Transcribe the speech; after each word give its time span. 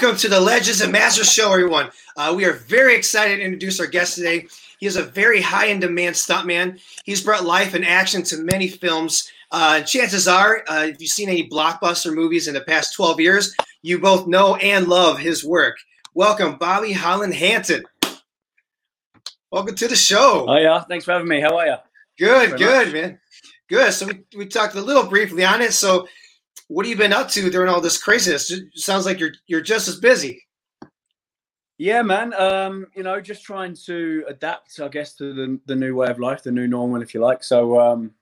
Welcome 0.00 0.18
to 0.18 0.28
the 0.28 0.38
Legends 0.38 0.80
and 0.80 0.92
Masters 0.92 1.32
Show, 1.32 1.50
everyone. 1.52 1.90
Uh, 2.16 2.32
we 2.36 2.44
are 2.44 2.52
very 2.52 2.94
excited 2.94 3.38
to 3.38 3.42
introduce 3.42 3.80
our 3.80 3.86
guest 3.88 4.14
today. 4.14 4.46
He 4.78 4.86
is 4.86 4.94
a 4.94 5.02
very 5.02 5.40
high 5.40 5.66
in 5.66 5.80
demand 5.80 6.14
stuntman. 6.14 6.80
He's 7.04 7.20
brought 7.20 7.44
life 7.44 7.74
and 7.74 7.84
action 7.84 8.22
to 8.22 8.36
many 8.36 8.68
films. 8.68 9.28
Uh, 9.50 9.80
chances 9.80 10.28
are, 10.28 10.62
uh, 10.68 10.84
if 10.84 11.00
you've 11.00 11.10
seen 11.10 11.28
any 11.28 11.48
blockbuster 11.48 12.14
movies 12.14 12.46
in 12.46 12.54
the 12.54 12.60
past 12.60 12.94
12 12.94 13.18
years, 13.18 13.56
you 13.82 13.98
both 13.98 14.28
know 14.28 14.54
and 14.54 14.86
love 14.86 15.18
his 15.18 15.44
work. 15.44 15.76
Welcome, 16.14 16.58
Bobby 16.58 16.92
Holland 16.92 17.34
Hanton. 17.34 17.82
Welcome 19.50 19.74
to 19.74 19.88
the 19.88 19.96
show. 19.96 20.46
Oh, 20.48 20.58
yeah. 20.58 20.84
Thanks 20.84 21.06
for 21.06 21.10
having 21.10 21.26
me. 21.26 21.40
How 21.40 21.58
are 21.58 21.66
you? 21.66 21.76
Good, 22.20 22.56
good, 22.56 22.86
much. 22.86 22.94
man. 22.94 23.18
Good. 23.68 23.92
So 23.92 24.06
we, 24.06 24.20
we 24.36 24.46
talked 24.46 24.76
a 24.76 24.80
little 24.80 25.08
briefly 25.08 25.44
on 25.44 25.60
it. 25.60 25.72
So 25.72 26.06
what 26.68 26.84
have 26.84 26.90
you 26.90 26.96
been 26.96 27.12
up 27.12 27.28
to 27.30 27.50
during 27.50 27.68
all 27.68 27.80
this 27.80 28.00
craziness? 28.00 28.50
It 28.50 28.64
sounds 28.74 29.06
like 29.06 29.18
you're 29.18 29.32
you're 29.46 29.60
just 29.60 29.88
as 29.88 29.96
busy. 29.96 30.46
Yeah, 31.78 32.02
man. 32.02 32.34
Um, 32.34 32.86
you 32.94 33.02
know, 33.02 33.20
just 33.20 33.44
trying 33.44 33.74
to 33.86 34.24
adapt, 34.28 34.80
I 34.80 34.88
guess, 34.88 35.14
to 35.14 35.32
the 35.32 35.60
the 35.66 35.76
new 35.76 35.94
way 35.94 36.08
of 36.08 36.18
life, 36.18 36.42
the 36.42 36.52
new 36.52 36.66
normal, 36.66 37.02
if 37.02 37.14
you 37.14 37.20
like. 37.20 37.42
So, 37.42 37.80
um, 37.80 38.12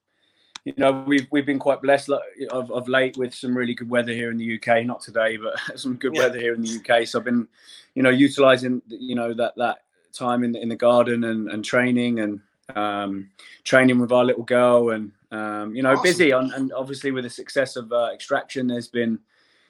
you 0.64 0.74
know, 0.76 1.04
we've 1.06 1.26
we've 1.30 1.46
been 1.46 1.58
quite 1.58 1.82
blessed 1.82 2.10
of, 2.50 2.70
of 2.70 2.88
late 2.88 3.16
with 3.16 3.34
some 3.34 3.56
really 3.56 3.74
good 3.74 3.90
weather 3.90 4.12
here 4.12 4.30
in 4.30 4.36
the 4.36 4.56
UK. 4.56 4.84
Not 4.84 5.00
today, 5.00 5.36
but 5.38 5.58
some 5.78 5.96
good 5.96 6.14
yeah. 6.14 6.22
weather 6.22 6.38
here 6.38 6.54
in 6.54 6.62
the 6.62 6.78
UK. 6.78 7.06
So 7.06 7.18
I've 7.18 7.24
been, 7.24 7.48
you 7.94 8.02
know, 8.02 8.10
utilizing 8.10 8.82
you 8.88 9.16
know 9.16 9.34
that 9.34 9.54
that 9.56 9.78
time 10.12 10.44
in 10.44 10.52
the, 10.52 10.62
in 10.62 10.68
the 10.68 10.76
garden 10.76 11.24
and, 11.24 11.50
and 11.50 11.64
training 11.64 12.20
and 12.20 12.40
um, 12.74 13.30
training 13.64 13.98
with 13.98 14.12
our 14.12 14.24
little 14.24 14.44
girl 14.44 14.90
and 14.90 15.12
um, 15.30 15.74
you 15.74 15.82
know 15.82 15.92
awesome. 15.92 16.02
busy 16.02 16.32
on, 16.32 16.52
and 16.52 16.72
obviously 16.72 17.10
with 17.10 17.24
the 17.24 17.30
success 17.30 17.76
of 17.76 17.92
uh, 17.92 18.10
extraction 18.12 18.66
there's 18.66 18.88
been 18.88 19.18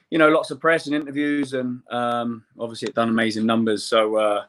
you 0.09 0.17
know 0.17 0.29
lots 0.29 0.51
of 0.51 0.59
press 0.59 0.87
and 0.87 0.95
interviews 0.95 1.53
and 1.53 1.81
um, 1.91 2.43
obviously 2.59 2.87
it 2.87 2.95
done 2.95 3.09
amazing 3.09 3.45
numbers. 3.45 3.83
So 3.83 4.15
uh, 4.15 4.45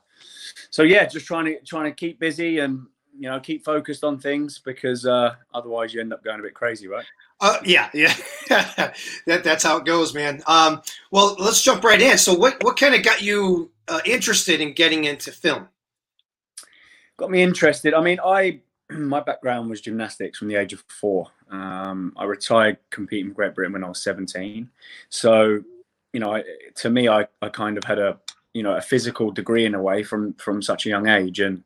so 0.71 0.83
yeah 0.83 1.07
just 1.07 1.27
trying 1.27 1.47
to 1.47 1.61
trying 1.61 1.85
to 1.85 1.93
keep 1.93 2.19
busy 2.19 2.59
and 2.59 2.87
you 3.19 3.29
know 3.29 3.41
keep 3.41 3.65
focused 3.65 4.05
on 4.05 4.19
things 4.19 4.59
because 4.59 5.07
uh, 5.07 5.35
otherwise 5.55 5.93
you 5.93 6.01
end 6.01 6.13
up 6.13 6.23
going 6.23 6.41
a 6.41 6.43
bit 6.43 6.55
crazy 6.55 6.89
right? 6.89 7.07
Uh, 7.41 7.59
yeah 7.65 7.91
yeah. 7.95 8.15
That, 9.27 9.45
that's 9.45 9.63
how 9.63 9.77
it 9.77 9.85
goes 9.85 10.15
man. 10.15 10.43
Um, 10.47 10.83
well 11.11 11.37
let's 11.39 11.63
jump 11.63 11.85
right 11.85 12.01
in. 12.01 12.19
So 12.19 12.35
what 12.35 12.63
what 12.63 12.79
kind 12.79 12.95
of 12.95 13.03
got 13.03 13.23
you 13.23 13.71
uh, 13.89 14.01
interested 14.05 14.61
in 14.61 14.75
getting 14.75 15.05
into 15.05 15.33
film? 15.33 15.69
Got 17.17 17.31
me 17.33 17.43
interested. 17.43 17.95
I 17.95 18.01
mean, 18.01 18.21
I 18.25 18.61
my 18.91 19.21
background 19.21 19.71
was 19.71 19.81
gymnastics 19.81 20.39
from 20.39 20.49
the 20.49 20.57
age 20.57 20.73
of 20.73 20.83
four. 20.89 21.29
Um, 21.51 22.13
I 22.17 22.25
retired 22.25 22.79
competing 22.91 23.31
for 23.31 23.35
Great 23.35 23.55
Britain 23.55 23.73
when 23.73 23.85
I 23.85 23.89
was 23.89 24.03
17. 24.03 24.69
So, 25.09 25.63
you 26.13 26.21
know, 26.21 26.35
I, 26.35 26.45
to 26.77 26.91
me, 26.91 27.09
I, 27.09 27.27
I 27.43 27.49
kind 27.49 27.79
of 27.79 27.85
had 27.85 27.99
a 27.99 28.19
you 28.55 28.63
know 28.63 28.75
a 28.75 28.81
physical 28.81 29.31
degree 29.31 29.67
in 29.67 29.75
a 29.75 29.83
way 29.83 30.03
from 30.03 30.35
from 30.35 30.63
such 30.63 30.87
a 30.87 30.89
young 30.89 31.07
age, 31.09 31.41
and 31.41 31.63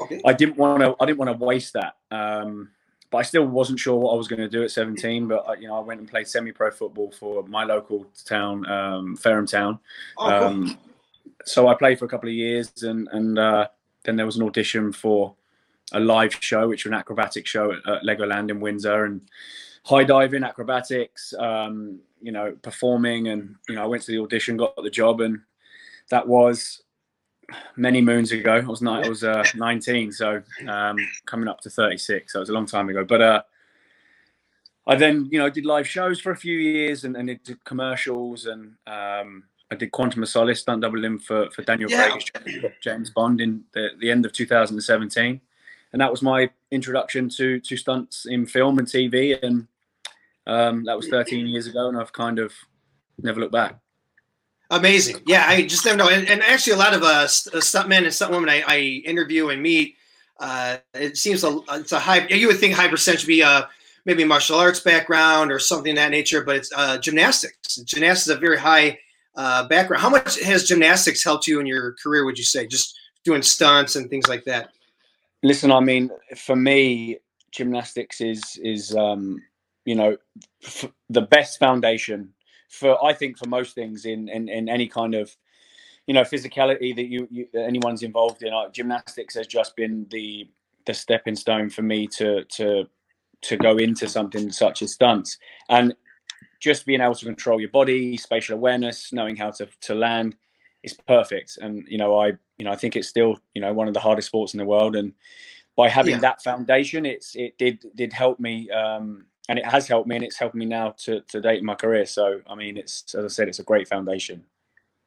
okay. 0.00 0.20
I 0.24 0.32
didn't 0.32 0.56
want 0.56 0.82
to 0.82 0.94
I 1.00 1.06
didn't 1.06 1.18
want 1.18 1.38
to 1.38 1.44
waste 1.44 1.72
that. 1.74 1.96
Um, 2.10 2.70
but 3.10 3.18
I 3.18 3.22
still 3.22 3.46
wasn't 3.46 3.78
sure 3.78 3.96
what 3.96 4.12
I 4.12 4.16
was 4.16 4.28
going 4.28 4.40
to 4.40 4.48
do 4.48 4.64
at 4.64 4.70
17. 4.70 5.28
But 5.28 5.48
I, 5.48 5.54
you 5.54 5.68
know, 5.68 5.76
I 5.76 5.80
went 5.80 6.00
and 6.00 6.10
played 6.10 6.26
semi-pro 6.26 6.72
football 6.72 7.12
for 7.12 7.44
my 7.44 7.62
local 7.62 8.04
town, 8.24 8.66
um, 8.68 9.16
Town. 9.16 9.78
Oh, 10.18 10.26
cool. 10.26 10.48
Um, 10.48 10.78
so 11.44 11.68
I 11.68 11.74
played 11.74 11.98
for 11.98 12.06
a 12.06 12.08
couple 12.08 12.28
of 12.28 12.34
years, 12.34 12.70
and 12.82 13.08
and 13.12 13.38
uh, 13.38 13.68
then 14.04 14.16
there 14.16 14.26
was 14.26 14.36
an 14.36 14.42
audition 14.42 14.92
for 14.92 15.34
a 15.92 16.00
live 16.00 16.34
show, 16.40 16.68
which 16.68 16.84
was 16.84 16.92
an 16.92 16.98
acrobatic 16.98 17.46
show 17.46 17.72
at, 17.72 17.86
at 17.88 18.02
Legoland 18.02 18.50
in 18.50 18.60
Windsor, 18.60 19.04
and 19.04 19.20
high 19.84 20.04
diving, 20.04 20.44
acrobatics, 20.44 21.34
um, 21.38 22.00
you 22.20 22.32
know, 22.32 22.56
performing, 22.62 23.28
and 23.28 23.56
you 23.68 23.74
know, 23.74 23.82
I 23.82 23.86
went 23.86 24.02
to 24.04 24.12
the 24.12 24.22
audition, 24.22 24.56
got 24.56 24.76
the 24.76 24.90
job, 24.90 25.20
and 25.20 25.40
that 26.10 26.26
was 26.26 26.82
many 27.76 28.00
moons 28.00 28.32
ago. 28.32 28.56
I 28.56 28.60
was 28.60 28.82
not, 28.82 29.04
I 29.04 29.08
was 29.08 29.24
uh, 29.24 29.44
19, 29.54 30.12
so 30.12 30.42
um, 30.66 30.96
coming 31.26 31.48
up 31.48 31.60
to 31.60 31.70
36, 31.70 32.32
so 32.32 32.38
it 32.38 32.40
was 32.40 32.48
a 32.48 32.54
long 32.54 32.66
time 32.66 32.88
ago. 32.88 33.04
But 33.04 33.22
uh, 33.22 33.42
I 34.86 34.96
then, 34.96 35.28
you 35.30 35.38
know, 35.38 35.50
did 35.50 35.66
live 35.66 35.86
shows 35.86 36.20
for 36.20 36.32
a 36.32 36.36
few 36.36 36.58
years, 36.58 37.04
and, 37.04 37.16
and 37.16 37.28
did 37.44 37.64
commercials, 37.64 38.46
and 38.46 38.74
um, 38.86 39.44
I 39.70 39.76
did 39.76 39.92
Quantum 39.92 40.22
of 40.22 40.28
Solace 40.28 40.60
stunt 40.60 40.82
doubling 40.82 41.18
for 41.18 41.50
for 41.50 41.62
Daniel 41.62 41.90
yeah. 41.90 42.10
Craig 42.10 42.72
James 42.82 43.10
Bond 43.10 43.40
in 43.40 43.64
the, 43.72 43.90
the 43.98 44.10
end 44.10 44.24
of 44.24 44.32
2017, 44.32 45.40
and 45.94 46.00
that 46.00 46.10
was 46.10 46.22
my 46.22 46.50
introduction 46.72 47.28
to 47.28 47.60
to 47.60 47.76
stunts 47.76 48.26
in 48.26 48.46
film 48.46 48.80
and 48.80 48.88
TV, 48.88 49.40
and 49.40 49.68
um, 50.44 50.84
that 50.84 50.96
was 50.96 51.06
13 51.08 51.46
years 51.46 51.68
ago, 51.68 51.88
and 51.88 51.96
I've 51.96 52.12
kind 52.12 52.40
of 52.40 52.52
never 53.22 53.38
looked 53.38 53.52
back. 53.52 53.78
Amazing, 54.70 55.22
yeah. 55.24 55.44
I 55.46 55.62
just 55.62 55.84
never 55.84 55.96
know, 55.96 56.08
and, 56.08 56.28
and 56.28 56.42
actually, 56.42 56.72
a 56.72 56.78
lot 56.78 56.94
of 56.94 57.04
uh, 57.04 57.06
uh 57.06 57.26
stuntmen 57.60 57.98
and 57.98 58.06
stuntwomen 58.08 58.48
I, 58.50 58.64
I 58.66 58.78
interview 59.06 59.50
and 59.50 59.62
meet, 59.62 59.94
uh, 60.40 60.78
it 60.94 61.16
seems 61.16 61.44
a, 61.44 61.60
it's 61.70 61.92
a 61.92 62.00
high. 62.00 62.26
You 62.26 62.48
would 62.48 62.58
think 62.58 62.74
high 62.74 62.88
percentage 62.88 63.24
be 63.24 63.44
uh, 63.44 63.62
maybe 64.04 64.24
martial 64.24 64.58
arts 64.58 64.80
background 64.80 65.52
or 65.52 65.60
something 65.60 65.92
of 65.92 65.96
that 65.96 66.10
nature, 66.10 66.42
but 66.42 66.56
it's 66.56 66.72
uh, 66.74 66.98
gymnastics. 66.98 67.76
Gymnastics 67.76 68.26
is 68.26 68.36
a 68.36 68.40
very 68.40 68.58
high 68.58 68.98
uh, 69.36 69.68
background. 69.68 70.02
How 70.02 70.10
much 70.10 70.42
has 70.42 70.66
gymnastics 70.66 71.22
helped 71.22 71.46
you 71.46 71.60
in 71.60 71.66
your 71.66 71.92
career? 72.02 72.24
Would 72.24 72.36
you 72.36 72.44
say 72.44 72.66
just 72.66 72.98
doing 73.24 73.42
stunts 73.42 73.94
and 73.94 74.10
things 74.10 74.26
like 74.26 74.42
that? 74.46 74.73
Listen, 75.44 75.72
I 75.72 75.80
mean, 75.80 76.10
for 76.36 76.56
me, 76.56 77.18
gymnastics 77.52 78.22
is 78.22 78.60
is 78.64 78.96
um, 78.96 79.42
you 79.86 79.96
know 79.96 80.18
f- 80.64 80.92
the 81.10 81.22
best 81.22 81.60
foundation 81.60 82.34
for 82.70 83.04
I 83.04 83.14
think 83.14 83.38
for 83.38 83.48
most 83.48 83.74
things 83.76 84.06
in 84.06 84.28
in, 84.30 84.50
in 84.50 84.68
any 84.70 84.88
kind 84.88 85.16
of 85.16 85.36
you 86.06 86.14
know 86.14 86.22
physicality 86.22 86.96
that 86.96 87.06
you, 87.06 87.28
you 87.30 87.48
that 87.54 87.64
anyone's 87.64 88.02
involved 88.04 88.42
in. 88.44 88.52
Like, 88.54 88.72
gymnastics 88.74 89.34
has 89.36 89.46
just 89.48 89.76
been 89.76 90.06
the 90.10 90.48
the 90.86 90.94
stepping 90.94 91.36
stone 91.36 91.70
for 91.70 91.82
me 91.82 92.08
to 92.18 92.44
to 92.44 92.86
to 93.42 93.56
go 93.58 93.78
into 93.78 94.08
something 94.08 94.52
such 94.52 94.82
as 94.82 94.92
stunts. 94.94 95.38
And 95.70 95.94
just 96.60 96.86
being 96.86 97.00
able 97.02 97.14
to 97.16 97.26
control 97.26 97.60
your 97.60 97.70
body, 97.70 98.16
spatial 98.16 98.56
awareness, 98.56 99.12
knowing 99.12 99.36
how 99.36 99.52
to 99.52 99.68
to 99.82 99.94
land 99.94 100.36
is 100.84 100.94
perfect. 100.94 101.58
And 101.60 101.84
you 101.88 101.98
know, 101.98 102.18
I 102.18 102.28
you 102.58 102.64
know 102.64 102.70
I 102.70 102.76
think 102.76 102.96
it's 102.96 103.08
still 103.08 103.38
you 103.54 103.60
know 103.60 103.72
one 103.72 103.88
of 103.88 103.94
the 103.94 104.00
hardest 104.00 104.28
sports 104.28 104.54
in 104.54 104.58
the 104.58 104.64
world. 104.64 104.96
And 104.96 105.12
by 105.76 105.88
having 105.88 106.14
yeah. 106.14 106.20
that 106.20 106.42
foundation, 106.42 107.06
it's 107.06 107.34
it 107.34 107.58
did 107.58 107.84
did 107.94 108.12
help 108.12 108.38
me. 108.38 108.70
Um, 108.70 109.26
and 109.48 109.58
it 109.58 109.66
has 109.66 109.86
helped 109.86 110.08
me, 110.08 110.16
and 110.16 110.24
it's 110.24 110.38
helped 110.38 110.54
me 110.54 110.64
now 110.64 110.94
to, 110.96 111.20
to 111.20 111.38
date 111.38 111.58
in 111.58 111.66
my 111.66 111.74
career. 111.74 112.06
So, 112.06 112.40
I 112.48 112.54
mean, 112.54 112.78
it's 112.78 113.14
as 113.14 113.24
I 113.26 113.28
said, 113.28 113.48
it's 113.48 113.58
a 113.58 113.64
great 113.64 113.86
foundation. 113.86 114.42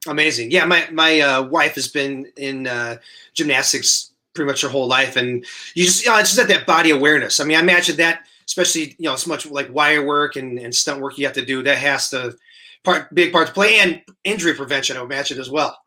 Amazing, 0.08 0.52
yeah. 0.52 0.66
My 0.66 0.88
my 0.92 1.20
uh, 1.22 1.44
wife 1.44 1.76
has 1.76 1.88
been 1.88 2.32
in 2.36 2.68
uh, 2.68 2.98
gymnastics 3.34 4.12
pretty 4.36 4.48
much 4.48 4.62
her 4.62 4.70
whole 4.70 4.88
life, 4.88 5.16
and 5.16 5.44
you 5.74 5.86
just 5.86 6.06
you 6.06 6.12
know, 6.12 6.20
it's 6.20 6.36
just 6.36 6.48
that 6.48 6.68
body 6.68 6.92
awareness. 6.92 7.40
I 7.40 7.46
mean, 7.46 7.58
I 7.58 7.62
imagine 7.62 7.98
that 7.98 8.28
especially 8.48 8.96
you 8.98 9.10
know 9.10 9.16
so 9.16 9.30
much 9.30 9.46
like 9.46 9.74
wire 9.74 10.06
work 10.06 10.36
and, 10.36 10.58
and 10.58 10.74
stunt 10.74 11.02
work 11.02 11.18
you 11.18 11.26
have 11.26 11.36
to 11.36 11.46
do 11.46 11.62
that 11.64 11.78
has 11.78 12.10
to 12.10 12.36
part 12.84 13.14
big 13.14 13.32
part 13.32 13.48
to 13.48 13.54
play 13.54 13.80
and 13.80 14.02
injury 14.24 14.54
prevention 14.54 14.98
I 14.98 15.02
would 15.02 15.12
imagine 15.12 15.40
as 15.40 15.50
well. 15.50 15.78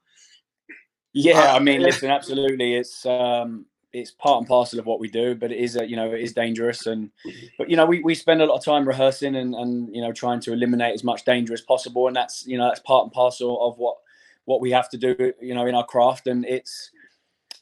Yeah, 1.13 1.41
uh, 1.41 1.57
I 1.57 1.59
mean, 1.59 1.83
listen, 1.83 2.11
absolutely, 2.11 2.75
it's 2.75 3.05
um, 3.05 3.67
it's 3.93 4.13
part 4.13 4.39
and 4.39 4.47
parcel 4.47 4.79
of 4.79 4.87
what 4.87 5.01
we 5.01 5.09
do, 5.09 5.35
but 5.35 5.51
it 5.51 5.59
is 5.59 5.77
a, 5.77 5.89
you 5.89 5.97
know 5.97 6.13
it 6.13 6.21
is 6.21 6.33
dangerous, 6.33 6.87
and 6.87 7.11
but 7.59 7.69
you 7.69 7.77
know 7.77 7.87
we, 7.87 8.01
we 8.03 8.15
spend 8.15 8.41
a 8.41 8.47
lot 8.47 8.59
of 8.59 8.65
time 8.65 8.87
rehearsing 8.87 9.35
and 9.35 9.55
and 9.55 9.95
you 9.95 10.01
know 10.03 10.13
trying 10.13 10.41
to 10.41 10.53
eliminate 10.53 10.95
as 10.95 11.03
much 11.03 11.25
danger 11.25 11.53
as 11.53 11.61
possible, 11.61 12.07
and 12.07 12.15
that's 12.15 12.47
you 12.47 12.57
know 12.57 12.69
that's 12.69 12.81
part 12.81 13.05
and 13.05 13.13
parcel 13.13 13.61
of 13.61 13.77
what 13.79 13.97
what 14.45 14.61
we 14.61 14.71
have 14.71 14.89
to 14.91 14.97
do, 14.97 15.33
you 15.41 15.55
know, 15.55 15.67
in 15.67 15.75
our 15.75 15.85
craft, 15.85 16.27
and 16.27 16.45
it's 16.45 16.91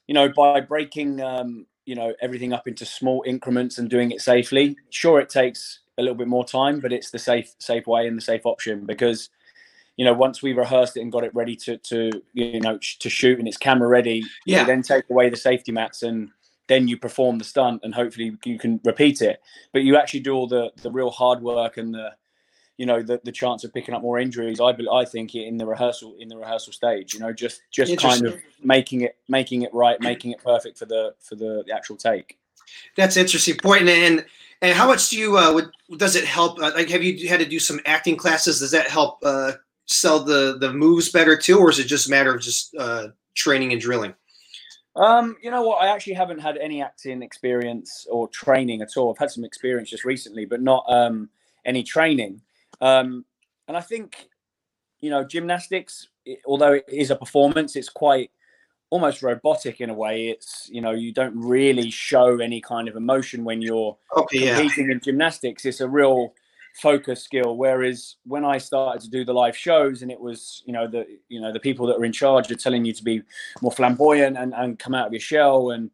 you 0.06 0.14
know 0.14 0.28
by 0.28 0.60
breaking 0.60 1.20
um, 1.22 1.66
you 1.86 1.94
know 1.94 2.12
everything 2.20 2.52
up 2.52 2.68
into 2.68 2.84
small 2.84 3.24
increments 3.26 3.78
and 3.78 3.88
doing 3.88 4.10
it 4.10 4.20
safely 4.20 4.76
sure 4.90 5.18
it 5.20 5.30
takes 5.30 5.80
a 5.98 6.02
little 6.02 6.14
bit 6.14 6.28
more 6.28 6.44
time 6.44 6.80
but 6.80 6.92
it's 6.92 7.10
the 7.10 7.18
safe 7.18 7.54
safe 7.58 7.86
way 7.86 8.06
and 8.06 8.16
the 8.16 8.22
safe 8.22 8.46
option 8.46 8.86
because 8.86 9.30
you 9.96 10.04
know 10.04 10.12
once 10.12 10.42
we 10.42 10.52
rehearsed 10.52 10.96
it 10.96 11.00
and 11.00 11.12
got 11.12 11.24
it 11.24 11.34
ready 11.34 11.56
to 11.56 11.76
to 11.78 12.10
you 12.32 12.60
know 12.60 12.78
to 13.00 13.10
shoot 13.10 13.38
and 13.38 13.48
it's 13.48 13.56
camera 13.56 13.88
ready 13.88 14.24
yeah. 14.46 14.64
then 14.64 14.82
take 14.82 15.04
away 15.10 15.28
the 15.28 15.36
safety 15.36 15.72
mats 15.72 16.02
and 16.02 16.30
then 16.68 16.86
you 16.86 16.96
perform 16.96 17.38
the 17.38 17.44
stunt 17.44 17.80
and 17.82 17.94
hopefully 17.94 18.36
you 18.44 18.58
can 18.58 18.78
repeat 18.84 19.20
it. 19.20 19.40
But 19.72 19.82
you 19.82 19.96
actually 19.96 20.20
do 20.20 20.34
all 20.34 20.46
the 20.46 20.70
the 20.82 20.90
real 20.90 21.10
hard 21.10 21.42
work 21.42 21.76
and 21.76 21.92
the 21.92 22.12
you 22.76 22.86
know 22.86 23.02
the, 23.02 23.20
the 23.24 23.32
chance 23.32 23.64
of 23.64 23.74
picking 23.74 23.92
up 23.92 24.02
more 24.02 24.20
injuries 24.20 24.60
i 24.60 24.72
i 24.92 25.04
think 25.04 25.34
in 25.34 25.56
the 25.56 25.66
rehearsal 25.66 26.14
in 26.20 26.28
the 26.28 26.36
rehearsal 26.36 26.72
stage 26.72 27.12
you 27.12 27.18
know 27.18 27.32
just 27.32 27.60
just 27.72 27.98
kind 27.98 28.24
of 28.24 28.40
making 28.62 29.00
it 29.00 29.16
making 29.26 29.62
it 29.62 29.74
right 29.74 30.00
making 30.00 30.30
it 30.30 30.40
perfect 30.44 30.78
for 30.78 30.86
the 30.86 31.12
for 31.18 31.34
the, 31.34 31.64
the 31.66 31.74
actual 31.74 31.96
take 31.96 32.38
that's 32.96 33.16
interesting 33.16 33.56
point 33.56 33.88
and 33.88 34.24
and 34.60 34.76
how 34.76 34.86
much 34.86 35.10
do 35.10 35.18
you 35.18 35.36
uh 35.36 35.52
would, 35.52 35.70
does 35.98 36.16
it 36.16 36.24
help 36.24 36.58
uh, 36.58 36.72
like 36.74 36.88
have 36.88 37.02
you 37.02 37.28
had 37.28 37.40
to 37.40 37.46
do 37.46 37.58
some 37.58 37.80
acting 37.86 38.16
classes 38.16 38.60
does 38.60 38.70
that 38.70 38.88
help 38.88 39.18
uh 39.24 39.52
sell 39.86 40.20
the 40.20 40.58
the 40.60 40.72
moves 40.72 41.10
better 41.10 41.36
too 41.36 41.58
or 41.58 41.70
is 41.70 41.78
it 41.78 41.86
just 41.86 42.08
a 42.08 42.10
matter 42.10 42.34
of 42.34 42.40
just 42.40 42.74
uh 42.76 43.08
training 43.34 43.72
and 43.72 43.80
drilling 43.80 44.14
um, 44.98 45.36
you 45.40 45.50
know 45.52 45.62
what? 45.62 45.80
I 45.80 45.94
actually 45.94 46.14
haven't 46.14 46.40
had 46.40 46.56
any 46.56 46.82
acting 46.82 47.22
experience 47.22 48.04
or 48.10 48.26
training 48.28 48.82
at 48.82 48.96
all. 48.96 49.12
I've 49.12 49.18
had 49.18 49.30
some 49.30 49.44
experience 49.44 49.90
just 49.90 50.04
recently, 50.04 50.44
but 50.44 50.60
not 50.60 50.84
um, 50.88 51.28
any 51.64 51.84
training. 51.84 52.40
Um, 52.80 53.24
and 53.68 53.76
I 53.76 53.80
think, 53.80 54.28
you 55.00 55.10
know, 55.10 55.22
gymnastics, 55.22 56.08
although 56.44 56.72
it 56.72 56.84
is 56.88 57.12
a 57.12 57.16
performance, 57.16 57.76
it's 57.76 57.88
quite 57.88 58.32
almost 58.90 59.22
robotic 59.22 59.80
in 59.80 59.90
a 59.90 59.94
way. 59.94 60.28
It's 60.28 60.68
you 60.72 60.80
know 60.80 60.92
you 60.92 61.12
don't 61.12 61.36
really 61.36 61.90
show 61.90 62.38
any 62.38 62.60
kind 62.60 62.88
of 62.88 62.96
emotion 62.96 63.44
when 63.44 63.62
you're 63.62 63.96
okay, 64.16 64.48
competing 64.48 64.86
yeah. 64.86 64.92
in 64.92 65.00
gymnastics. 65.00 65.64
It's 65.64 65.80
a 65.80 65.88
real 65.88 66.34
focus 66.74 67.22
skill. 67.22 67.56
Whereas 67.56 68.16
when 68.24 68.44
I 68.44 68.58
started 68.58 69.02
to 69.02 69.10
do 69.10 69.24
the 69.24 69.34
live 69.34 69.56
shows, 69.56 70.02
and 70.02 70.10
it 70.10 70.20
was 70.20 70.62
you 70.66 70.72
know 70.72 70.86
the 70.86 71.06
you 71.28 71.40
know 71.40 71.52
the 71.52 71.60
people 71.60 71.86
that 71.86 71.96
are 71.96 72.04
in 72.04 72.12
charge 72.12 72.50
are 72.50 72.56
telling 72.56 72.84
you 72.84 72.92
to 72.92 73.04
be 73.04 73.22
more 73.60 73.72
flamboyant 73.72 74.36
and, 74.36 74.54
and 74.54 74.78
come 74.78 74.94
out 74.94 75.06
of 75.06 75.12
your 75.12 75.20
shell 75.20 75.70
and 75.70 75.90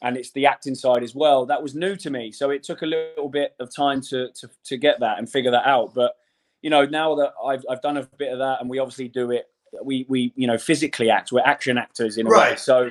and 0.00 0.16
it's 0.16 0.30
the 0.30 0.46
acting 0.46 0.76
side 0.76 1.02
as 1.02 1.14
well. 1.14 1.44
That 1.44 1.62
was 1.62 1.74
new 1.74 1.96
to 1.96 2.10
me, 2.10 2.30
so 2.30 2.50
it 2.50 2.62
took 2.62 2.82
a 2.82 2.86
little 2.86 3.28
bit 3.28 3.54
of 3.60 3.74
time 3.74 4.00
to 4.02 4.30
to, 4.32 4.50
to 4.64 4.76
get 4.76 5.00
that 5.00 5.18
and 5.18 5.28
figure 5.28 5.50
that 5.50 5.66
out. 5.66 5.94
But 5.94 6.14
you 6.62 6.70
know 6.70 6.84
now 6.84 7.14
that 7.16 7.32
I've 7.44 7.64
I've 7.68 7.82
done 7.82 7.96
a 7.96 8.08
bit 8.16 8.32
of 8.32 8.38
that, 8.38 8.60
and 8.60 8.70
we 8.70 8.78
obviously 8.78 9.08
do 9.08 9.30
it 9.32 9.46
we 9.82 10.06
we 10.08 10.32
you 10.36 10.46
know 10.46 10.58
physically 10.58 11.10
act. 11.10 11.32
We're 11.32 11.42
action 11.44 11.78
actors 11.78 12.18
in 12.18 12.26
a 12.26 12.30
right. 12.30 12.52
way. 12.52 12.56
So 12.56 12.90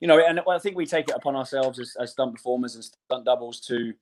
you 0.00 0.08
know, 0.08 0.18
and 0.18 0.40
I 0.48 0.58
think 0.58 0.76
we 0.76 0.86
take 0.86 1.08
it 1.08 1.14
upon 1.14 1.36
ourselves 1.36 1.78
as, 1.78 1.96
as 2.00 2.12
stunt 2.12 2.34
performers 2.34 2.74
and 2.74 2.84
stunt 2.84 3.24
doubles 3.24 3.60
to 3.60 3.94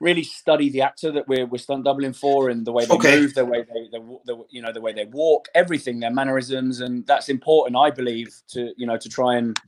really 0.00 0.22
study 0.22 0.70
the 0.70 0.82
actor 0.82 1.10
that 1.10 1.26
we're, 1.26 1.46
we're 1.46 1.58
stunt 1.58 1.84
doubling 1.84 2.12
for 2.12 2.50
and 2.50 2.64
the 2.64 2.72
way 2.72 2.84
they 2.84 2.94
okay. 2.94 3.20
move, 3.20 3.34
the 3.34 3.44
way 3.44 3.62
they, 3.62 3.88
the, 3.90 4.18
the, 4.26 4.44
you 4.50 4.62
know, 4.62 4.72
the 4.72 4.80
way 4.80 4.92
they 4.92 5.06
walk, 5.06 5.48
everything, 5.54 5.98
their 6.00 6.12
mannerisms, 6.12 6.80
and 6.80 7.06
that's 7.06 7.28
important, 7.28 7.76
I 7.76 7.90
believe, 7.90 8.34
to 8.48 8.72
you 8.76 8.86
know, 8.86 8.96
to 8.96 9.08
try 9.08 9.36
and 9.36 9.58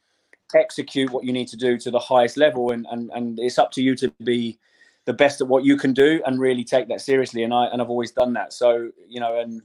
execute 0.55 1.11
what 1.11 1.25
you 1.25 1.32
need 1.32 1.49
to 1.49 1.56
do 1.56 1.78
to 1.78 1.90
the 1.90 1.99
highest 1.99 2.37
level, 2.37 2.70
and 2.70 2.87
and 2.90 3.11
and 3.14 3.38
it's 3.40 3.58
up 3.58 3.73
to 3.73 3.82
you 3.82 3.94
to 3.96 4.11
be 4.23 4.58
the 5.06 5.12
best 5.12 5.40
at 5.40 5.49
what 5.49 5.64
you 5.64 5.76
can 5.76 5.93
do 5.93 6.23
and 6.26 6.38
really 6.38 6.64
take 6.64 6.88
that 6.88 7.00
seriously. 7.00 7.43
And 7.43 7.52
I 7.52 7.66
and 7.66 7.81
I've 7.82 7.90
always 7.90 8.12
done 8.12 8.32
that. 8.34 8.52
So 8.52 8.90
you 9.08 9.20
know, 9.20 9.40
and 9.40 9.62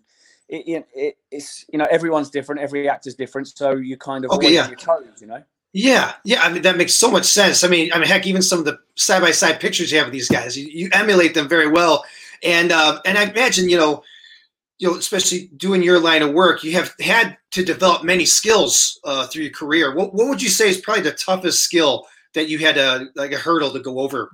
it, 0.47 0.85
it, 0.93 1.17
it's 1.31 1.65
you 1.71 1.79
know 1.79 1.87
everyone's 1.89 2.29
different, 2.29 2.61
every 2.61 2.89
actor's 2.89 3.15
different, 3.15 3.47
so 3.47 3.71
you 3.71 3.97
kind 3.97 4.25
of 4.25 4.31
okay, 4.31 4.53
yeah. 4.53 4.67
your 4.67 4.77
toes, 4.77 5.05
you 5.19 5.27
know. 5.27 5.43
Yeah, 5.73 6.13
yeah. 6.23 6.41
I 6.41 6.51
mean 6.51 6.61
that 6.61 6.77
makes 6.77 6.93
so 6.93 7.11
much 7.11 7.25
sense. 7.25 7.63
I 7.63 7.67
mean, 7.67 7.91
I 7.93 7.99
mean, 7.99 8.07
heck, 8.07 8.25
even 8.25 8.41
some 8.41 8.59
of 8.59 8.65
the 8.65 8.79
side 8.95 9.21
by 9.21 9.31
side 9.31 9.59
pictures 9.59 9.91
you 9.91 9.97
have 9.97 10.07
of 10.07 10.13
these 10.13 10.29
guys, 10.29 10.57
you, 10.57 10.67
you 10.67 10.89
emulate 10.93 11.33
them 11.33 11.49
very 11.49 11.67
well, 11.67 12.05
and 12.43 12.71
uh, 12.71 13.01
and 13.05 13.17
I 13.17 13.23
imagine 13.23 13.69
you 13.69 13.77
know, 13.77 14.03
you 14.77 14.89
know, 14.89 14.97
especially 14.97 15.49
doing 15.57 15.83
your 15.83 15.99
line 15.99 16.21
of 16.21 16.33
work, 16.33 16.63
you 16.63 16.73
have 16.73 16.93
had 16.99 17.37
to 17.51 17.65
develop 17.65 18.03
many 18.03 18.25
skills 18.25 18.99
uh, 19.03 19.27
through 19.27 19.43
your 19.43 19.53
career. 19.53 19.95
What 19.95 20.13
what 20.13 20.27
would 20.27 20.41
you 20.41 20.49
say 20.49 20.69
is 20.69 20.79
probably 20.79 21.03
the 21.03 21.11
toughest 21.11 21.63
skill 21.63 22.05
that 22.35 22.49
you 22.49 22.59
had 22.59 22.77
a 22.77 23.07
like 23.15 23.31
a 23.31 23.37
hurdle 23.37 23.71
to 23.71 23.79
go 23.79 23.99
over? 23.99 24.31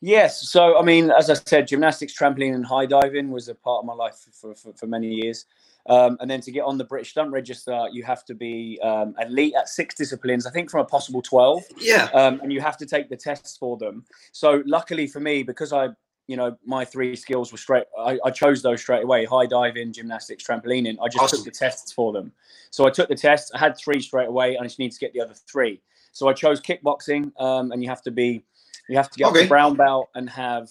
Yes. 0.00 0.48
So, 0.48 0.78
I 0.78 0.82
mean, 0.82 1.10
as 1.10 1.30
I 1.30 1.34
said, 1.34 1.66
gymnastics, 1.66 2.16
trampoline, 2.16 2.54
and 2.54 2.66
high 2.66 2.86
diving 2.86 3.30
was 3.30 3.48
a 3.48 3.54
part 3.54 3.80
of 3.80 3.86
my 3.86 3.94
life 3.94 4.26
for, 4.32 4.54
for, 4.54 4.72
for 4.74 4.86
many 4.86 5.08
years. 5.08 5.46
Um, 5.88 6.16
and 6.20 6.30
then 6.30 6.40
to 6.42 6.50
get 6.50 6.62
on 6.62 6.78
the 6.78 6.84
British 6.84 7.10
Stunt 7.10 7.30
Register, 7.30 7.86
you 7.92 8.02
have 8.04 8.24
to 8.26 8.34
be 8.34 8.78
um, 8.82 9.14
elite 9.20 9.54
at 9.56 9.68
six 9.68 9.94
disciplines, 9.94 10.46
I 10.46 10.50
think 10.50 10.70
from 10.70 10.80
a 10.80 10.84
possible 10.84 11.22
12. 11.22 11.62
Yeah. 11.78 12.08
Um, 12.12 12.40
and 12.42 12.52
you 12.52 12.60
have 12.60 12.76
to 12.78 12.86
take 12.86 13.08
the 13.08 13.16
tests 13.16 13.56
for 13.56 13.76
them. 13.76 14.04
So, 14.32 14.62
luckily 14.66 15.06
for 15.06 15.20
me, 15.20 15.42
because 15.42 15.72
I, 15.72 15.88
you 16.26 16.36
know, 16.36 16.58
my 16.64 16.84
three 16.84 17.14
skills 17.14 17.52
were 17.52 17.58
straight, 17.58 17.84
I, 17.98 18.18
I 18.24 18.30
chose 18.30 18.62
those 18.62 18.80
straight 18.80 19.04
away 19.04 19.24
high 19.24 19.46
diving, 19.46 19.92
gymnastics, 19.92 20.44
trampolining. 20.44 20.96
I 21.00 21.08
just 21.08 21.22
awesome. 21.22 21.38
took 21.38 21.44
the 21.46 21.58
tests 21.58 21.92
for 21.92 22.12
them. 22.12 22.32
So, 22.70 22.86
I 22.86 22.90
took 22.90 23.08
the 23.08 23.14
tests, 23.14 23.52
I 23.54 23.58
had 23.58 23.78
three 23.78 24.00
straight 24.00 24.28
away, 24.28 24.56
and 24.56 24.64
I 24.64 24.66
just 24.66 24.80
need 24.80 24.92
to 24.92 24.98
get 24.98 25.12
the 25.12 25.20
other 25.20 25.34
three. 25.34 25.80
So, 26.10 26.28
I 26.28 26.32
chose 26.32 26.60
kickboxing, 26.60 27.30
um, 27.40 27.70
and 27.70 27.80
you 27.82 27.88
have 27.88 28.02
to 28.02 28.10
be 28.10 28.44
you 28.88 28.96
have 28.96 29.10
to 29.10 29.18
get 29.18 29.28
okay. 29.28 29.42
to 29.42 29.48
brown 29.48 29.74
belt 29.74 30.08
and 30.14 30.28
have 30.30 30.68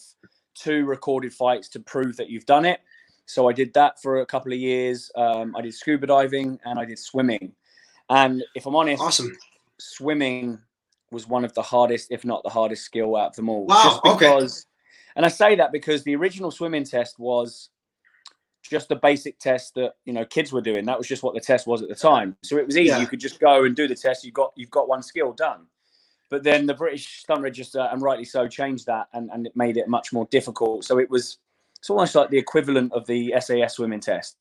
two 0.54 0.86
recorded 0.86 1.34
fights 1.34 1.68
to 1.70 1.80
prove 1.80 2.18
that 2.18 2.30
you've 2.30 2.46
done 2.46 2.66
it. 2.66 2.80
So 3.26 3.50
I 3.50 3.54
did 3.54 3.74
that 3.74 4.02
for 4.02 4.22
a 4.22 4.26
couple 4.26 4.54
of 4.54 4.60
years. 4.60 5.12
Um, 5.16 5.56
I 5.56 5.62
did 5.62 5.74
scuba 5.74 6.08
diving 6.08 6.60
and 6.66 6.80
I 6.80 6.86
did 6.86 7.00
swimming. 7.00 7.54
And 8.10 8.44
if 8.56 8.66
I'm 8.66 8.76
honest, 8.76 9.02
awesome. 9.02 9.36
Swimming 9.80 10.60
was 11.12 11.28
one 11.28 11.44
of 11.44 11.54
the 11.54 11.62
hardest, 11.62 12.12
if 12.12 12.24
not 12.24 12.44
the 12.44 12.50
hardest 12.50 12.84
skill 12.84 13.16
out 13.16 13.30
of 13.30 13.36
them 13.36 13.50
all. 13.50 13.66
Wow. 13.66 13.84
Just 13.84 14.04
because, 14.04 14.60
okay. 14.60 15.12
and 15.18 15.26
I 15.26 15.30
say 15.30 15.56
that 15.56 15.72
because 15.72 16.04
the 16.04 16.16
original 16.16 16.52
swimming 16.52 16.84
test 16.84 17.20
was 17.20 17.70
just 18.70 18.92
a 18.92 18.96
basic 18.96 19.40
test 19.40 19.76
that 19.76 19.94
you 20.06 20.14
know 20.14 20.26
kids 20.26 20.52
were 20.52 20.62
doing. 20.62 20.86
That 20.86 20.98
was 20.98 21.08
just 21.08 21.24
what 21.24 21.34
the 21.34 21.40
test 21.40 21.68
was 21.68 21.82
at 21.82 21.90
the 21.90 21.96
time. 21.96 22.36
So 22.44 22.58
it 22.58 22.66
was 22.66 22.78
easy. 22.78 22.90
Yeah. 22.90 23.00
You 23.00 23.08
could 23.08 23.20
just 23.20 23.40
go 23.40 23.64
and 23.64 23.76
do 23.76 23.88
the 23.88 23.96
test. 23.96 24.24
You 24.24 24.32
got 24.32 24.54
you've 24.56 24.72
got 24.72 24.88
one 24.88 25.04
skill 25.04 25.34
done. 25.34 25.66
But 26.30 26.44
then 26.44 26.66
the 26.66 26.74
British 26.74 27.20
Stunt 27.20 27.42
Register, 27.42 27.88
and 27.92 28.02
rightly 28.02 28.26
so, 28.26 28.48
changed 28.48 28.88
that 28.88 29.08
and, 29.14 29.30
and 29.32 29.46
it 29.46 29.56
made 29.56 29.78
it 29.78 29.88
much 29.88 30.12
more 30.12 30.26
difficult. 30.32 30.84
So 30.84 31.00
it 31.00 31.10
was 31.10 31.38
it's 31.78 31.90
almost 31.90 32.16
like 32.16 32.30
the 32.30 32.38
equivalent 32.38 32.94
of 32.94 33.06
the 33.06 33.36
SAS 33.40 33.76
swimming 33.76 34.00
test. 34.00 34.38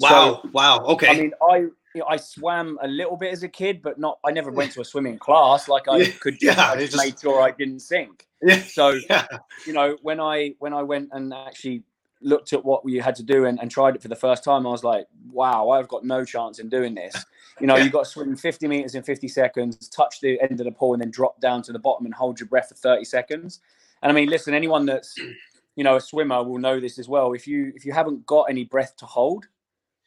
Wow! 0.00 0.40
So, 0.42 0.50
wow! 0.52 0.78
Okay. 0.86 1.08
I 1.08 1.14
mean, 1.14 1.32
I 1.48 1.56
you 1.94 2.00
know, 2.00 2.06
I 2.08 2.16
swam 2.16 2.78
a 2.82 2.88
little 2.88 3.16
bit 3.16 3.32
as 3.32 3.42
a 3.42 3.48
kid, 3.48 3.82
but 3.82 3.98
not. 3.98 4.18
I 4.24 4.32
never 4.32 4.50
went 4.50 4.72
to 4.72 4.80
a 4.80 4.84
swimming 4.84 5.18
class. 5.18 5.68
Like 5.68 5.88
I 5.88 6.06
could, 6.06 6.40
just, 6.40 6.42
yeah, 6.42 6.70
I 6.70 6.76
just, 6.76 6.92
just 6.92 7.04
made 7.04 7.18
sure 7.20 7.40
I 7.40 7.50
didn't 7.52 7.80
sink. 7.80 8.26
Yeah. 8.42 8.62
So 8.62 8.98
yeah. 9.08 9.26
you 9.66 9.72
know, 9.72 9.98
when 10.02 10.20
I 10.20 10.54
when 10.58 10.72
I 10.72 10.82
went 10.82 11.10
and 11.12 11.32
actually 11.32 11.82
looked 12.22 12.52
at 12.52 12.64
what 12.64 12.84
we 12.84 12.96
had 12.96 13.14
to 13.16 13.22
do 13.22 13.46
and, 13.46 13.58
and 13.60 13.70
tried 13.70 13.96
it 13.96 14.02
for 14.02 14.08
the 14.08 14.16
first 14.16 14.44
time, 14.44 14.66
I 14.66 14.70
was 14.70 14.84
like, 14.84 15.06
wow, 15.32 15.70
I've 15.70 15.88
got 15.88 16.04
no 16.04 16.24
chance 16.24 16.58
in 16.58 16.68
doing 16.68 16.94
this. 16.94 17.14
You 17.60 17.66
know, 17.66 17.76
yeah. 17.76 17.84
you've 17.84 17.92
got 17.92 18.04
to 18.04 18.10
swim 18.10 18.36
50 18.36 18.66
meters 18.68 18.94
in 18.94 19.02
50 19.02 19.28
seconds, 19.28 19.88
touch 19.88 20.20
the 20.20 20.40
end 20.40 20.60
of 20.60 20.64
the 20.64 20.72
pool, 20.72 20.94
and 20.94 21.02
then 21.02 21.10
drop 21.10 21.40
down 21.40 21.62
to 21.62 21.72
the 21.72 21.78
bottom 21.78 22.06
and 22.06 22.14
hold 22.14 22.40
your 22.40 22.48
breath 22.48 22.68
for 22.68 22.74
30 22.74 23.04
seconds. 23.04 23.60
And 24.02 24.10
I 24.10 24.14
mean, 24.14 24.28
listen, 24.28 24.54
anyone 24.54 24.86
that's 24.86 25.14
you 25.76 25.84
know 25.84 25.96
a 25.96 26.00
swimmer 26.00 26.42
will 26.42 26.58
know 26.58 26.80
this 26.80 26.98
as 26.98 27.08
well. 27.08 27.32
If 27.32 27.46
you 27.46 27.72
if 27.74 27.84
you 27.84 27.92
haven't 27.92 28.26
got 28.26 28.44
any 28.44 28.64
breath 28.64 28.96
to 28.98 29.06
hold, 29.06 29.46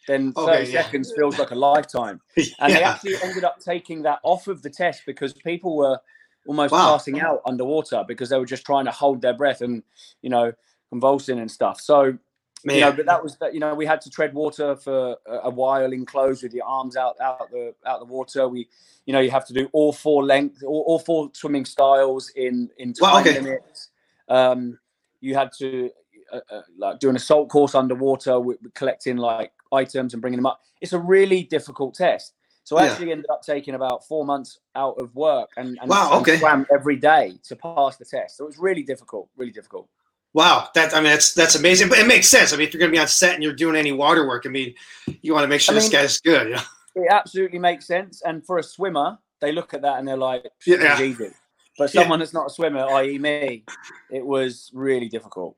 then 0.07 0.33
30 0.33 0.47
okay, 0.47 0.71
yeah. 0.71 0.81
seconds 0.83 1.13
feels 1.15 1.37
like 1.37 1.51
a 1.51 1.55
lifetime. 1.55 2.21
And 2.37 2.47
yeah. 2.59 2.67
they 2.67 2.83
actually 2.83 3.15
ended 3.23 3.43
up 3.43 3.59
taking 3.59 4.01
that 4.03 4.19
off 4.23 4.47
of 4.47 4.61
the 4.61 4.69
test 4.69 5.03
because 5.05 5.33
people 5.33 5.77
were 5.77 5.99
almost 6.47 6.71
wow. 6.73 6.91
passing 6.91 7.21
out 7.21 7.41
underwater 7.45 8.03
because 8.07 8.29
they 8.29 8.37
were 8.37 8.45
just 8.45 8.65
trying 8.65 8.85
to 8.85 8.91
hold 8.91 9.21
their 9.21 9.33
breath 9.33 9.61
and 9.61 9.83
you 10.21 10.29
know 10.29 10.51
convulsing 10.89 11.39
and 11.39 11.49
stuff. 11.49 11.79
So 11.79 12.17
Man. 12.65 12.75
you 12.75 12.81
know, 12.81 12.91
but 12.91 13.05
that 13.05 13.23
was 13.23 13.37
that. 13.37 13.53
You 13.53 13.59
know, 13.59 13.75
we 13.75 13.85
had 13.85 14.01
to 14.01 14.09
tread 14.09 14.33
water 14.33 14.75
for 14.75 15.17
a, 15.25 15.33
a, 15.43 15.49
while 15.49 15.91
enclosed 15.91 16.43
with 16.43 16.53
your 16.53 16.65
arms 16.65 16.95
out 16.95 17.19
out 17.19 17.51
the 17.51 17.73
out 17.85 17.99
the 17.99 18.05
water. 18.05 18.47
We, 18.47 18.69
you 19.05 19.13
know, 19.13 19.19
you 19.19 19.31
have 19.31 19.45
to 19.47 19.53
do 19.53 19.69
all 19.73 19.91
four 19.91 20.23
length, 20.23 20.63
all, 20.63 20.83
all 20.87 20.99
four 20.99 21.29
swimming 21.33 21.65
styles 21.65 22.29
in 22.35 22.69
in 22.77 22.93
time 22.93 23.11
well, 23.11 23.21
okay. 23.21 23.39
limits. 23.39 23.89
Um, 24.29 24.79
you 25.19 25.35
had 25.35 25.51
to 25.59 25.89
uh, 26.31 26.39
uh, 26.49 26.61
like 26.77 26.99
do 26.99 27.09
an 27.09 27.15
assault 27.15 27.49
course 27.49 27.75
underwater, 27.75 28.39
with, 28.39 28.61
with 28.61 28.73
collecting 28.73 29.17
like 29.17 29.51
items 29.71 30.13
and 30.13 30.21
bringing 30.21 30.37
them 30.37 30.45
up. 30.45 30.61
It's 30.81 30.93
a 30.93 30.99
really 30.99 31.43
difficult 31.43 31.95
test. 31.95 32.33
So 32.63 32.77
I 32.77 32.85
yeah. 32.85 32.91
actually 32.91 33.11
ended 33.11 33.25
up 33.29 33.41
taking 33.41 33.75
about 33.75 34.07
four 34.07 34.25
months 34.25 34.59
out 34.75 34.95
of 34.99 35.13
work 35.15 35.49
and, 35.57 35.77
and, 35.81 35.89
wow, 35.89 36.19
okay. 36.21 36.33
and 36.33 36.39
swam 36.39 36.65
every 36.73 36.95
day 36.95 37.33
to 37.43 37.55
pass 37.55 37.97
the 37.97 38.05
test. 38.05 38.37
So 38.37 38.45
it 38.45 38.47
was 38.47 38.57
really 38.57 38.83
difficult, 38.83 39.29
really 39.35 39.51
difficult. 39.51 39.89
Wow, 40.33 40.69
that 40.73 40.93
I 40.93 40.97
mean 40.97 41.11
that's 41.11 41.33
that's 41.33 41.55
amazing, 41.55 41.89
but 41.89 41.99
it 41.99 42.07
makes 42.07 42.27
sense. 42.27 42.53
I 42.53 42.57
mean, 42.57 42.67
if 42.67 42.73
you're 42.73 42.79
going 42.79 42.91
to 42.91 42.95
be 42.95 42.99
on 42.99 43.07
set 43.07 43.35
and 43.35 43.43
you're 43.43 43.53
doing 43.53 43.75
any 43.75 43.91
water 43.91 44.27
work, 44.27 44.45
I 44.45 44.49
mean, 44.49 44.73
you 45.21 45.33
want 45.33 45.43
to 45.43 45.47
make 45.47 45.61
sure 45.61 45.75
I 45.75 45.77
mean, 45.77 45.83
this 45.83 45.91
guy's 45.91 46.19
good. 46.19 46.49
You 46.49 46.55
know? 46.55 46.61
It 46.95 47.07
absolutely 47.11 47.59
makes 47.59 47.85
sense. 47.85 48.21
And 48.23 48.45
for 48.45 48.57
a 48.57 48.63
swimmer, 48.63 49.17
they 49.41 49.51
look 49.51 49.73
at 49.73 49.81
that 49.83 49.99
and 49.99 50.07
they're 50.07 50.17
like, 50.17 50.49
yeah. 50.65 50.99
easy. 50.99 51.29
But 51.77 51.91
someone 51.91 52.19
yeah. 52.19 52.23
that's 52.23 52.33
not 52.33 52.47
a 52.47 52.49
swimmer, 52.49 52.85
i.e., 52.85 53.17
me, 53.17 53.63
it 54.11 54.25
was 54.25 54.69
really 54.73 55.09
difficult. 55.09 55.57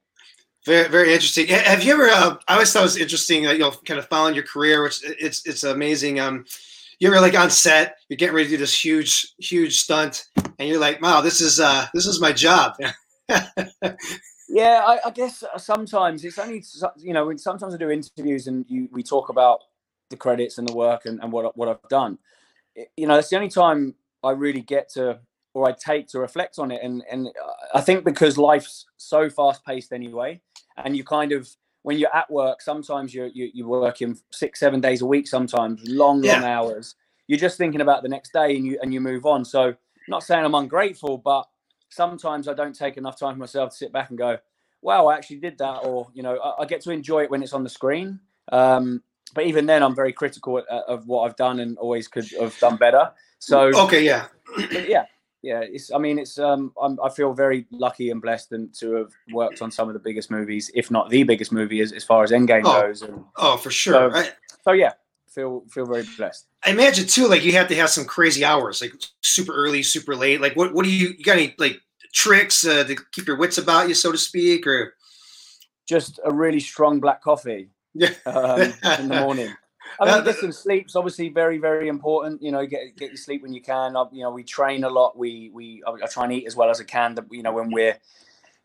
Very, 0.65 0.87
very 0.87 1.13
interesting. 1.13 1.47
Have 1.47 1.83
you 1.83 1.93
ever? 1.93 2.09
Uh, 2.09 2.37
I 2.47 2.53
always 2.53 2.73
thought 2.73 2.79
it 2.79 2.83
was 2.83 2.97
interesting. 2.97 3.43
that 3.43 3.53
you 3.53 3.59
know, 3.59 3.71
kind 3.85 3.99
of 3.99 4.07
following 4.07 4.33
your 4.33 4.45
career, 4.45 4.81
which 4.81 4.99
it's 5.03 5.45
it's 5.45 5.63
amazing. 5.63 6.19
Um, 6.19 6.45
you 6.99 7.07
ever 7.09 7.21
like 7.21 7.37
on 7.37 7.51
set, 7.51 7.97
you're 8.09 8.17
getting 8.17 8.35
ready 8.35 8.47
to 8.47 8.55
do 8.55 8.57
this 8.57 8.83
huge, 8.83 9.33
huge 9.37 9.77
stunt, 9.77 10.25
and 10.57 10.67
you're 10.67 10.79
like, 10.79 11.01
"Wow, 11.03 11.21
this 11.21 11.39
is 11.39 11.59
uh, 11.59 11.85
this 11.93 12.07
is 12.07 12.19
my 12.19 12.31
job." 12.31 12.73
Yeah, 14.47 14.83
I, 14.85 15.07
I, 15.07 15.11
guess 15.11 15.43
uh, 15.43 15.57
sometimes 15.57 16.23
it's 16.23 16.37
only 16.37 16.63
you 16.97 17.13
know 17.13 17.35
sometimes 17.37 17.73
I 17.73 17.77
do 17.77 17.89
interviews 17.89 18.47
and 18.47 18.65
you, 18.67 18.87
we 18.91 19.01
talk 19.01 19.29
about 19.29 19.61
the 20.09 20.17
credits 20.17 20.57
and 20.57 20.67
the 20.67 20.75
work 20.75 21.05
and, 21.05 21.19
and 21.21 21.31
what 21.31 21.57
what 21.57 21.67
I've 21.67 21.89
done. 21.89 22.19
You 22.95 23.07
know, 23.07 23.17
it's 23.17 23.29
the 23.29 23.37
only 23.37 23.49
time 23.49 23.95
I 24.23 24.31
really 24.31 24.61
get 24.61 24.89
to 24.93 25.19
or 25.55 25.67
I 25.67 25.71
take 25.71 26.07
to 26.09 26.19
reflect 26.19 26.59
on 26.59 26.69
it. 26.71 26.81
And 26.83 27.03
and 27.09 27.29
I 27.73 27.81
think 27.81 28.03
because 28.03 28.37
life's 28.37 28.85
so 28.97 29.29
fast 29.29 29.65
paced 29.65 29.91
anyway, 29.91 30.41
and 30.77 30.95
you 30.95 31.03
kind 31.03 31.31
of 31.31 31.49
when 31.81 31.97
you're 31.97 32.15
at 32.15 32.29
work, 32.29 32.61
sometimes 32.61 33.13
you're 33.15 33.27
you, 33.27 33.49
you're 33.53 33.67
working 33.67 34.19
six 34.31 34.59
seven 34.59 34.81
days 34.81 35.01
a 35.01 35.05
week, 35.05 35.27
sometimes 35.27 35.81
long 35.87 36.23
yeah. 36.23 36.33
long 36.33 36.43
hours. 36.43 36.95
You're 37.27 37.39
just 37.39 37.57
thinking 37.57 37.81
about 37.81 38.03
the 38.03 38.09
next 38.09 38.33
day 38.33 38.55
and 38.55 38.65
you 38.65 38.77
and 38.81 38.93
you 38.93 39.01
move 39.01 39.25
on. 39.25 39.43
So 39.45 39.73
not 40.07 40.23
saying 40.23 40.45
I'm 40.45 40.53
ungrateful, 40.53 41.17
but 41.17 41.47
sometimes 41.89 42.47
I 42.47 42.53
don't 42.53 42.75
take 42.75 42.97
enough 42.97 43.19
time 43.19 43.35
for 43.35 43.39
myself 43.39 43.71
to 43.71 43.75
sit 43.75 43.91
back 43.91 44.09
and 44.09 44.17
go, 44.17 44.37
wow, 44.81 45.07
I 45.07 45.15
actually 45.15 45.37
did 45.37 45.57
that. 45.59 45.79
Or, 45.83 46.07
you 46.13 46.23
know, 46.23 46.37
I, 46.37 46.63
I 46.63 46.65
get 46.65 46.81
to 46.81 46.91
enjoy 46.91 47.23
it 47.23 47.31
when 47.31 47.41
it's 47.43 47.53
on 47.53 47.63
the 47.63 47.69
screen. 47.69 48.19
Um, 48.51 49.01
but 49.33 49.45
even 49.45 49.65
then, 49.65 49.81
I'm 49.81 49.95
very 49.95 50.13
critical 50.13 50.61
of 50.69 51.07
what 51.07 51.23
I've 51.23 51.35
done 51.35 51.59
and 51.59 51.77
always 51.77 52.07
could 52.07 52.29
have 52.39 52.57
done 52.59 52.77
better. 52.77 53.11
So, 53.39 53.71
okay, 53.85 54.03
yeah. 54.03 54.27
yeah. 54.71 55.05
yeah, 55.41 55.61
it's. 55.61 55.91
I 55.91 55.97
mean, 55.97 56.19
it's. 56.19 56.37
Um, 56.37 56.71
I'm, 56.81 56.99
I 57.03 57.09
feel 57.09 57.33
very 57.33 57.65
lucky 57.71 58.11
and 58.11 58.21
blessed 58.21 58.51
and 58.51 58.73
to 58.75 58.93
have 58.93 59.11
worked 59.31 59.61
on 59.61 59.71
some 59.71 59.87
of 59.87 59.93
the 59.93 59.99
biggest 59.99 60.29
movies, 60.29 60.69
if 60.75 60.91
not 60.91 61.09
the 61.09 61.23
biggest 61.23 61.51
movie 61.51 61.81
as, 61.81 61.91
as 61.91 62.03
far 62.03 62.23
as 62.23 62.31
Endgame 62.31 62.61
Oh, 62.65 62.81
goes. 62.81 63.01
And 63.01 63.23
Oh, 63.35 63.57
for 63.57 63.71
sure. 63.71 64.11
So- 64.13 64.19
I, 64.19 64.29
so 64.63 64.71
yeah, 64.71 64.93
feel 65.35 65.63
feel 65.69 65.85
very 65.85 66.05
blessed. 66.17 66.47
I 66.65 66.71
imagine 66.71 67.05
too, 67.05 67.27
like 67.27 67.43
you 67.43 67.51
have 67.51 67.67
to 67.67 67.75
have 67.75 67.89
some 67.89 68.05
crazy 68.05 68.43
hours, 68.43 68.81
like 68.81 68.93
super 69.21 69.53
early, 69.53 69.83
super 69.83 70.15
late. 70.15 70.41
Like, 70.41 70.55
what 70.55 70.73
what 70.73 70.85
do 70.85 70.91
you 70.91 71.13
you 71.17 71.23
got 71.23 71.37
any 71.37 71.53
like 71.59 71.77
tricks 72.13 72.65
uh, 72.65 72.85
to 72.85 72.95
keep 73.11 73.27
your 73.27 73.37
wits 73.37 73.57
about 73.57 73.89
you, 73.89 73.93
so 73.93 74.11
to 74.11 74.17
speak, 74.17 74.65
or 74.65 74.95
Just 75.87 76.19
a 76.23 76.33
really 76.33 76.59
strong 76.59 76.99
black 76.99 77.21
coffee 77.21 77.69
yeah, 77.93 78.09
um, 78.25 78.61
in 78.99 79.09
the 79.09 79.17
morning. 79.21 79.53
I 79.99 80.05
mean, 80.05 80.13
Uh, 80.15 80.21
listen, 80.25 80.51
sleep's 80.51 80.95
obviously 80.95 81.29
very, 81.29 81.57
very 81.57 81.87
important. 81.87 82.41
You 82.41 82.51
know, 82.51 82.65
get 82.65 82.95
get 82.97 83.09
your 83.09 83.17
sleep 83.17 83.43
when 83.43 83.53
you 83.53 83.61
can. 83.61 83.95
I, 83.95 84.05
you 84.11 84.23
know, 84.23 84.31
we 84.31 84.43
train 84.43 84.83
a 84.83 84.89
lot. 84.89 85.17
We 85.17 85.51
we 85.53 85.83
I, 85.85 85.91
I 85.91 86.07
try 86.07 86.23
and 86.23 86.33
eat 86.33 86.47
as 86.47 86.55
well 86.55 86.69
as 86.69 86.81
I 86.81 86.85
can. 86.85 87.15
That 87.15 87.25
you 87.31 87.43
know, 87.43 87.53
when 87.53 87.71
we're, 87.71 87.97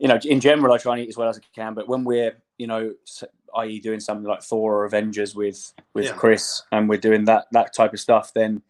you 0.01 0.09
know, 0.09 0.19
in 0.25 0.41
general, 0.41 0.73
I 0.73 0.79
try 0.79 0.95
and 0.95 1.05
eat 1.05 1.11
as 1.11 1.17
well 1.19 1.29
as 1.29 1.37
I 1.39 1.43
can. 1.55 1.75
But 1.75 1.87
when 1.87 2.05
we're, 2.05 2.35
you 2.57 2.67
know, 2.67 2.95
i.e., 3.57 3.81
doing 3.81 4.01
something 4.01 4.27
like 4.27 4.43
Thor 4.43 4.75
or 4.75 4.85
Avengers 4.87 5.35
with 5.35 5.73
with 5.95 6.07
Yeah. 6.07 6.13
Chris, 6.13 6.63
and 6.73 6.89
we're 6.89 6.99
doing 6.99 7.27
that 7.27 7.47
that 7.53 7.75
type 7.75 7.93
of 7.93 8.01
stuff, 8.01 8.33
then 8.35 8.63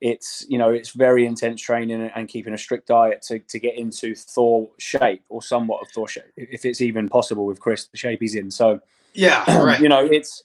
it's 0.00 0.46
you 0.48 0.56
know 0.56 0.70
it's 0.70 0.90
very 0.92 1.26
intense 1.26 1.60
training 1.60 2.10
and- 2.14 2.28
keeping 2.28 2.54
a 2.54 2.58
strict 2.58 2.88
diet 2.88 3.20
to, 3.20 3.38
to 3.40 3.58
get 3.58 3.74
into 3.76 4.14
Thor 4.14 4.70
shape 4.78 5.22
or 5.28 5.42
somewhat 5.42 5.82
of 5.82 5.88
Thor 5.90 6.08
shape, 6.08 6.32
if 6.36 6.64
it's 6.64 6.80
even 6.80 7.10
possible 7.10 7.44
with 7.44 7.60
Chris, 7.60 7.86
the 7.88 7.98
shape 7.98 8.20
he's 8.20 8.34
in. 8.34 8.50
So 8.50 8.80
yeah, 9.12 9.44
right. 9.62 9.80
you 9.80 9.90
know 9.90 10.06
it's 10.06 10.42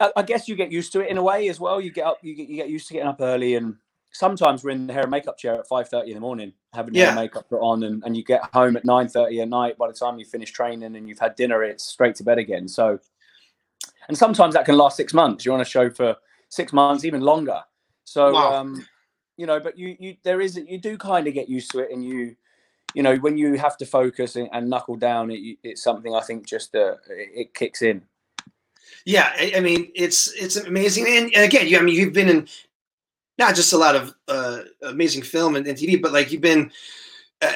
I, 0.00 0.12
I 0.16 0.22
guess 0.22 0.48
you 0.48 0.56
get 0.56 0.72
used 0.72 0.92
to 0.94 1.00
it 1.00 1.10
in 1.10 1.18
a 1.18 1.22
way 1.22 1.48
as 1.48 1.60
well 1.60 1.78
you 1.78 1.90
get 1.90 2.06
up 2.06 2.18
you 2.22 2.34
get, 2.34 2.48
you 2.48 2.56
get 2.56 2.70
used 2.70 2.86
to 2.88 2.94
getting 2.94 3.08
up 3.08 3.20
early 3.20 3.56
and 3.56 3.76
sometimes 4.16 4.64
we're 4.64 4.70
in 4.70 4.86
the 4.86 4.92
hair 4.92 5.02
and 5.02 5.10
makeup 5.10 5.36
chair 5.38 5.54
at 5.54 5.68
5.30 5.68 6.08
in 6.08 6.14
the 6.14 6.20
morning 6.20 6.52
having 6.72 6.94
Yeah. 6.94 7.08
and 7.08 7.16
makeup 7.16 7.48
put 7.48 7.60
on 7.60 7.82
and, 7.84 8.02
and 8.04 8.16
you 8.16 8.24
get 8.24 8.42
home 8.54 8.76
at 8.76 8.84
9.30 8.84 9.42
at 9.42 9.48
night. 9.48 9.78
By 9.78 9.88
the 9.88 9.92
time 9.92 10.18
you 10.18 10.24
finish 10.24 10.52
training 10.52 10.96
and 10.96 11.08
you've 11.08 11.18
had 11.18 11.36
dinner 11.36 11.62
it's 11.62 11.84
straight 11.84 12.14
to 12.16 12.24
bed 12.24 12.38
again. 12.38 12.66
So 12.68 12.98
and 14.08 14.16
sometimes 14.16 14.54
that 14.54 14.64
can 14.64 14.76
last 14.76 14.96
six 14.96 15.12
months. 15.12 15.44
You're 15.44 15.54
on 15.54 15.60
a 15.60 15.64
show 15.64 15.90
for 15.90 16.16
six 16.48 16.72
months 16.72 17.04
even 17.04 17.20
longer. 17.20 17.60
So 18.04 18.32
Wow. 18.34 18.60
um 18.60 18.86
you 19.36 19.46
know 19.46 19.60
but 19.60 19.78
you 19.78 19.96
you 19.98 20.16
there 20.22 20.40
is 20.40 20.56
you 20.56 20.78
do 20.78 20.96
kind 20.96 21.26
of 21.26 21.34
get 21.34 21.48
used 21.48 21.70
to 21.72 21.80
it 21.80 21.90
and 21.92 22.02
you 22.04 22.34
you 22.94 23.02
know 23.02 23.16
when 23.16 23.36
you 23.36 23.58
have 23.58 23.76
to 23.76 23.84
focus 23.84 24.36
and, 24.36 24.48
and 24.52 24.70
knuckle 24.70 24.96
down 24.96 25.30
it, 25.30 25.58
it's 25.62 25.82
something 25.82 26.14
i 26.14 26.20
think 26.22 26.46
just 26.46 26.74
uh, 26.74 26.94
it, 27.10 27.30
it 27.34 27.54
kicks 27.54 27.82
in. 27.82 28.02
Yeah, 29.04 29.30
I, 29.38 29.52
I 29.56 29.60
mean 29.60 29.90
it's 29.94 30.32
it's 30.34 30.56
amazing, 30.56 31.06
and, 31.08 31.32
and 31.34 31.44
again, 31.44 31.68
you 31.68 31.78
I 31.78 31.82
mean 31.82 31.94
you've 31.94 32.12
been 32.12 32.28
in 32.28 32.48
not 33.38 33.54
just 33.54 33.72
a 33.72 33.78
lot 33.78 33.96
of 33.96 34.14
uh, 34.28 34.60
amazing 34.82 35.22
film 35.22 35.56
and, 35.56 35.66
and 35.66 35.76
TV, 35.76 36.00
but 36.00 36.12
like 36.12 36.32
you've 36.32 36.40
been. 36.40 36.70
Uh, 37.42 37.52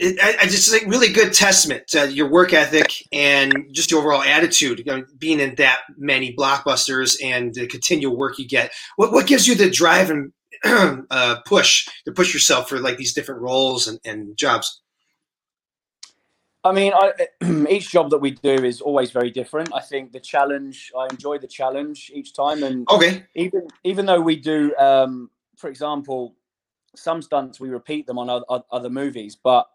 I, 0.00 0.36
I 0.40 0.46
just 0.46 0.70
think 0.70 0.90
really 0.90 1.12
good 1.12 1.34
testament 1.34 1.86
to 1.88 2.10
your 2.10 2.30
work 2.30 2.54
ethic 2.54 3.06
and 3.12 3.68
just 3.72 3.90
your 3.90 4.00
overall 4.00 4.22
attitude. 4.22 4.78
You 4.78 4.84
know, 4.86 5.04
being 5.18 5.38
in 5.38 5.54
that 5.56 5.80
many 5.98 6.34
blockbusters 6.34 7.22
and 7.22 7.52
the 7.52 7.66
continual 7.66 8.16
work 8.16 8.38
you 8.38 8.48
get. 8.48 8.72
What 8.96 9.12
what 9.12 9.26
gives 9.26 9.46
you 9.46 9.54
the 9.54 9.68
drive 9.68 10.10
and 10.10 10.32
uh, 11.10 11.40
push 11.44 11.86
to 12.06 12.12
push 12.12 12.32
yourself 12.32 12.70
for 12.70 12.78
like 12.78 12.96
these 12.96 13.12
different 13.12 13.42
roles 13.42 13.86
and, 13.86 14.00
and 14.02 14.34
jobs? 14.34 14.80
I 16.68 16.72
mean, 16.72 16.92
I, 16.94 17.12
each 17.70 17.90
job 17.90 18.10
that 18.10 18.18
we 18.18 18.32
do 18.32 18.52
is 18.64 18.80
always 18.82 19.10
very 19.10 19.30
different. 19.30 19.70
I 19.74 19.80
think 19.80 20.12
the 20.12 20.20
challenge, 20.20 20.92
I 20.96 21.06
enjoy 21.10 21.38
the 21.38 21.46
challenge 21.46 22.10
each 22.14 22.34
time, 22.34 22.62
and 22.62 22.88
Okay, 22.90 23.24
even 23.34 23.68
even 23.84 24.04
though 24.04 24.20
we 24.20 24.36
do, 24.36 24.76
um, 24.76 25.30
for 25.56 25.68
example, 25.68 26.34
some 26.94 27.22
stunts 27.22 27.58
we 27.58 27.70
repeat 27.70 28.06
them 28.06 28.18
on 28.18 28.28
other, 28.28 28.62
other 28.70 28.90
movies, 28.90 29.36
but 29.36 29.66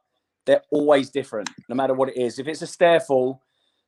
they're 0.46 0.62
always 0.70 1.10
different, 1.10 1.50
no 1.68 1.76
matter 1.76 1.94
what 1.94 2.10
it 2.10 2.18
is. 2.18 2.38
If 2.38 2.48
it's 2.48 2.62
a 2.62 2.68
stair 2.68 3.00
fall, 3.00 3.42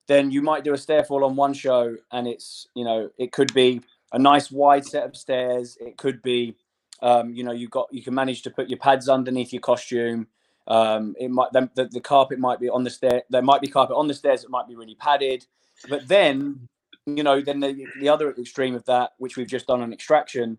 then 0.07 0.31
you 0.31 0.41
might 0.41 0.63
do 0.63 0.73
a 0.73 0.77
stair 0.77 1.03
fall 1.03 1.23
on 1.23 1.35
one 1.35 1.53
show, 1.53 1.95
and 2.11 2.27
it's 2.27 2.67
you 2.73 2.83
know 2.83 3.11
it 3.19 3.31
could 3.31 3.53
be 3.53 3.81
a 4.13 4.19
nice 4.19 4.49
wide 4.49 4.85
set 4.85 5.03
of 5.03 5.15
stairs. 5.15 5.77
It 5.79 5.97
could 5.97 6.21
be, 6.23 6.55
um, 7.01 7.33
you 7.33 7.43
know, 7.43 7.51
you 7.51 7.67
got 7.67 7.87
you 7.91 8.01
can 8.01 8.15
manage 8.15 8.41
to 8.43 8.49
put 8.49 8.67
your 8.67 8.79
pads 8.79 9.09
underneath 9.09 9.53
your 9.53 9.61
costume. 9.61 10.27
Um, 10.67 11.15
it 11.19 11.29
might 11.29 11.51
the, 11.53 11.69
the, 11.75 11.85
the 11.85 12.01
carpet 12.01 12.39
might 12.39 12.59
be 12.59 12.69
on 12.69 12.83
the 12.83 12.89
stair. 12.89 13.23
There 13.29 13.41
might 13.41 13.61
be 13.61 13.67
carpet 13.67 13.95
on 13.95 14.07
the 14.07 14.13
stairs. 14.13 14.43
It 14.43 14.49
might 14.49 14.67
be 14.67 14.75
really 14.75 14.95
padded, 14.95 15.45
but 15.89 16.07
then 16.07 16.67
you 17.05 17.23
know 17.23 17.41
then 17.41 17.59
the, 17.59 17.85
the 17.99 18.09
other 18.09 18.31
extreme 18.31 18.75
of 18.75 18.85
that, 18.85 19.11
which 19.17 19.37
we've 19.37 19.47
just 19.47 19.67
done 19.67 19.81
on 19.81 19.93
extraction, 19.93 20.57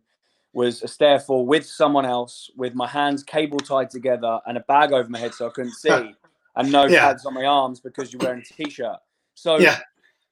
was 0.52 0.82
a 0.82 0.88
stair 0.88 1.18
fall 1.20 1.46
with 1.46 1.66
someone 1.66 2.06
else 2.06 2.50
with 2.56 2.75
my 2.75 2.86
hands 2.86 3.22
cable 3.22 3.58
tied 3.58 3.90
together 3.90 4.40
and 4.46 4.56
a 4.56 4.60
bag 4.60 4.92
over 4.92 5.08
my 5.08 5.18
head 5.18 5.34
so 5.34 5.48
I 5.48 5.50
couldn't 5.50 5.75
see, 5.76 6.14
and 6.56 6.72
no 6.72 6.88
Yeah. 6.88 7.08
pads 7.08 7.26
on 7.26 7.34
my 7.34 7.44
arms 7.46 7.80
because 7.80 8.12
you're 8.12 8.22
wearing 8.22 8.40
a 8.42 8.64
t-shirt. 8.64 8.98
So 9.34 9.58
yeah, 9.58 9.78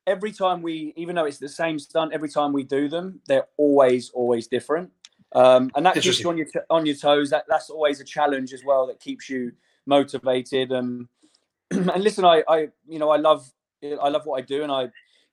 every 0.06 0.32
time 0.32 0.62
we, 0.62 0.92
even 0.96 1.16
though 1.16 1.24
it's 1.26 1.38
the 1.38 1.48
same 1.48 1.78
stunt, 1.78 2.12
every 2.12 2.28
time 2.28 2.52
we 2.52 2.64
do 2.64 2.88
them, 2.88 3.20
they're 3.26 3.46
always 3.56 4.10
always 4.10 4.46
different. 4.46 4.90
Um, 5.34 5.70
and 5.74 5.84
that 5.84 5.94
keeps 5.94 6.20
you 6.20 6.28
on 6.30 6.36
your 6.38 6.46
t- 6.46 6.60
on 6.70 6.86
your 6.86 6.94
toes. 6.94 7.30
That 7.30 7.44
that's 7.48 7.70
always 7.70 8.00
a 8.00 8.04
challenge 8.04 8.52
as 8.52 8.64
well. 8.64 8.86
That 8.86 9.00
keeps 9.00 9.28
you 9.28 9.52
motivated. 9.86 10.72
Um, 10.72 11.08
and 11.70 12.02
listen, 12.02 12.24
I, 12.24 12.42
I 12.48 12.68
you 12.86 12.98
know 12.98 13.10
I 13.10 13.16
love 13.16 13.50
I 13.82 14.08
love 14.08 14.26
what 14.26 14.38
I 14.38 14.42
do, 14.42 14.62
and 14.62 14.70
I 14.72 14.82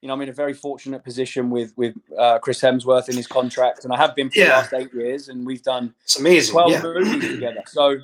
you 0.02 0.08
know 0.08 0.14
I'm 0.14 0.22
in 0.22 0.30
a 0.30 0.34
very 0.34 0.54
fortunate 0.54 1.04
position 1.04 1.50
with 1.50 1.74
with 1.78 1.96
uh, 2.18 2.40
Chris 2.40 2.62
Hemsworth 2.62 3.10
in 3.10 3.16
his 3.16 3.28
contract, 3.28 3.84
and 3.84 3.94
I 3.94 3.98
have 3.98 4.16
been 4.16 4.30
for 4.30 4.40
the 4.40 4.46
last 4.50 4.74
eight 4.74 4.94
years, 4.94 5.30
and 5.30 5.46
we've 5.46 5.64
done 5.64 5.94
it's 6.04 6.20
amazing. 6.20 6.54
12 6.54 6.72
Yeah, 6.72 6.82
movies 6.82 7.30
together. 7.30 7.64
So, 7.68 7.98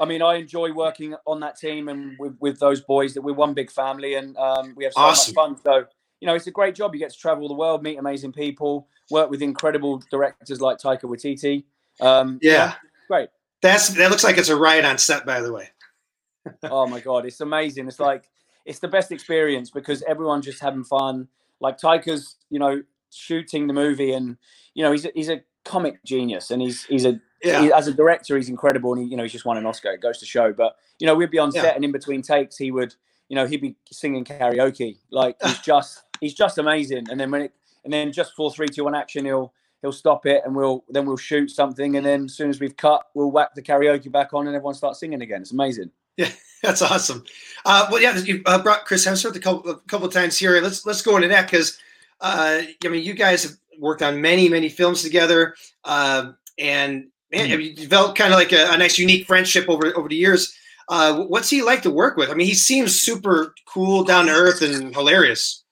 I 0.00 0.04
mean, 0.04 0.22
I 0.22 0.34
enjoy 0.34 0.72
working 0.72 1.14
on 1.26 1.40
that 1.40 1.56
team 1.56 1.88
and 1.88 2.18
with, 2.18 2.36
with 2.40 2.58
those 2.58 2.80
boys. 2.80 3.14
That 3.14 3.22
we're 3.22 3.32
one 3.34 3.54
big 3.54 3.70
family, 3.70 4.14
and 4.14 4.36
um, 4.36 4.74
we 4.76 4.84
have 4.84 4.92
so 4.94 5.00
Awesome. 5.02 5.34
much 5.34 5.62
fun. 5.62 5.62
So, 5.64 5.86
you 6.20 6.26
know, 6.26 6.34
it's 6.34 6.46
a 6.46 6.50
great 6.50 6.74
job. 6.74 6.94
You 6.94 7.00
get 7.00 7.10
to 7.10 7.18
travel 7.18 7.48
the 7.48 7.54
world, 7.54 7.82
meet 7.82 7.98
amazing 7.98 8.32
people, 8.32 8.88
work 9.10 9.30
with 9.30 9.42
incredible 9.42 10.02
directors 10.10 10.60
like 10.60 10.78
Taika 10.78 11.02
Waititi. 11.02 11.64
Um, 12.00 12.38
you 12.42 12.50
Yeah. 12.52 12.74
great. 13.08 13.28
that's 13.62 13.88
that 13.90 14.10
looks 14.10 14.24
like 14.24 14.38
it's 14.38 14.48
a 14.48 14.56
riot 14.56 14.84
on 14.84 14.98
set, 14.98 15.24
by 15.26 15.40
the 15.40 15.52
way. 15.52 15.70
Oh 16.64 16.86
my 16.86 17.00
god, 17.00 17.26
it's 17.26 17.40
amazing. 17.40 17.88
It's 17.88 17.98
like 18.00 18.30
it's 18.64 18.78
the 18.78 18.88
best 18.88 19.10
experience 19.12 19.70
because 19.70 20.02
everyone's 20.02 20.44
just 20.44 20.60
having 20.60 20.84
fun. 20.84 21.28
Like 21.60 21.78
Taika's, 21.78 22.36
you 22.50 22.58
know, 22.58 22.82
shooting 23.10 23.66
the 23.66 23.72
movie, 23.72 24.12
and 24.12 24.36
you 24.74 24.82
know, 24.84 24.92
he's 24.92 25.04
a, 25.06 25.10
he's 25.14 25.28
a 25.28 25.42
comic 25.64 26.02
genius, 26.04 26.50
and 26.52 26.62
he's 26.62 26.84
he's 26.84 27.04
a 27.04 27.20
Yeah, 27.42 27.62
he, 27.62 27.72
as 27.72 27.88
a 27.88 27.92
director, 27.94 28.36
he's 28.36 28.48
incredible, 28.48 28.92
and 28.92 29.02
he, 29.02 29.08
you 29.08 29.16
know 29.16 29.22
he's 29.24 29.32
just 29.32 29.44
won 29.44 29.56
an 29.56 29.66
Oscar. 29.66 29.90
It 29.92 30.00
goes 30.00 30.18
to 30.18 30.26
show. 30.26 30.52
But 30.52 30.76
you 31.00 31.06
know, 31.06 31.14
we'd 31.16 31.30
be 31.30 31.38
on 31.38 31.50
Yeah. 31.52 31.62
set, 31.62 31.74
and 31.76 31.84
in 31.84 31.90
between 31.92 32.22
takes, 32.22 32.56
he 32.56 32.70
would, 32.70 32.94
you 33.28 33.34
know, 33.34 33.46
he'd 33.46 33.60
be 33.60 33.74
singing 33.90 34.24
karaoke. 34.24 34.98
Like 35.10 35.36
he's 35.42 35.58
just 35.72 36.02
he's 36.20 36.34
just 36.34 36.58
amazing. 36.58 37.06
And 37.10 37.18
then 37.18 37.30
when 37.30 37.42
it 37.42 37.52
and 37.84 37.92
then 37.92 38.12
just 38.12 38.34
for 38.34 38.50
three, 38.50 38.68
two, 38.68 38.84
one 38.84 38.94
action, 38.94 39.24
he'll 39.24 39.52
he'll 39.82 39.92
stop 39.92 40.26
it, 40.26 40.42
and 40.44 40.54
we'll 40.54 40.84
then 40.88 41.06
we'll 41.06 41.16
shoot 41.16 41.50
something, 41.50 41.96
and 41.96 42.04
then 42.04 42.24
as 42.24 42.34
soon 42.34 42.50
as 42.50 42.60
we've 42.60 42.76
cut, 42.76 43.06
we'll 43.14 43.30
whack 43.30 43.54
the 43.54 43.62
karaoke 43.62 44.10
back 44.10 44.34
on, 44.34 44.46
and 44.46 44.56
everyone 44.56 44.74
starts 44.74 45.00
singing 45.00 45.22
again. 45.22 45.42
It's 45.42 45.52
amazing. 45.52 45.90
Yeah 46.16 46.30
that's 46.62 46.80
awesome. 46.82 47.22
Uh, 47.66 47.86
well, 47.92 48.00
yeah, 48.00 48.16
you 48.16 48.42
uh, 48.46 48.60
brought 48.60 48.86
Chris 48.86 49.06
Hemsworth 49.06 49.36
a 49.36 49.40
couple, 49.40 49.70
a 49.70 49.78
couple 49.80 50.08
times 50.08 50.38
here. 50.38 50.60
Let's 50.60 50.86
let's 50.86 51.02
go 51.02 51.16
into 51.16 51.28
that 51.28 51.48
because 51.50 51.78
uh, 52.22 52.62
I 52.84 52.88
mean, 52.88 53.04
you 53.04 53.12
guys 53.14 53.42
have 53.42 53.52
worked 53.78 54.02
on 54.02 54.20
many 54.20 54.48
many 54.48 54.68
films 54.70 55.02
together, 55.02 55.54
uh, 55.84 56.32
and 56.58 57.08
man, 57.30 57.50
Mhm. 57.50 57.62
you 57.62 57.74
developed 57.74 58.16
kind 58.18 58.32
of 58.32 58.38
like 58.38 58.52
a, 58.52 58.72
a 58.72 58.78
nice 58.78 58.98
unique 58.98 59.26
friendship 59.26 59.68
over 59.68 59.96
over 59.96 60.08
the 60.08 60.16
years. 60.16 60.56
Uh, 60.88 61.24
what's 61.24 61.50
he 61.50 61.62
like 61.62 61.82
to 61.82 61.90
work 61.90 62.16
with? 62.16 62.30
I 62.30 62.34
mean, 62.34 62.46
he 62.46 62.54
seems 62.54 62.98
super 62.98 63.54
cool, 63.66 64.02
down 64.02 64.26
to 64.26 64.32
earth, 64.32 64.62
and 64.62 64.94
hilarious. 64.94 65.64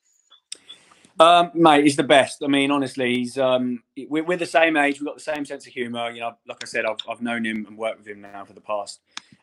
Um, 1.20 1.52
mate, 1.54 1.84
he's 1.84 1.96
the 1.96 2.02
best. 2.02 2.42
I 2.42 2.48
mean, 2.48 2.70
honestly, 2.70 3.14
he's 3.16 3.38
um, 3.38 3.82
we're, 4.08 4.24
we're 4.24 4.36
the 4.36 4.46
same 4.46 4.76
age. 4.76 5.00
We've 5.00 5.06
got 5.06 5.14
the 5.14 5.22
same 5.22 5.44
sense 5.44 5.66
of 5.66 5.72
humor. 5.72 6.10
You 6.10 6.20
know, 6.20 6.36
like 6.48 6.58
I 6.62 6.66
said, 6.66 6.84
I've, 6.84 6.96
I've 7.08 7.22
known 7.22 7.44
him 7.46 7.66
and 7.66 7.78
worked 7.78 7.98
with 7.98 8.08
him 8.08 8.20
now 8.20 8.44
for 8.44 8.52
the 8.52 8.60
past 8.60 9.00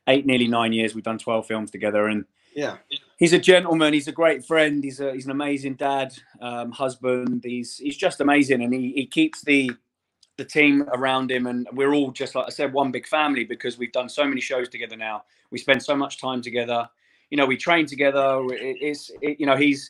eight, 0.07 0.25
nearly 0.25 0.47
nine 0.47 0.73
years. 0.73 0.93
We've 0.93 1.03
done 1.03 1.17
twelve 1.17 1.47
films 1.47 1.71
together, 1.71 2.07
and 2.07 2.25
Yeah, 2.53 2.77
he's 3.17 3.33
a 3.33 3.39
gentleman. 3.39 3.93
He's 3.93 4.09
a 4.09 4.11
great 4.11 4.45
friend. 4.45 4.83
He's 4.83 4.99
a 4.99 5.13
he's 5.13 5.25
an 5.25 5.31
amazing 5.31 5.75
dad, 5.75 6.13
um, 6.41 6.71
husband. 6.71 7.41
He's 7.45 7.77
he's 7.77 7.97
just 7.97 8.19
amazing, 8.19 8.61
and 8.61 8.73
he, 8.73 8.91
he 8.93 9.05
keeps 9.05 9.41
the 9.41 9.71
the 10.37 10.45
team 10.45 10.83
around 10.93 11.31
him, 11.31 11.47
and 11.47 11.67
we're 11.71 11.93
all 11.93 12.11
just 12.11 12.35
like 12.35 12.47
I 12.47 12.49
said, 12.49 12.73
one 12.73 12.91
big 12.91 13.07
family 13.07 13.45
because 13.45 13.77
we've 13.77 13.91
done 13.93 14.09
so 14.09 14.25
many 14.25 14.41
shows 14.41 14.67
together 14.67 14.97
now. 14.97 15.23
We 15.51 15.57
spend 15.57 15.81
so 15.83 15.95
much 15.95 16.19
time 16.19 16.41
together. 16.41 16.89
You 17.29 17.37
know, 17.37 17.45
we 17.45 17.55
train 17.55 17.85
together. 17.85 18.41
It, 18.51 18.77
it's 18.81 19.11
it, 19.21 19.39
you 19.39 19.45
know 19.45 19.55
he's. 19.55 19.89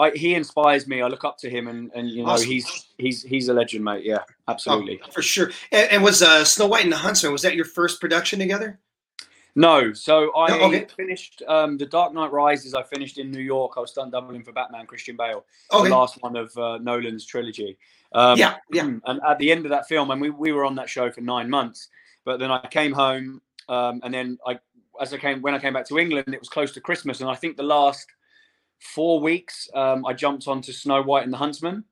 I, 0.00 0.10
he 0.12 0.34
inspires 0.34 0.86
me. 0.86 1.02
I 1.02 1.08
look 1.08 1.24
up 1.24 1.36
to 1.38 1.50
him, 1.50 1.68
and, 1.68 1.90
and 1.94 2.08
you 2.08 2.22
know 2.22 2.30
Awesome. 2.30 2.48
he's 2.48 2.86
he's 2.98 3.22
he's 3.22 3.48
a 3.48 3.54
legend, 3.54 3.84
mate. 3.84 4.04
Yeah, 4.04 4.20
absolutely. 4.48 5.00
Oh, 5.04 5.10
for 5.10 5.22
sure. 5.22 5.50
And, 5.70 5.92
and 5.92 6.02
was 6.02 6.22
uh, 6.22 6.44
Snow 6.44 6.66
White 6.66 6.84
and 6.84 6.92
the 6.92 6.96
Huntsman 6.96 7.32
was 7.32 7.42
that 7.42 7.54
your 7.54 7.66
first 7.66 8.00
production 8.00 8.38
together? 8.38 8.80
No, 9.56 9.92
so 9.92 10.34
I 10.36 10.48
No, 10.48 10.64
okay. 10.66 10.86
finished 10.96 11.42
um, 11.48 11.76
the 11.76 11.86
Dark 11.86 12.14
Knight 12.14 12.32
Rises. 12.32 12.72
I 12.72 12.82
finished 12.82 13.18
in 13.18 13.30
New 13.30 13.42
York. 13.42 13.72
I 13.76 13.80
was 13.80 13.90
stunt 13.90 14.12
doubling 14.12 14.42
for 14.44 14.52
Batman, 14.52 14.86
Christian 14.86 15.16
Bale. 15.16 15.44
Okay. 15.72 15.88
the 15.88 15.94
last 15.94 16.22
one 16.22 16.36
of 16.36 16.56
uh, 16.56 16.78
Nolan's 16.78 17.26
trilogy. 17.26 17.76
Um, 18.12 18.38
yeah, 18.38 18.56
yeah. 18.72 18.84
And 19.06 19.20
at 19.28 19.38
the 19.38 19.50
end 19.50 19.66
of 19.66 19.70
that 19.70 19.88
film, 19.88 20.10
and 20.12 20.20
we, 20.20 20.30
we 20.30 20.52
were 20.52 20.64
on 20.64 20.76
that 20.76 20.88
show 20.88 21.10
for 21.10 21.20
nine 21.20 21.50
months, 21.50 21.88
but 22.24 22.38
then 22.38 22.50
I 22.50 22.64
came 22.68 22.92
home 22.92 23.42
um, 23.68 24.00
and 24.02 24.12
then 24.12 24.38
I, 24.46 24.58
as 25.00 25.14
I 25.14 25.18
came 25.18 25.40
when 25.42 25.54
I 25.54 25.58
came 25.58 25.72
back 25.72 25.86
to 25.88 25.98
England, 25.98 26.32
it 26.32 26.40
was 26.40 26.48
close 26.48 26.72
to 26.72 26.80
Christmas, 26.80 27.20
and 27.20 27.30
I 27.30 27.34
think 27.34 27.56
the 27.56 27.62
last 27.62 28.06
four 28.80 29.20
weeks 29.20 29.68
um, 29.74 30.04
I 30.04 30.12
jumped 30.12 30.48
onto 30.48 30.72
Snow 30.72 31.02
White 31.02 31.24
and 31.24 31.32
the 31.32 31.38
Huntsman. 31.38 31.84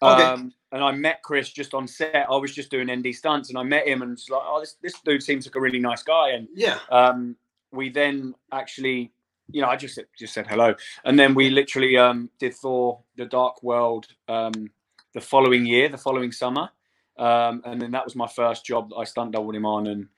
Okay. 0.00 0.22
Um, 0.22 0.52
and 0.70 0.84
I 0.84 0.92
met 0.92 1.22
Chris 1.22 1.50
just 1.50 1.74
on 1.74 1.88
set. 1.88 2.26
I 2.30 2.36
was 2.36 2.54
just 2.54 2.70
doing 2.70 2.90
ND 2.90 3.14
stunts, 3.14 3.48
and 3.48 3.58
I 3.58 3.62
met 3.62 3.86
him, 3.86 4.02
and 4.02 4.12
was 4.12 4.28
like, 4.30 4.42
"Oh, 4.44 4.60
this 4.60 4.76
this 4.82 4.94
dude 5.00 5.22
seems 5.22 5.46
like 5.46 5.56
a 5.56 5.60
really 5.60 5.78
nice 5.78 6.02
guy." 6.02 6.30
And 6.30 6.46
yeah, 6.54 6.78
um, 6.90 7.36
we 7.72 7.88
then 7.88 8.34
actually, 8.52 9.12
you 9.50 9.62
know, 9.62 9.68
I 9.68 9.76
just 9.76 9.98
just 10.16 10.34
said 10.34 10.46
hello, 10.46 10.74
and 11.04 11.18
then 11.18 11.34
we 11.34 11.50
literally 11.50 11.96
um, 11.96 12.30
did 12.38 12.54
Thor: 12.54 13.00
The 13.16 13.24
Dark 13.24 13.62
World 13.62 14.08
um, 14.28 14.70
the 15.14 15.20
following 15.20 15.64
year, 15.64 15.88
the 15.88 15.98
following 15.98 16.32
summer, 16.32 16.68
um, 17.16 17.62
and 17.64 17.80
then 17.80 17.90
that 17.92 18.04
was 18.04 18.14
my 18.14 18.28
first 18.28 18.64
job 18.64 18.90
that 18.90 18.96
I 18.96 19.04
stunt 19.04 19.32
doubled 19.32 19.56
him 19.56 19.64
on, 19.64 19.86
and, 19.86 20.08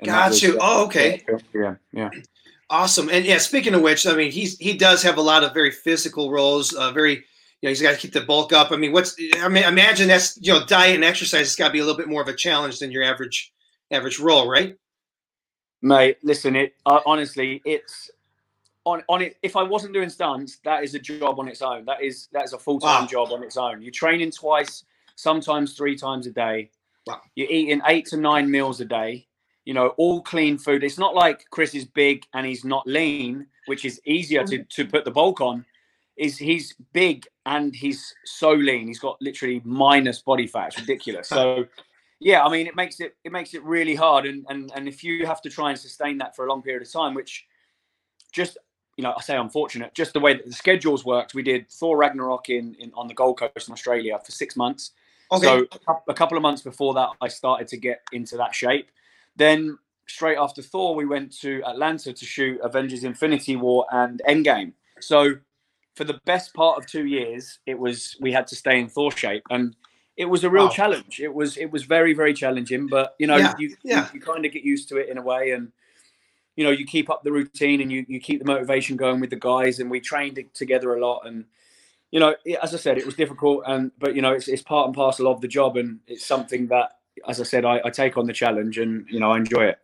and 0.00 0.08
got 0.08 0.30
was, 0.30 0.42
you. 0.42 0.58
oh, 0.60 0.84
okay. 0.86 1.24
Yeah, 1.54 1.76
yeah. 1.92 2.10
Awesome, 2.70 3.08
and 3.08 3.24
yeah. 3.24 3.38
Speaking 3.38 3.74
of 3.74 3.82
which, 3.82 4.06
I 4.06 4.14
mean, 4.14 4.30
he's 4.30 4.56
he 4.58 4.74
does 4.74 5.02
have 5.02 5.18
a 5.18 5.22
lot 5.22 5.42
of 5.42 5.52
very 5.52 5.72
physical 5.72 6.30
roles, 6.30 6.72
uh, 6.72 6.92
very 6.92 7.24
you 7.60 7.66
know, 7.66 7.70
he's 7.70 7.82
got 7.82 7.92
to 7.92 7.96
keep 7.96 8.12
the 8.12 8.22
bulk 8.22 8.52
up. 8.52 8.72
I 8.72 8.76
mean, 8.76 8.92
what's 8.92 9.16
I 9.36 9.48
mean, 9.48 9.64
imagine 9.64 10.08
that's 10.08 10.38
you 10.40 10.52
know, 10.52 10.64
diet 10.64 10.94
and 10.94 11.04
exercise 11.04 11.40
has 11.40 11.56
got 11.56 11.66
to 11.66 11.72
be 11.72 11.80
a 11.80 11.84
little 11.84 11.98
bit 11.98 12.08
more 12.08 12.22
of 12.22 12.28
a 12.28 12.34
challenge 12.34 12.78
than 12.78 12.90
your 12.90 13.02
average 13.02 13.52
average 13.90 14.18
role, 14.18 14.48
right? 14.48 14.76
Mate, 15.82 16.18
listen, 16.22 16.56
it 16.56 16.74
uh, 16.86 17.00
honestly, 17.04 17.60
it's 17.64 18.10
on 18.84 19.02
on 19.08 19.22
it. 19.22 19.36
If 19.42 19.56
I 19.56 19.62
wasn't 19.62 19.92
doing 19.92 20.08
stunts, 20.08 20.58
that 20.64 20.84
is 20.84 20.94
a 20.94 20.98
job 20.98 21.38
on 21.38 21.48
its 21.48 21.60
own. 21.60 21.84
That 21.84 22.02
is 22.02 22.28
that 22.32 22.44
is 22.44 22.54
a 22.54 22.58
full 22.58 22.80
time 22.80 23.02
wow. 23.02 23.06
job 23.06 23.32
on 23.32 23.42
its 23.42 23.56
own. 23.56 23.82
You're 23.82 23.92
training 23.92 24.30
twice, 24.30 24.84
sometimes 25.16 25.74
three 25.74 25.96
times 25.96 26.26
a 26.26 26.30
day. 26.30 26.70
Wow. 27.06 27.20
You're 27.34 27.50
eating 27.50 27.82
eight 27.86 28.06
to 28.06 28.16
nine 28.16 28.50
meals 28.50 28.80
a 28.80 28.84
day. 28.86 29.26
You 29.64 29.74
know, 29.74 29.88
all 29.98 30.22
clean 30.22 30.58
food. 30.58 30.82
It's 30.82 30.98
not 30.98 31.14
like 31.14 31.44
Chris 31.50 31.74
is 31.74 31.84
big 31.84 32.24
and 32.34 32.46
he's 32.46 32.64
not 32.64 32.86
lean, 32.86 33.46
which 33.66 33.84
is 33.84 34.00
easier 34.04 34.44
to 34.44 34.58
mm. 34.58 34.68
to 34.70 34.84
put 34.86 35.04
the 35.04 35.10
bulk 35.10 35.40
on 35.40 35.64
is 36.16 36.36
he's 36.36 36.74
big 36.92 37.26
and 37.46 37.74
he's 37.74 38.14
so 38.24 38.50
lean. 38.50 38.86
He's 38.86 38.98
got 38.98 39.16
literally 39.22 39.62
minus 39.64 40.20
body 40.20 40.46
fat. 40.46 40.68
It's 40.68 40.80
ridiculous. 40.80 41.28
So 41.28 41.64
yeah, 42.20 42.44
I 42.44 42.50
mean 42.50 42.66
it 42.66 42.76
makes 42.76 43.00
it 43.00 43.16
it 43.24 43.32
makes 43.32 43.54
it 43.54 43.62
really 43.64 43.94
hard 43.94 44.26
and 44.26 44.44
and 44.48 44.70
and 44.74 44.86
if 44.86 45.02
you 45.02 45.26
have 45.26 45.40
to 45.42 45.50
try 45.50 45.70
and 45.70 45.78
sustain 45.78 46.18
that 46.18 46.36
for 46.36 46.46
a 46.46 46.48
long 46.48 46.62
period 46.62 46.82
of 46.82 46.92
time, 46.92 47.14
which 47.14 47.46
just 48.32 48.58
you 48.96 49.02
know, 49.02 49.14
I 49.16 49.22
say 49.22 49.36
unfortunate, 49.38 49.94
just 49.94 50.12
the 50.12 50.20
way 50.20 50.34
that 50.34 50.44
the 50.44 50.52
schedules 50.52 51.06
worked. 51.06 51.32
We 51.32 51.42
did 51.42 51.70
Thor 51.70 51.96
Ragnarok 51.96 52.50
in, 52.50 52.74
in 52.78 52.92
on 52.94 53.08
the 53.08 53.14
Gold 53.14 53.38
Coast 53.38 53.68
in 53.68 53.72
Australia 53.72 54.18
for 54.22 54.30
six 54.30 54.56
months. 54.56 54.90
Okay. 55.32 55.46
So 55.46 55.66
a 56.06 56.12
couple 56.12 56.36
of 56.36 56.42
months 56.42 56.60
before 56.60 56.92
that, 56.94 57.08
I 57.22 57.28
started 57.28 57.66
to 57.68 57.78
get 57.78 58.02
into 58.12 58.36
that 58.36 58.54
shape. 58.54 58.90
Then 59.40 59.78
straight 60.06 60.36
after 60.36 60.60
Thor, 60.60 60.94
we 60.94 61.06
went 61.06 61.32
to 61.40 61.62
Atlanta 61.66 62.12
to 62.12 62.24
shoot 62.26 62.60
Avengers: 62.62 63.04
Infinity 63.04 63.56
War 63.56 63.86
and 63.90 64.20
Endgame. 64.28 64.74
So 65.00 65.36
for 65.94 66.04
the 66.04 66.20
best 66.26 66.52
part 66.52 66.76
of 66.76 66.86
two 66.86 67.06
years, 67.06 67.58
it 67.64 67.78
was 67.78 68.18
we 68.20 68.32
had 68.32 68.46
to 68.48 68.54
stay 68.54 68.78
in 68.78 68.90
Thor 68.90 69.10
shape, 69.10 69.44
and 69.48 69.74
it 70.18 70.26
was 70.26 70.44
a 70.44 70.50
real 70.50 70.66
wow. 70.66 70.70
challenge. 70.70 71.20
It 71.20 71.32
was 71.32 71.56
it 71.56 71.70
was 71.70 71.84
very 71.84 72.12
very 72.12 72.34
challenging, 72.34 72.86
but 72.86 73.14
you 73.18 73.26
know 73.26 73.38
yeah, 73.38 73.54
you, 73.58 73.74
yeah. 73.82 74.08
you, 74.12 74.20
you 74.20 74.20
kind 74.20 74.44
of 74.44 74.52
get 74.52 74.62
used 74.62 74.90
to 74.90 74.98
it 74.98 75.08
in 75.08 75.16
a 75.16 75.22
way, 75.22 75.52
and 75.52 75.72
you 76.54 76.62
know 76.62 76.70
you 76.70 76.84
keep 76.84 77.08
up 77.08 77.22
the 77.24 77.32
routine 77.32 77.80
and 77.80 77.90
you 77.90 78.04
you 78.08 78.20
keep 78.20 78.40
the 78.40 78.44
motivation 78.44 78.98
going 78.98 79.20
with 79.20 79.30
the 79.30 79.36
guys, 79.36 79.80
and 79.80 79.90
we 79.90 80.00
trained 80.00 80.38
together 80.52 80.94
a 80.94 81.00
lot, 81.00 81.22
and 81.24 81.46
you 82.10 82.20
know 82.20 82.34
as 82.62 82.74
I 82.74 82.76
said, 82.76 82.98
it 82.98 83.06
was 83.06 83.14
difficult, 83.14 83.62
and 83.66 83.90
but 83.98 84.14
you 84.14 84.20
know 84.20 84.34
it's 84.34 84.48
it's 84.48 84.60
part 84.60 84.84
and 84.84 84.94
parcel 84.94 85.28
of 85.28 85.40
the 85.40 85.48
job, 85.48 85.78
and 85.78 86.00
it's 86.06 86.26
something 86.26 86.66
that 86.66 86.99
as 87.28 87.40
I 87.40 87.44
said 87.44 87.64
I, 87.64 87.80
I 87.84 87.90
take 87.90 88.16
on 88.16 88.26
the 88.26 88.32
challenge, 88.32 88.78
and 88.78 89.06
you 89.08 89.20
know 89.20 89.30
I 89.30 89.38
enjoy 89.38 89.64
it. 89.64 89.78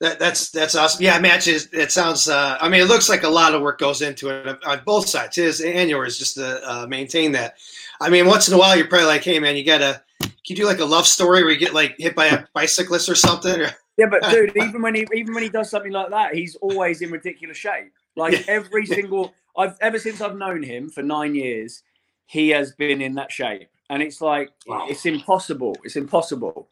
That, 0.00 0.18
that's 0.18 0.50
that's 0.50 0.74
awesome. 0.74 1.02
Yeah, 1.02 1.18
matches. 1.18 1.68
It 1.72 1.90
sounds. 1.90 2.28
Uh, 2.28 2.58
I 2.60 2.68
mean, 2.68 2.82
it 2.82 2.88
looks 2.88 3.08
like 3.08 3.22
a 3.22 3.28
lot 3.28 3.54
of 3.54 3.62
work 3.62 3.78
goes 3.78 4.02
into 4.02 4.28
it 4.28 4.58
on 4.64 4.80
both 4.84 5.08
sides, 5.08 5.36
his 5.36 5.60
and 5.60 5.88
yours, 5.88 6.18
just 6.18 6.34
to 6.34 6.60
uh, 6.70 6.86
maintain 6.86 7.32
that. 7.32 7.54
I 8.00 8.10
mean, 8.10 8.26
once 8.26 8.48
in 8.48 8.54
a 8.54 8.58
while, 8.58 8.76
you're 8.76 8.88
probably 8.88 9.06
like, 9.06 9.24
"Hey, 9.24 9.38
man, 9.38 9.56
you 9.56 9.64
gotta." 9.64 10.02
Can 10.20 10.54
you 10.54 10.56
do 10.56 10.66
like 10.66 10.78
a 10.78 10.84
love 10.84 11.06
story 11.06 11.42
where 11.42 11.52
you 11.52 11.58
get 11.58 11.74
like 11.74 11.96
hit 11.98 12.14
by 12.14 12.26
a 12.26 12.46
bicyclist 12.52 13.08
or 13.08 13.14
something? 13.14 13.66
Yeah, 13.96 14.06
but 14.10 14.22
dude, 14.30 14.54
even 14.56 14.82
when 14.82 14.94
he 14.94 15.06
even 15.14 15.34
when 15.34 15.42
he 15.42 15.48
does 15.48 15.70
something 15.70 15.92
like 15.92 16.10
that, 16.10 16.34
he's 16.34 16.54
always 16.56 17.00
in 17.00 17.10
ridiculous 17.10 17.56
shape. 17.56 17.92
Like 18.14 18.46
every 18.48 18.86
single, 18.86 19.34
I've 19.56 19.76
ever 19.80 19.98
since 19.98 20.20
I've 20.20 20.36
known 20.36 20.62
him 20.62 20.88
for 20.88 21.02
nine 21.02 21.34
years, 21.34 21.82
he 22.26 22.50
has 22.50 22.72
been 22.72 23.00
in 23.00 23.14
that 23.14 23.32
shape, 23.32 23.68
and 23.90 24.02
it's 24.02 24.20
like 24.20 24.50
wow. 24.66 24.86
it's 24.88 25.06
impossible. 25.06 25.76
It's 25.84 25.96
impossible. 25.96 26.68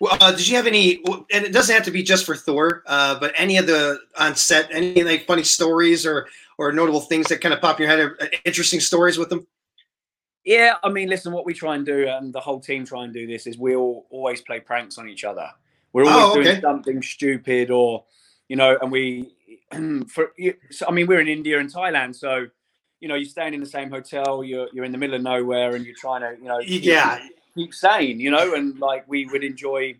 Well, 0.00 0.16
uh, 0.20 0.32
did 0.32 0.48
you 0.48 0.56
have 0.56 0.66
any? 0.66 1.02
And 1.32 1.44
it 1.44 1.52
doesn't 1.52 1.74
have 1.74 1.84
to 1.84 1.90
be 1.90 2.02
just 2.02 2.26
for 2.26 2.36
Thor, 2.36 2.82
uh, 2.86 3.18
but 3.18 3.32
any 3.36 3.56
of 3.56 3.66
the 3.66 4.00
on 4.18 4.34
set, 4.36 4.68
any 4.72 5.02
like 5.02 5.26
funny 5.26 5.44
stories 5.44 6.04
or 6.04 6.26
or 6.58 6.72
notable 6.72 7.00
things 7.00 7.28
that 7.28 7.40
kind 7.40 7.54
of 7.54 7.60
pop 7.60 7.80
in 7.80 7.88
your 7.88 7.96
head, 7.96 8.10
uh, 8.20 8.26
interesting 8.44 8.80
stories 8.80 9.18
with 9.18 9.28
them. 9.28 9.46
Yeah, 10.44 10.74
I 10.82 10.90
mean, 10.90 11.08
listen, 11.08 11.32
what 11.32 11.46
we 11.46 11.54
try 11.54 11.74
and 11.74 11.86
do, 11.86 12.06
and 12.06 12.32
the 12.32 12.40
whole 12.40 12.60
team 12.60 12.84
try 12.84 13.04
and 13.04 13.14
do 13.14 13.26
this, 13.26 13.46
is 13.46 13.56
we 13.56 13.74
all 13.74 14.06
always 14.10 14.42
play 14.42 14.60
pranks 14.60 14.98
on 14.98 15.08
each 15.08 15.24
other. 15.24 15.48
We're 15.92 16.04
always 16.04 16.24
oh, 16.24 16.40
okay. 16.40 16.50
doing 16.50 16.60
something 16.60 17.02
stupid, 17.02 17.70
or 17.70 18.04
you 18.48 18.56
know, 18.56 18.76
and 18.80 18.92
we, 18.92 19.32
for, 20.08 20.32
so, 20.70 20.86
I 20.86 20.90
mean, 20.90 21.06
we're 21.06 21.20
in 21.20 21.28
India 21.28 21.58
and 21.58 21.72
Thailand, 21.72 22.14
so 22.14 22.48
you 23.00 23.08
know, 23.08 23.14
you're 23.14 23.28
staying 23.28 23.54
in 23.54 23.60
the 23.60 23.66
same 23.66 23.90
hotel, 23.90 24.42
you're 24.42 24.68
you're 24.72 24.84
in 24.84 24.92
the 24.92 24.98
middle 24.98 25.16
of 25.16 25.22
nowhere, 25.22 25.74
and 25.74 25.84
you're 25.84 25.96
trying 25.96 26.22
to, 26.22 26.40
you 26.40 26.48
know, 26.48 26.58
yeah, 26.60 27.20
keep 27.54 27.74
sane, 27.74 28.20
you 28.20 28.30
know, 28.30 28.54
and 28.54 28.78
like 28.78 29.04
we 29.08 29.26
would 29.26 29.44
enjoy 29.44 29.94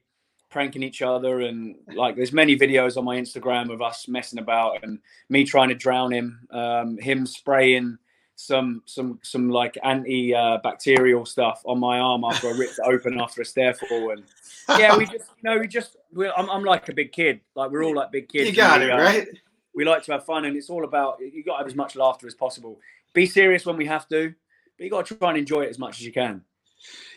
pranking 0.50 0.84
each 0.84 1.02
other 1.02 1.40
and 1.40 1.74
like 1.96 2.14
there's 2.14 2.32
many 2.32 2.56
videos 2.56 2.96
on 2.96 3.04
my 3.04 3.16
Instagram 3.16 3.72
of 3.72 3.82
us 3.82 4.06
messing 4.06 4.38
about 4.38 4.84
and 4.84 5.00
me 5.28 5.42
trying 5.42 5.68
to 5.68 5.74
drown 5.74 6.12
him, 6.12 6.46
um, 6.52 6.96
him 6.98 7.26
spraying 7.26 7.98
some 8.36 8.82
some 8.86 9.18
some 9.22 9.48
like 9.48 9.76
anti 9.82 10.34
uh, 10.34 10.58
stuff 11.24 11.62
on 11.64 11.78
my 11.78 11.98
arm 11.98 12.24
after 12.24 12.48
I 12.48 12.52
ripped 12.52 12.78
it 12.78 12.84
open 12.84 13.20
after 13.20 13.42
a 13.42 13.44
stair 13.44 13.74
fall 13.74 14.10
and 14.10 14.24
yeah 14.70 14.96
we 14.96 15.06
just 15.06 15.30
you 15.36 15.42
know 15.42 15.58
we 15.58 15.68
just 15.68 15.96
I'm, 16.36 16.50
I'm 16.50 16.64
like 16.64 16.88
a 16.88 16.94
big 16.94 17.12
kid 17.12 17.40
like 17.54 17.70
we're 17.70 17.84
all 17.84 17.94
like 17.94 18.10
big 18.10 18.28
kids 18.28 18.50
you 18.50 18.56
got 18.56 18.82
it 18.82 18.90
right 18.90 19.28
we 19.74 19.84
like 19.84 20.02
to 20.02 20.12
have 20.12 20.24
fun 20.24 20.44
and 20.44 20.56
it's 20.56 20.70
all 20.70 20.84
about 20.84 21.18
you 21.20 21.42
got 21.44 21.54
to 21.54 21.58
have 21.58 21.66
as 21.66 21.74
much 21.74 21.96
laughter 21.96 22.26
as 22.26 22.34
possible 22.34 22.78
be 23.12 23.26
serious 23.26 23.66
when 23.66 23.76
we 23.76 23.86
have 23.86 24.08
to 24.08 24.34
but 24.76 24.84
you 24.84 24.90
got 24.90 25.06
to 25.06 25.14
try 25.14 25.30
and 25.30 25.38
enjoy 25.38 25.62
it 25.62 25.70
as 25.70 25.78
much 25.78 25.98
as 26.00 26.06
you 26.06 26.12
can 26.12 26.42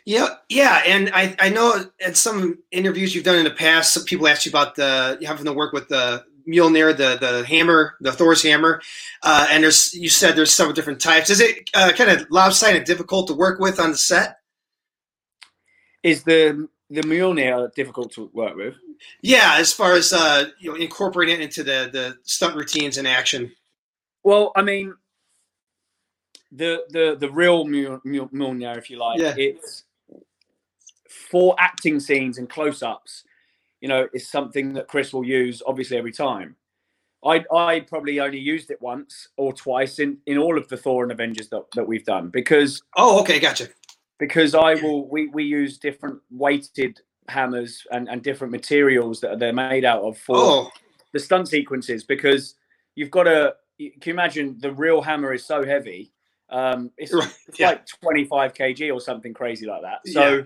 yeah, 0.05 0.35
yeah, 0.47 0.83
and 0.85 1.11
I, 1.13 1.35
I 1.37 1.49
know 1.49 1.83
at 1.99 2.15
some 2.15 2.59
interviews 2.71 3.13
you've 3.13 3.25
done 3.25 3.39
in 3.39 3.43
the 3.43 3.51
past, 3.51 3.93
some 3.93 4.05
people 4.05 4.27
asked 4.29 4.45
you 4.45 4.51
about 4.51 4.75
the 4.75 5.17
having 5.25 5.43
to 5.43 5.51
work 5.51 5.73
with 5.73 5.89
the 5.89 6.23
Mjolnir, 6.47 6.95
the 6.95 7.17
the 7.19 7.45
hammer, 7.45 7.95
the 7.99 8.13
Thor's 8.13 8.41
hammer, 8.41 8.81
uh, 9.23 9.47
and 9.49 9.63
there's 9.63 9.93
you 9.93 10.07
said 10.07 10.35
there's 10.35 10.53
several 10.53 10.73
different 10.73 11.01
types. 11.01 11.29
Is 11.29 11.41
it 11.41 11.69
uh, 11.73 11.91
kind 11.91 12.09
of 12.09 12.25
lopsided, 12.29 12.85
difficult 12.85 13.27
to 13.27 13.33
work 13.33 13.59
with 13.59 13.81
on 13.81 13.91
the 13.91 13.97
set? 13.97 14.39
Is 16.03 16.23
the 16.23 16.69
the 16.89 17.01
Mjolnir 17.01 17.73
difficult 17.73 18.13
to 18.13 18.29
work 18.33 18.55
with? 18.55 18.75
Yeah, 19.21 19.55
as 19.57 19.73
far 19.73 19.93
as 19.93 20.13
uh, 20.13 20.49
you 20.59 20.71
know, 20.71 20.75
incorporating 20.75 21.35
it 21.35 21.41
into 21.41 21.63
the 21.63 21.89
the 21.91 22.17
stunt 22.23 22.55
routines 22.55 22.97
and 22.97 23.07
action. 23.07 23.51
Well, 24.23 24.51
I 24.55 24.61
mean, 24.61 24.93
the 26.51 26.83
the 26.89 27.17
the 27.19 27.29
real 27.29 27.65
Mjolnir, 27.65 28.77
if 28.77 28.89
you 28.89 28.97
like, 28.97 29.19
yeah. 29.19 29.33
it's 29.37 29.83
for 31.07 31.55
acting 31.59 31.99
scenes 31.99 32.37
and 32.37 32.49
close-ups. 32.49 33.23
You 33.81 33.89
know, 33.89 34.07
is 34.13 34.27
something 34.27 34.73
that 34.73 34.87
Chris 34.87 35.13
will 35.13 35.25
use 35.25 35.61
obviously 35.65 35.97
every 35.97 36.11
time. 36.11 36.55
I 37.23 37.43
I 37.53 37.81
probably 37.81 38.19
only 38.19 38.39
used 38.39 38.71
it 38.71 38.81
once 38.81 39.29
or 39.37 39.53
twice 39.53 39.99
in 39.99 40.17
in 40.25 40.37
all 40.37 40.57
of 40.57 40.67
the 40.67 40.77
Thor 40.77 41.03
and 41.03 41.11
Avengers 41.11 41.49
that, 41.49 41.63
that 41.75 41.87
we've 41.87 42.05
done 42.05 42.29
because 42.29 42.81
oh 42.95 43.19
okay 43.21 43.39
gotcha 43.39 43.69
because 44.19 44.55
I 44.55 44.75
will 44.75 45.07
we 45.07 45.27
we 45.27 45.43
use 45.43 45.77
different 45.77 46.19
weighted 46.29 46.99
hammers 47.27 47.85
and 47.91 48.07
and 48.09 48.23
different 48.23 48.51
materials 48.51 49.19
that 49.21 49.39
they're 49.39 49.53
made 49.53 49.85
out 49.85 50.03
of 50.03 50.17
for 50.17 50.37
oh. 50.37 50.69
the 51.13 51.19
stunt 51.19 51.47
sequences 51.47 52.03
because 52.03 52.55
you've 52.95 53.11
got 53.11 53.23
to 53.23 53.55
can 53.77 53.91
you 54.05 54.13
imagine 54.13 54.57
the 54.59 54.71
real 54.71 55.01
hammer 55.01 55.33
is 55.33 55.45
so 55.45 55.65
heavy 55.65 56.11
um, 56.49 56.91
it's, 56.97 57.13
right. 57.13 57.33
it's 57.47 57.59
yeah. 57.59 57.69
like 57.69 57.85
25 57.85 58.53
kg 58.53 58.93
or 58.93 59.01
something 59.01 59.33
crazy 59.33 59.65
like 59.65 59.81
that. 59.81 60.07
So 60.07 60.35
yeah. 60.37 60.41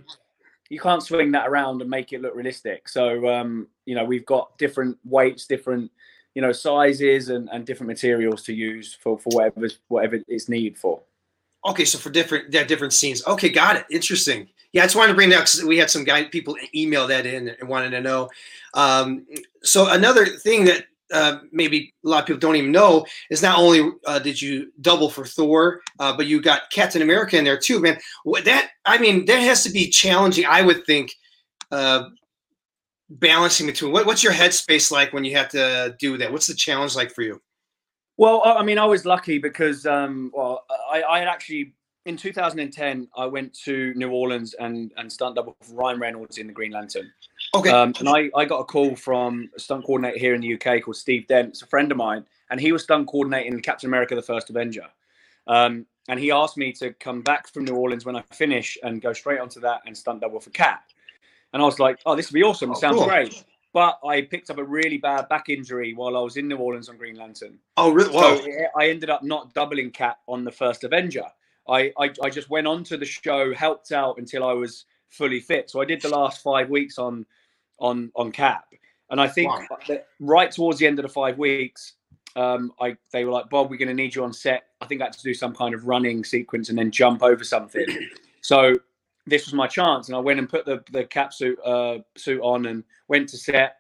you 0.70 0.80
can't 0.80 1.04
swing 1.04 1.32
that 1.32 1.48
around 1.48 1.82
and 1.82 1.89
make 1.89 2.13
it 2.13 2.22
look 2.22 2.36
realistic. 2.36 2.89
So, 2.89 3.30
um, 3.30 3.67
you 3.86 3.96
know, 3.96 4.04
we've 4.04 4.26
got 4.26 4.58
different 4.58 4.98
weights, 5.04 5.46
different, 5.46 5.91
you 6.34 6.41
know, 6.41 6.52
sizes 6.52 7.30
and, 7.30 7.50
and 7.52 7.65
different 7.65 7.88
materials 7.88 8.44
to 8.44 8.54
use 8.54 8.98
for, 9.02 9.20
for 9.20 9.30
whatever, 9.30 9.67
whatever 9.89 10.20
it's 10.28 10.50
needed 10.50 10.78
for. 10.78 11.02
Okay, 11.63 11.86
so 11.86 12.00
for 12.00 12.10
different 12.10 12.52
yeah, 12.52 12.63
different 12.63 12.91
scenes. 12.91 13.26
Okay, 13.28 13.50
got 13.50 13.76
it. 13.76 13.86
Interesting. 13.91 14.50
Yeah, 14.74 14.84
I 14.84 14.86
just 14.86 14.96
wanted 14.96 15.10
to 15.10 15.16
bring 15.16 15.30
that 15.30 15.40
because 15.40 15.64
we 15.64 15.78
had 15.78 15.90
some 15.90 16.04
guy 16.04 16.24
people 16.26 16.56
email 16.74 17.08
that 17.08 17.26
in 17.26 17.50
and 17.50 17.70
wanted 17.70 17.90
to 17.92 18.02
know. 18.02 18.30
Um, 18.74 19.26
so 19.64 19.92
another 19.92 20.26
thing 20.26 20.66
that 20.66 20.86
uh, 21.12 21.40
maybe 21.52 21.94
a 22.06 22.08
lot 22.08 22.22
of 22.22 22.26
people 22.26 22.40
don't 22.40 22.56
even 22.56 22.72
know 22.72 23.06
is 23.30 23.42
not 23.42 23.60
only 23.60 23.92
uh, 24.06 24.20
did 24.20 24.42
you 24.42 24.72
double 24.80 25.10
for 25.10 25.26
Thor, 25.26 25.82
uh, 26.00 26.16
but 26.16 26.26
you 26.26 26.42
got 26.42 26.72
Captain 26.72 27.02
America 27.02 27.38
in 27.38 27.44
there 27.44 27.58
too, 27.58 27.82
man. 27.82 28.00
That 28.46 28.70
I 28.86 28.98
mean, 28.98 29.26
that 29.26 29.42
has 29.42 29.64
to 29.64 29.70
be 29.72 29.90
challenging. 29.90 30.46
I 30.46 30.62
would 30.62 30.86
think, 30.86 31.12
uh, 31.72 32.06
balancing 33.10 33.68
between 33.68 33.92
what, 33.92 34.06
what's 34.06 34.24
your 34.24 34.32
headspace 34.34 34.90
like 34.90 35.12
when 35.12 35.26
you 35.26 35.36
have 35.36 35.50
to 35.50 35.96
do 36.00 36.18
that? 36.18 36.32
What's 36.32 36.48
the 36.48 36.54
challenge 36.54 36.96
like 36.96 37.12
for 37.12 37.24
you? 37.24 37.42
Well, 38.18 38.42
I 38.46 38.64
mean, 38.64 38.78
I 38.78 38.86
was 38.86 39.06
lucky 39.06 39.38
because, 39.38 39.86
um, 39.86 40.32
well, 40.34 40.64
I, 40.92 41.04
I 41.04 41.20
had 41.20 41.28
actually 41.28 41.74
in 42.06 42.18
2010 42.18 43.08
I 43.16 43.26
went 43.26 43.54
to 43.66 43.94
New 43.96 44.10
Orleans 44.12 44.54
and 44.56 44.92
and 44.98 45.12
stunt 45.12 45.36
double 45.36 45.56
for 45.62 45.74
Ryan 45.74 46.00
Reynolds 46.00 46.38
in 46.38 46.48
the 46.48 46.54
Green 46.54 46.72
Lantern. 46.72 47.12
Okay. 47.54 47.70
Um, 47.70 47.94
and 48.00 48.08
I, 48.08 48.30
I 48.36 48.46
got 48.46 48.60
a 48.60 48.64
call 48.64 48.96
from 48.96 49.50
a 49.56 49.60
stunt 49.60 49.86
coordinator 49.86 50.18
here 50.18 50.34
in 50.34 50.42
the 50.42 50.54
UK 50.54 50.84
called 50.84 50.96
Steve 50.96 51.28
Dent. 51.28 51.50
It's 51.50 51.62
a 51.62 51.68
friend 51.68 51.92
of 51.92 51.98
mine, 51.98 52.26
and 52.50 52.60
he 52.60 52.72
was 52.72 52.84
stunt 52.84 53.08
coordinating 53.08 53.60
Captain 53.62 53.90
America: 53.90 54.16
The 54.16 54.22
First 54.22 54.50
Avenger. 54.50 54.88
Um, 55.48 55.86
and 56.08 56.20
he 56.20 56.32
asked 56.32 56.58
me 56.58 56.72
to 56.74 56.94
come 56.94 57.22
back 57.22 57.48
from 57.48 57.66
New 57.66 57.76
Orleans 57.76 58.06
when 58.06 58.16
I 58.16 58.24
finish 58.34 58.78
and 58.84 59.02
go 59.02 59.14
straight 59.14 59.40
onto 59.40 59.60
that 59.62 59.82
and 59.86 59.96
stunt 59.96 60.22
double 60.22 60.40
for 60.40 60.50
Cap. 60.52 60.84
And 61.54 61.62
I 61.62 61.66
was 61.66 61.80
like, 61.80 62.00
oh, 62.06 62.16
this 62.16 62.32
would 62.32 62.36
be 62.36 62.44
awesome. 62.44 62.72
It 62.72 62.78
oh, 62.78 62.80
sounds 62.80 62.98
cool. 62.98 63.08
great. 63.08 63.44
But 63.74 64.00
I 64.04 64.22
picked 64.22 64.50
up 64.50 64.58
a 64.58 64.64
really 64.64 64.98
bad 64.98 65.30
back 65.30 65.50
injury 65.50 65.94
while 65.94 66.18
I 66.18 66.22
was 66.22 66.38
in 66.38 66.48
New 66.48 66.58
Orleans 66.58 66.90
on 66.90 66.98
Green 66.98 67.16
Lantern. 67.16 67.58
Oh, 67.78 67.92
really? 67.92 68.14
Wow. 68.14 68.38
So 68.38 68.52
I 68.78 68.90
ended 68.90 69.10
up 69.10 69.24
not 69.24 69.54
doubling 69.54 69.92
Cap 69.92 70.20
on 70.28 70.44
the 70.44 70.52
first 70.52 70.84
Avenger. 70.84 71.26
I, 71.72 71.94
I, 71.98 72.12
I 72.24 72.30
just 72.30 72.50
went 72.50 72.68
on 72.68 72.84
to 72.86 72.98
the 72.98 73.06
show, 73.06 73.54
helped 73.54 73.92
out 73.92 74.18
until 74.18 74.44
I 74.44 74.54
was 74.54 74.86
fully 75.10 75.40
fit. 75.40 75.70
So 75.70 75.82
I 75.82 75.86
did 75.86 76.02
the 76.02 76.10
last 76.10 76.42
five 76.42 76.70
weeks 76.70 76.98
on 76.98 77.26
on 77.80 78.12
on 78.16 78.32
Cap. 78.32 78.66
And 79.10 79.20
I 79.20 79.28
think 79.28 79.52
wow. 79.52 79.98
right 80.20 80.52
towards 80.52 80.80
the 80.80 80.88
end 80.88 80.98
of 81.00 81.04
the 81.04 81.10
five 81.10 81.38
weeks, 81.38 81.94
um, 82.36 82.72
I 82.80 82.96
they 83.12 83.26
were 83.26 83.32
like, 83.32 83.50
Bob, 83.50 83.70
we're 83.70 83.78
going 83.78 83.90
to 83.90 83.94
need 83.94 84.16
you 84.16 84.24
on 84.24 84.34
set. 84.34 84.64
I 84.80 84.86
think 84.86 85.02
I 85.02 85.06
had 85.06 85.14
to 85.14 85.24
do 85.24 85.34
some 85.34 85.54
kind 85.54 85.76
of 85.76 85.86
running 85.86 86.24
sequence 86.24 86.70
and 86.70 86.78
then 86.78 86.92
jump 86.92 87.22
over 87.22 87.44
something. 87.44 87.86
so 88.42 88.74
this 89.28 89.46
was 89.46 89.54
my 89.54 89.68
chance, 89.68 90.08
and 90.08 90.16
I 90.16 90.20
went 90.20 90.40
and 90.40 90.50
put 90.50 90.66
the 90.66 90.84
the 90.92 91.04
cap 91.06 91.34
suit 91.34 91.60
uh, 91.66 92.00
suit 92.16 92.42
on 92.42 92.66
and 92.66 92.84
went 93.08 93.30
to 93.30 93.38
set, 93.38 93.78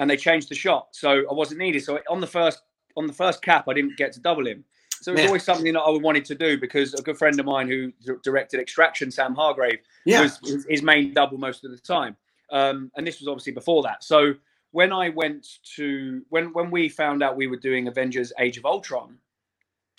and 0.00 0.10
they 0.10 0.16
changed 0.16 0.48
the 0.48 0.54
shot, 0.54 0.88
so 0.92 1.24
I 1.30 1.32
wasn't 1.32 1.60
needed. 1.60 1.82
So 1.84 1.98
on 2.10 2.20
the 2.20 2.26
first 2.26 2.60
on 2.96 3.06
the 3.06 3.12
first 3.12 3.42
cap, 3.42 3.68
I 3.68 3.74
didn't 3.74 3.96
get 3.96 4.12
to 4.14 4.20
double 4.20 4.46
him. 4.46 4.64
So 5.00 5.12
it 5.12 5.16
was 5.16 5.26
always 5.26 5.44
something 5.44 5.72
that 5.72 5.80
I 5.80 5.90
wanted 5.90 6.24
to 6.26 6.34
do 6.34 6.58
because 6.58 6.94
a 6.94 7.02
good 7.02 7.18
friend 7.18 7.38
of 7.38 7.46
mine 7.46 7.68
who 7.68 7.92
directed 8.22 8.60
Extraction, 8.60 9.10
Sam 9.10 9.34
Hargrave, 9.34 9.78
yeah. 10.04 10.22
was 10.22 10.64
his 10.68 10.82
main 10.82 11.14
double 11.14 11.38
most 11.38 11.64
of 11.64 11.70
the 11.70 11.78
time. 11.78 12.16
Um, 12.50 12.90
and 12.96 13.06
this 13.06 13.20
was 13.20 13.28
obviously 13.28 13.52
before 13.52 13.82
that. 13.82 14.04
So 14.04 14.34
when 14.72 14.92
I 14.92 15.08
went 15.08 15.46
to 15.76 16.22
when 16.28 16.52
when 16.52 16.70
we 16.70 16.88
found 16.88 17.22
out 17.22 17.36
we 17.36 17.46
were 17.46 17.56
doing 17.56 17.88
Avengers: 17.88 18.32
Age 18.38 18.58
of 18.58 18.66
Ultron, 18.66 19.16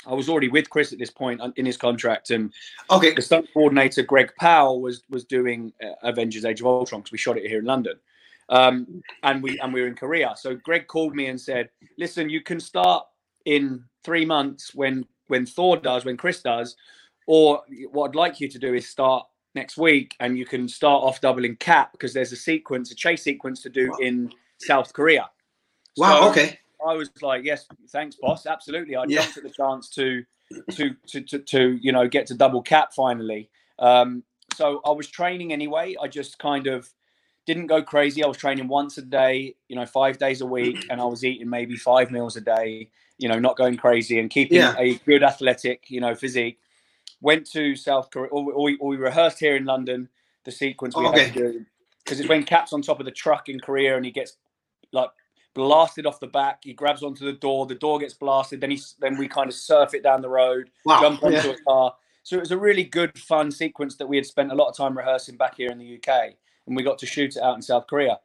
I 0.05 0.13
was 0.13 0.29
already 0.29 0.49
with 0.49 0.69
Chris 0.69 0.93
at 0.93 0.99
this 0.99 1.09
point 1.09 1.41
in 1.55 1.65
his 1.65 1.77
contract, 1.77 2.29
and 2.29 2.53
okay, 2.91 3.13
the 3.13 3.21
stunt 3.21 3.47
coordinator 3.53 4.03
Greg 4.03 4.31
Powell 4.39 4.81
was 4.81 5.03
was 5.09 5.25
doing 5.25 5.73
uh, 5.83 5.93
Avengers: 6.03 6.45
Age 6.45 6.61
of 6.61 6.67
Ultron 6.67 7.01
because 7.01 7.11
we 7.11 7.17
shot 7.17 7.37
it 7.37 7.47
here 7.47 7.59
in 7.59 7.65
London, 7.65 7.97
um, 8.49 9.01
and 9.23 9.41
we 9.41 9.59
and 9.59 9.73
we 9.73 9.81
were 9.81 9.87
in 9.87 9.95
Korea. 9.95 10.33
So 10.37 10.55
Greg 10.55 10.87
called 10.87 11.15
me 11.15 11.27
and 11.27 11.39
said, 11.39 11.69
"Listen, 11.97 12.29
you 12.29 12.41
can 12.41 12.59
start 12.59 13.05
in 13.47 13.83
three 14.03 14.25
months 14.25 14.75
when 14.75 15.05
when 15.27 15.45
Thor 15.45 15.77
does, 15.77 16.05
when 16.05 16.17
Chris 16.17 16.41
does, 16.41 16.75
or 17.25 17.63
what 17.91 18.09
I'd 18.09 18.15
like 18.15 18.39
you 18.39 18.47
to 18.47 18.59
do 18.59 18.75
is 18.75 18.87
start 18.87 19.25
next 19.55 19.77
week, 19.77 20.15
and 20.19 20.37
you 20.37 20.45
can 20.45 20.69
start 20.69 21.03
off 21.03 21.19
doubling 21.19 21.55
Cap 21.55 21.91
because 21.91 22.13
there's 22.13 22.31
a 22.31 22.37
sequence, 22.37 22.91
a 22.91 22.95
chase 22.95 23.23
sequence 23.23 23.63
to 23.63 23.69
do 23.69 23.91
in 23.99 24.31
South 24.59 24.93
Korea." 24.93 25.29
Wow. 25.97 26.21
So, 26.21 26.29
okay 26.29 26.59
I 26.85 26.93
was 26.93 27.09
like, 27.21 27.43
yes, 27.43 27.65
thanks, 27.89 28.15
boss. 28.15 28.45
Absolutely. 28.45 28.95
I 28.95 29.05
yeah. 29.07 29.21
jumped 29.21 29.37
at 29.37 29.43
the 29.43 29.49
chance 29.49 29.89
to, 29.91 30.23
to, 30.71 30.95
to, 31.07 31.21
to, 31.21 31.39
to, 31.39 31.79
you 31.81 31.91
know, 31.91 32.07
get 32.07 32.27
to 32.27 32.35
double 32.35 32.61
cap 32.61 32.93
finally. 32.93 33.49
Um, 33.79 34.23
so 34.53 34.81
I 34.85 34.91
was 34.91 35.07
training 35.07 35.53
anyway. 35.53 35.95
I 36.01 36.07
just 36.07 36.39
kind 36.39 36.67
of 36.67 36.89
didn't 37.47 37.67
go 37.67 37.81
crazy. 37.81 38.23
I 38.23 38.27
was 38.27 38.37
training 38.37 38.67
once 38.67 38.97
a 38.97 39.01
day, 39.01 39.55
you 39.69 39.75
know, 39.75 39.85
five 39.85 40.19
days 40.19 40.41
a 40.41 40.45
week, 40.45 40.85
and 40.89 41.01
I 41.01 41.05
was 41.05 41.23
eating 41.23 41.49
maybe 41.49 41.77
five 41.77 42.11
meals 42.11 42.35
a 42.35 42.41
day, 42.41 42.89
you 43.17 43.29
know, 43.29 43.39
not 43.39 43.57
going 43.57 43.77
crazy 43.77 44.19
and 44.19 44.29
keeping 44.29 44.57
yeah. 44.57 44.75
a 44.77 44.95
good 44.99 45.23
athletic, 45.23 45.89
you 45.89 46.01
know, 46.01 46.13
physique. 46.13 46.59
Went 47.21 47.49
to 47.51 47.75
South 47.75 48.11
Korea, 48.11 48.29
or, 48.29 48.53
or, 48.53 48.63
we, 48.63 48.77
or 48.77 48.89
we, 48.89 48.97
rehearsed 48.97 49.39
here 49.39 49.55
in 49.55 49.65
London 49.65 50.09
the 50.43 50.51
sequence 50.51 50.95
we 50.95 51.05
okay. 51.07 51.23
had 51.23 51.33
to 51.33 51.39
do 51.39 51.65
because 52.03 52.19
it's 52.19 52.29
when 52.29 52.43
Cap's 52.43 52.73
on 52.73 52.81
top 52.81 52.99
of 52.99 53.05
the 53.05 53.11
truck 53.11 53.49
in 53.49 53.59
Korea 53.59 53.97
and 53.97 54.05
he 54.05 54.11
gets 54.11 54.37
like 54.93 55.09
blasted 55.53 56.05
off 56.05 56.19
the 56.19 56.27
back. 56.27 56.59
He 56.63 56.73
grabs 56.73 57.01
onto 57.01 57.25
the 57.25 57.33
door. 57.33 57.65
The 57.65 57.75
door 57.75 57.97
gets 57.99 58.13
blasted. 58.13 58.61
Then 58.61 58.71
he 58.71 58.79
then 58.99 59.17
we 59.17 59.27
kind 59.27 59.49
of 59.49 59.55
surf 59.55 59.93
it 59.93 60.03
down 60.03 60.21
the 60.21 60.29
road, 60.29 60.69
wow. 60.85 61.01
jump 61.01 61.23
onto 61.23 61.47
yeah. 61.47 61.53
a 61.53 61.63
car. 61.67 61.95
So 62.23 62.35
it 62.35 62.41
was 62.41 62.51
a 62.51 62.57
really 62.57 62.83
good, 62.83 63.17
fun 63.17 63.51
sequence 63.51 63.95
that 63.95 64.07
we 64.07 64.17
had 64.17 64.25
spent 64.25 64.51
a 64.51 64.55
lot 64.55 64.67
of 64.67 64.75
time 64.75 64.97
rehearsing 64.97 65.37
back 65.37 65.55
here 65.55 65.71
in 65.71 65.77
the 65.77 65.95
UK, 65.95 66.33
and 66.67 66.75
we 66.75 66.83
got 66.83 66.99
to 66.99 67.05
shoot 67.05 67.35
it 67.35 67.41
out 67.41 67.55
in 67.55 67.61
South 67.61 67.87
Korea. 67.87 68.19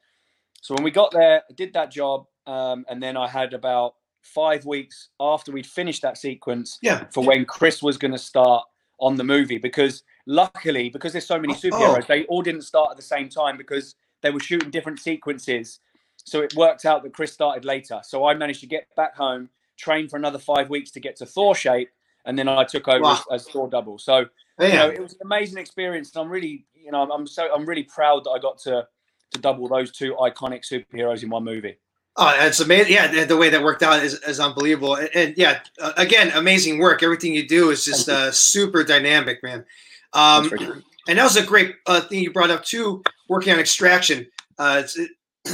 So 0.61 0.75
when 0.75 0.85
we 0.85 0.91
got 0.91 1.13
there, 1.13 1.43
I 1.49 1.53
did 1.55 1.73
that 1.75 1.91
job, 1.91 2.27
um, 2.47 2.85
and 2.89 3.03
then 3.03 3.17
I 3.17 3.29
had 3.29 3.55
about 3.55 3.95
five 4.23 4.65
weeks 4.65 5.09
after 5.19 5.51
we'd 5.51 5.67
finished 5.67 6.03
that 6.03 6.19
sequence 6.19 6.79
yeah. 6.83 7.05
for 7.11 7.25
when 7.25 7.45
Chris 7.45 7.83
was 7.83 7.97
going 7.97 8.13
to 8.13 8.19
start 8.19 8.65
on 9.01 9.17
the 9.17 9.25
movie. 9.25 9.59
Because 9.59 10.05
luckily, 10.27 10.91
because 10.91 11.13
there's 11.13 11.27
so 11.27 11.39
many 11.39 11.55
oh. 11.55 11.57
superheroes, 11.57 12.05
oh. 12.05 12.07
they 12.09 12.25
all 12.25 12.43
didn't 12.43 12.63
start 12.63 12.91
at 12.91 12.97
the 12.97 13.03
same 13.03 13.29
time 13.29 13.57
because 13.57 13.97
they 14.21 14.31
were 14.31 14.41
shooting 14.41 14.71
different 14.71 15.01
sequences 15.01 15.81
so 16.25 16.41
it 16.41 16.55
worked 16.55 16.85
out 16.85 17.03
that 17.03 17.15
Chris 17.15 17.33
started 17.33 17.65
later. 17.65 18.01
So 18.05 18.27
I 18.27 18.35
managed 18.35 18.61
to 18.61 18.67
get 18.67 18.87
back 18.97 19.17
home, 19.17 19.49
train 19.77 20.09
for 20.09 20.17
another 20.17 20.39
five 20.39 20.71
weeks 20.71 20.91
to 20.93 21.01
get 21.01 21.17
to 21.17 21.27
Thor 21.27 21.55
shape, 21.55 21.91
and 22.25 22.39
then 22.39 22.49
I 22.49 22.65
took 22.65 22.89
over 22.89 23.03
wow. 23.03 23.21
as, 23.31 23.47
as, 23.47 23.49
Thor 23.49 23.69
double. 23.69 23.99
So 23.99 24.27
you 24.61 24.69
know, 24.69 24.89
it 24.89 25.01
was 25.01 25.15
an 25.15 25.21
amazing 25.25 25.59
experience, 25.59 26.15
and 26.15 26.25
I'm 26.25 26.31
really, 26.31 26.67
you 26.75 26.93
know, 26.93 27.03
I'm, 27.11 27.27
so 27.27 27.53
I'm 27.53 27.67
really 27.67 27.85
proud 27.85 28.25
that 28.25 28.31
I 28.31 28.39
got 28.39 28.59
to 28.61 28.87
to 29.33 29.39
double 29.41 29.67
those 29.67 29.91
two 29.91 30.15
iconic 30.15 30.63
superheroes 30.63 31.23
in 31.23 31.31
one 31.31 31.45
movie. 31.45 31.79
Oh, 32.17 32.35
it's 32.41 32.61
amazing! 32.61 32.93
Yeah, 32.93 33.25
the 33.25 33.37
way 33.37 33.49
that 33.49 33.63
worked 33.63 33.83
out 33.83 34.03
is, 34.03 34.15
is 34.23 34.39
unbelievable. 34.39 34.97
And, 34.97 35.09
and 35.15 35.39
yeah, 35.39 35.61
uh, 35.81 35.93
again, 35.97 36.31
amazing 36.35 36.79
work. 36.79 37.03
Everything 37.03 37.33
you 37.33 37.49
do 37.49 37.71
is 37.71 37.85
just 37.85 38.09
uh, 38.09 38.31
super 38.31 38.85
dynamic, 38.85 39.43
man. 39.43 39.65
Um, 40.13 40.53
and 41.09 41.19
that 41.19 41.25
was 41.25 41.37
a 41.37 41.45
great 41.45 41.77
uh, 41.87 42.03
thing 42.03 42.23
you 42.23 42.31
brought 42.31 42.51
up 42.51 42.65
too. 42.65 43.03
Working 43.29 43.55
on 43.55 43.61
extraction, 43.61 44.27
uh, 44.59 44.83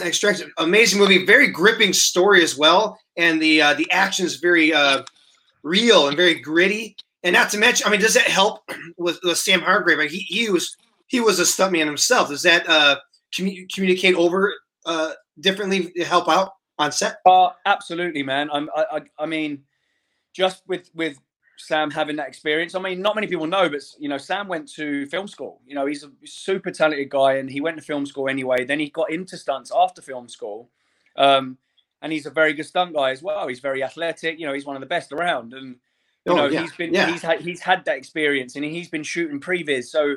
Extraction, 0.02 0.52
amazing 0.58 0.98
movie, 0.98 1.24
very 1.24 1.48
gripping 1.48 1.94
story 1.94 2.42
as 2.42 2.58
well, 2.58 3.00
and 3.16 3.40
the 3.40 3.62
uh, 3.62 3.74
the 3.74 3.90
action 3.90 4.26
is 4.26 4.36
very 4.36 4.74
uh, 4.74 5.02
real 5.68 6.08
and 6.08 6.16
very 6.16 6.34
gritty. 6.34 6.96
And 7.22 7.34
not 7.34 7.50
to 7.50 7.58
mention, 7.58 7.86
I 7.86 7.90
mean, 7.90 8.00
does 8.00 8.14
that 8.14 8.26
help 8.26 8.62
with, 8.96 9.18
with 9.22 9.38
Sam 9.38 9.60
Hargrave? 9.60 10.10
He 10.10 10.18
he 10.18 10.50
was 10.50 10.76
he 11.06 11.20
was 11.20 11.38
a 11.38 11.42
stuntman 11.42 11.86
himself. 11.86 12.28
Does 12.28 12.42
that 12.42 12.68
uh, 12.68 12.96
commu- 13.32 13.72
communicate 13.72 14.14
over 14.14 14.54
uh, 14.86 15.12
differently 15.40 15.90
to 15.92 16.04
help 16.04 16.28
out 16.28 16.52
on 16.78 16.92
set? 16.92 17.18
Uh, 17.26 17.50
absolutely, 17.66 18.22
man. 18.22 18.48
I'm, 18.52 18.68
I, 18.74 18.84
I 18.92 19.00
I 19.20 19.26
mean, 19.26 19.64
just 20.32 20.62
with 20.66 20.90
with 20.94 21.18
Sam 21.58 21.90
having 21.90 22.16
that 22.16 22.28
experience. 22.28 22.74
I 22.74 22.80
mean, 22.80 23.02
not 23.02 23.14
many 23.14 23.26
people 23.26 23.46
know, 23.46 23.68
but 23.68 23.82
you 23.98 24.08
know, 24.08 24.18
Sam 24.18 24.48
went 24.48 24.70
to 24.74 25.06
film 25.06 25.26
school. 25.26 25.60
You 25.66 25.74
know, 25.74 25.86
he's 25.86 26.04
a 26.04 26.10
super 26.24 26.70
talented 26.70 27.10
guy, 27.10 27.34
and 27.34 27.50
he 27.50 27.60
went 27.60 27.76
to 27.76 27.82
film 27.82 28.06
school 28.06 28.28
anyway. 28.28 28.64
Then 28.64 28.78
he 28.78 28.90
got 28.90 29.10
into 29.10 29.36
stunts 29.36 29.72
after 29.74 30.00
film 30.00 30.28
school, 30.28 30.70
um, 31.16 31.58
and 32.02 32.12
he's 32.12 32.26
a 32.26 32.30
very 32.30 32.52
good 32.52 32.66
stunt 32.66 32.94
guy 32.94 33.10
as 33.10 33.22
well. 33.22 33.48
He's 33.48 33.60
very 33.60 33.82
athletic. 33.82 34.38
You 34.38 34.46
know, 34.46 34.54
he's 34.54 34.66
one 34.66 34.76
of 34.76 34.80
the 34.80 34.86
best 34.86 35.12
around, 35.12 35.54
and 35.54 35.76
you 36.24 36.32
oh, 36.32 36.36
know, 36.36 36.46
yeah. 36.46 36.62
he's 36.62 36.72
been 36.72 36.92
yeah. 36.92 37.10
he's 37.10 37.22
had 37.22 37.40
he's 37.40 37.60
had 37.60 37.84
that 37.86 37.96
experience, 37.96 38.56
and 38.56 38.64
he's 38.64 38.88
been 38.88 39.02
shooting 39.02 39.40
previs. 39.40 39.84
So 39.84 40.16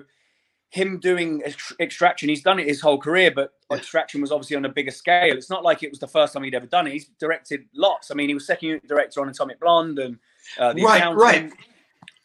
him 0.71 0.99
doing 0.99 1.43
extraction, 1.81 2.29
he's 2.29 2.41
done 2.41 2.57
it 2.57 2.65
his 2.65 2.79
whole 2.79 2.97
career, 2.97 3.29
but 3.29 3.53
extraction 3.73 4.21
was 4.21 4.31
obviously 4.31 4.55
on 4.55 4.63
a 4.63 4.69
bigger 4.69 4.91
scale. 4.91 5.35
It's 5.35 5.49
not 5.49 5.63
like 5.63 5.83
it 5.83 5.89
was 5.89 5.99
the 5.99 6.07
first 6.07 6.33
time 6.33 6.43
he'd 6.43 6.55
ever 6.55 6.65
done 6.65 6.87
it. 6.87 6.93
He's 6.93 7.09
directed 7.19 7.65
lots. 7.75 8.09
I 8.09 8.13
mean, 8.13 8.29
he 8.29 8.33
was 8.33 8.47
second 8.47 8.67
unit 8.69 8.87
director 8.87 9.21
on 9.21 9.27
Atomic 9.27 9.59
Blonde 9.59 9.99
and 9.99 10.17
uh, 10.57 10.73
right, 10.77 10.97
accountant. 10.97 11.21
right. 11.21 11.51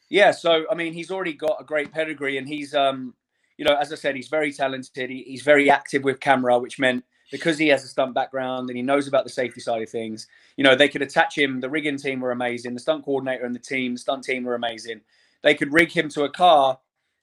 Yeah, 0.09 0.31
so 0.31 0.65
I 0.71 0.77
mean, 0.77 0.93
he's 0.93 1.11
already 1.11 1.33
got 1.33 1.57
a 1.61 1.65
great 1.65 1.91
pedigree, 1.93 2.39
and 2.39 2.47
he's, 2.47 2.73
um, 2.73 3.15
you 3.59 3.65
know, 3.65 3.75
as 3.75 3.93
I 3.93 3.97
said, 3.97 4.15
he's 4.15 4.29
very 4.29 4.53
talented. 4.53 5.11
He, 5.11 5.25
he's 5.27 5.43
very 5.43 5.69
active 5.69 6.05
with 6.05 6.21
camera, 6.21 6.61
which 6.61 6.79
meant 6.79 7.05
because 7.31 7.59
he 7.59 7.69
has 7.69 7.85
a 7.85 7.89
stunt 7.89 8.15
background 8.15 8.69
and 8.69 8.77
he 8.77 8.83
knows 8.83 9.09
about 9.09 9.25
the 9.25 9.31
safety 9.31 9.61
side 9.61 9.83
of 9.83 9.91
things, 9.91 10.29
you 10.57 10.65
know, 10.65 10.77
they 10.77 10.89
could 10.89 11.03
attach 11.03 11.37
him. 11.37 11.61
The 11.61 11.71
rigging 11.71 11.99
team 11.99 12.21
were 12.21 12.31
amazing. 12.31 12.75
The 12.75 12.81
stunt 12.81 13.05
coordinator 13.05 13.45
and 13.45 13.55
the 13.55 13.61
team, 13.61 13.95
the 13.95 13.99
stunt 13.99 14.25
team 14.25 14.45
were 14.45 14.55
amazing. 14.55 15.01
They 15.43 15.55
could 15.55 15.73
rig 15.73 15.91
him 15.91 16.09
to 16.11 16.25
a 16.25 16.31
car 16.31 16.79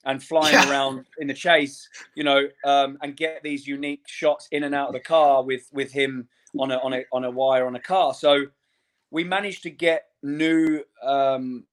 and 0.06 0.22
flying 0.22 0.54
yeah. 0.54 0.70
around 0.70 1.06
in 1.20 1.28
the 1.28 1.34
chase, 1.34 1.88
you 2.16 2.24
know, 2.24 2.48
um, 2.66 2.98
and 3.02 3.16
get 3.16 3.42
these 3.44 3.66
unique 3.66 4.04
shots 4.08 4.48
in 4.52 4.64
and 4.64 4.76
out 4.76 4.88
of 4.88 4.94
the 4.94 5.00
car 5.00 5.44
with 5.44 5.70
with 5.72 5.92
him 5.92 6.28
on 6.60 6.72
a 6.72 6.78
on 6.80 6.94
a 6.94 7.06
on 7.12 7.24
a 7.24 7.32
wire 7.32 7.66
on 7.66 7.76
a 7.76 7.80
car. 7.80 8.14
So 8.14 8.46
we 9.12 9.24
managed 9.24 9.64
to 9.64 9.70
get 9.70 10.08
new 10.22 10.84
um, 11.02 11.66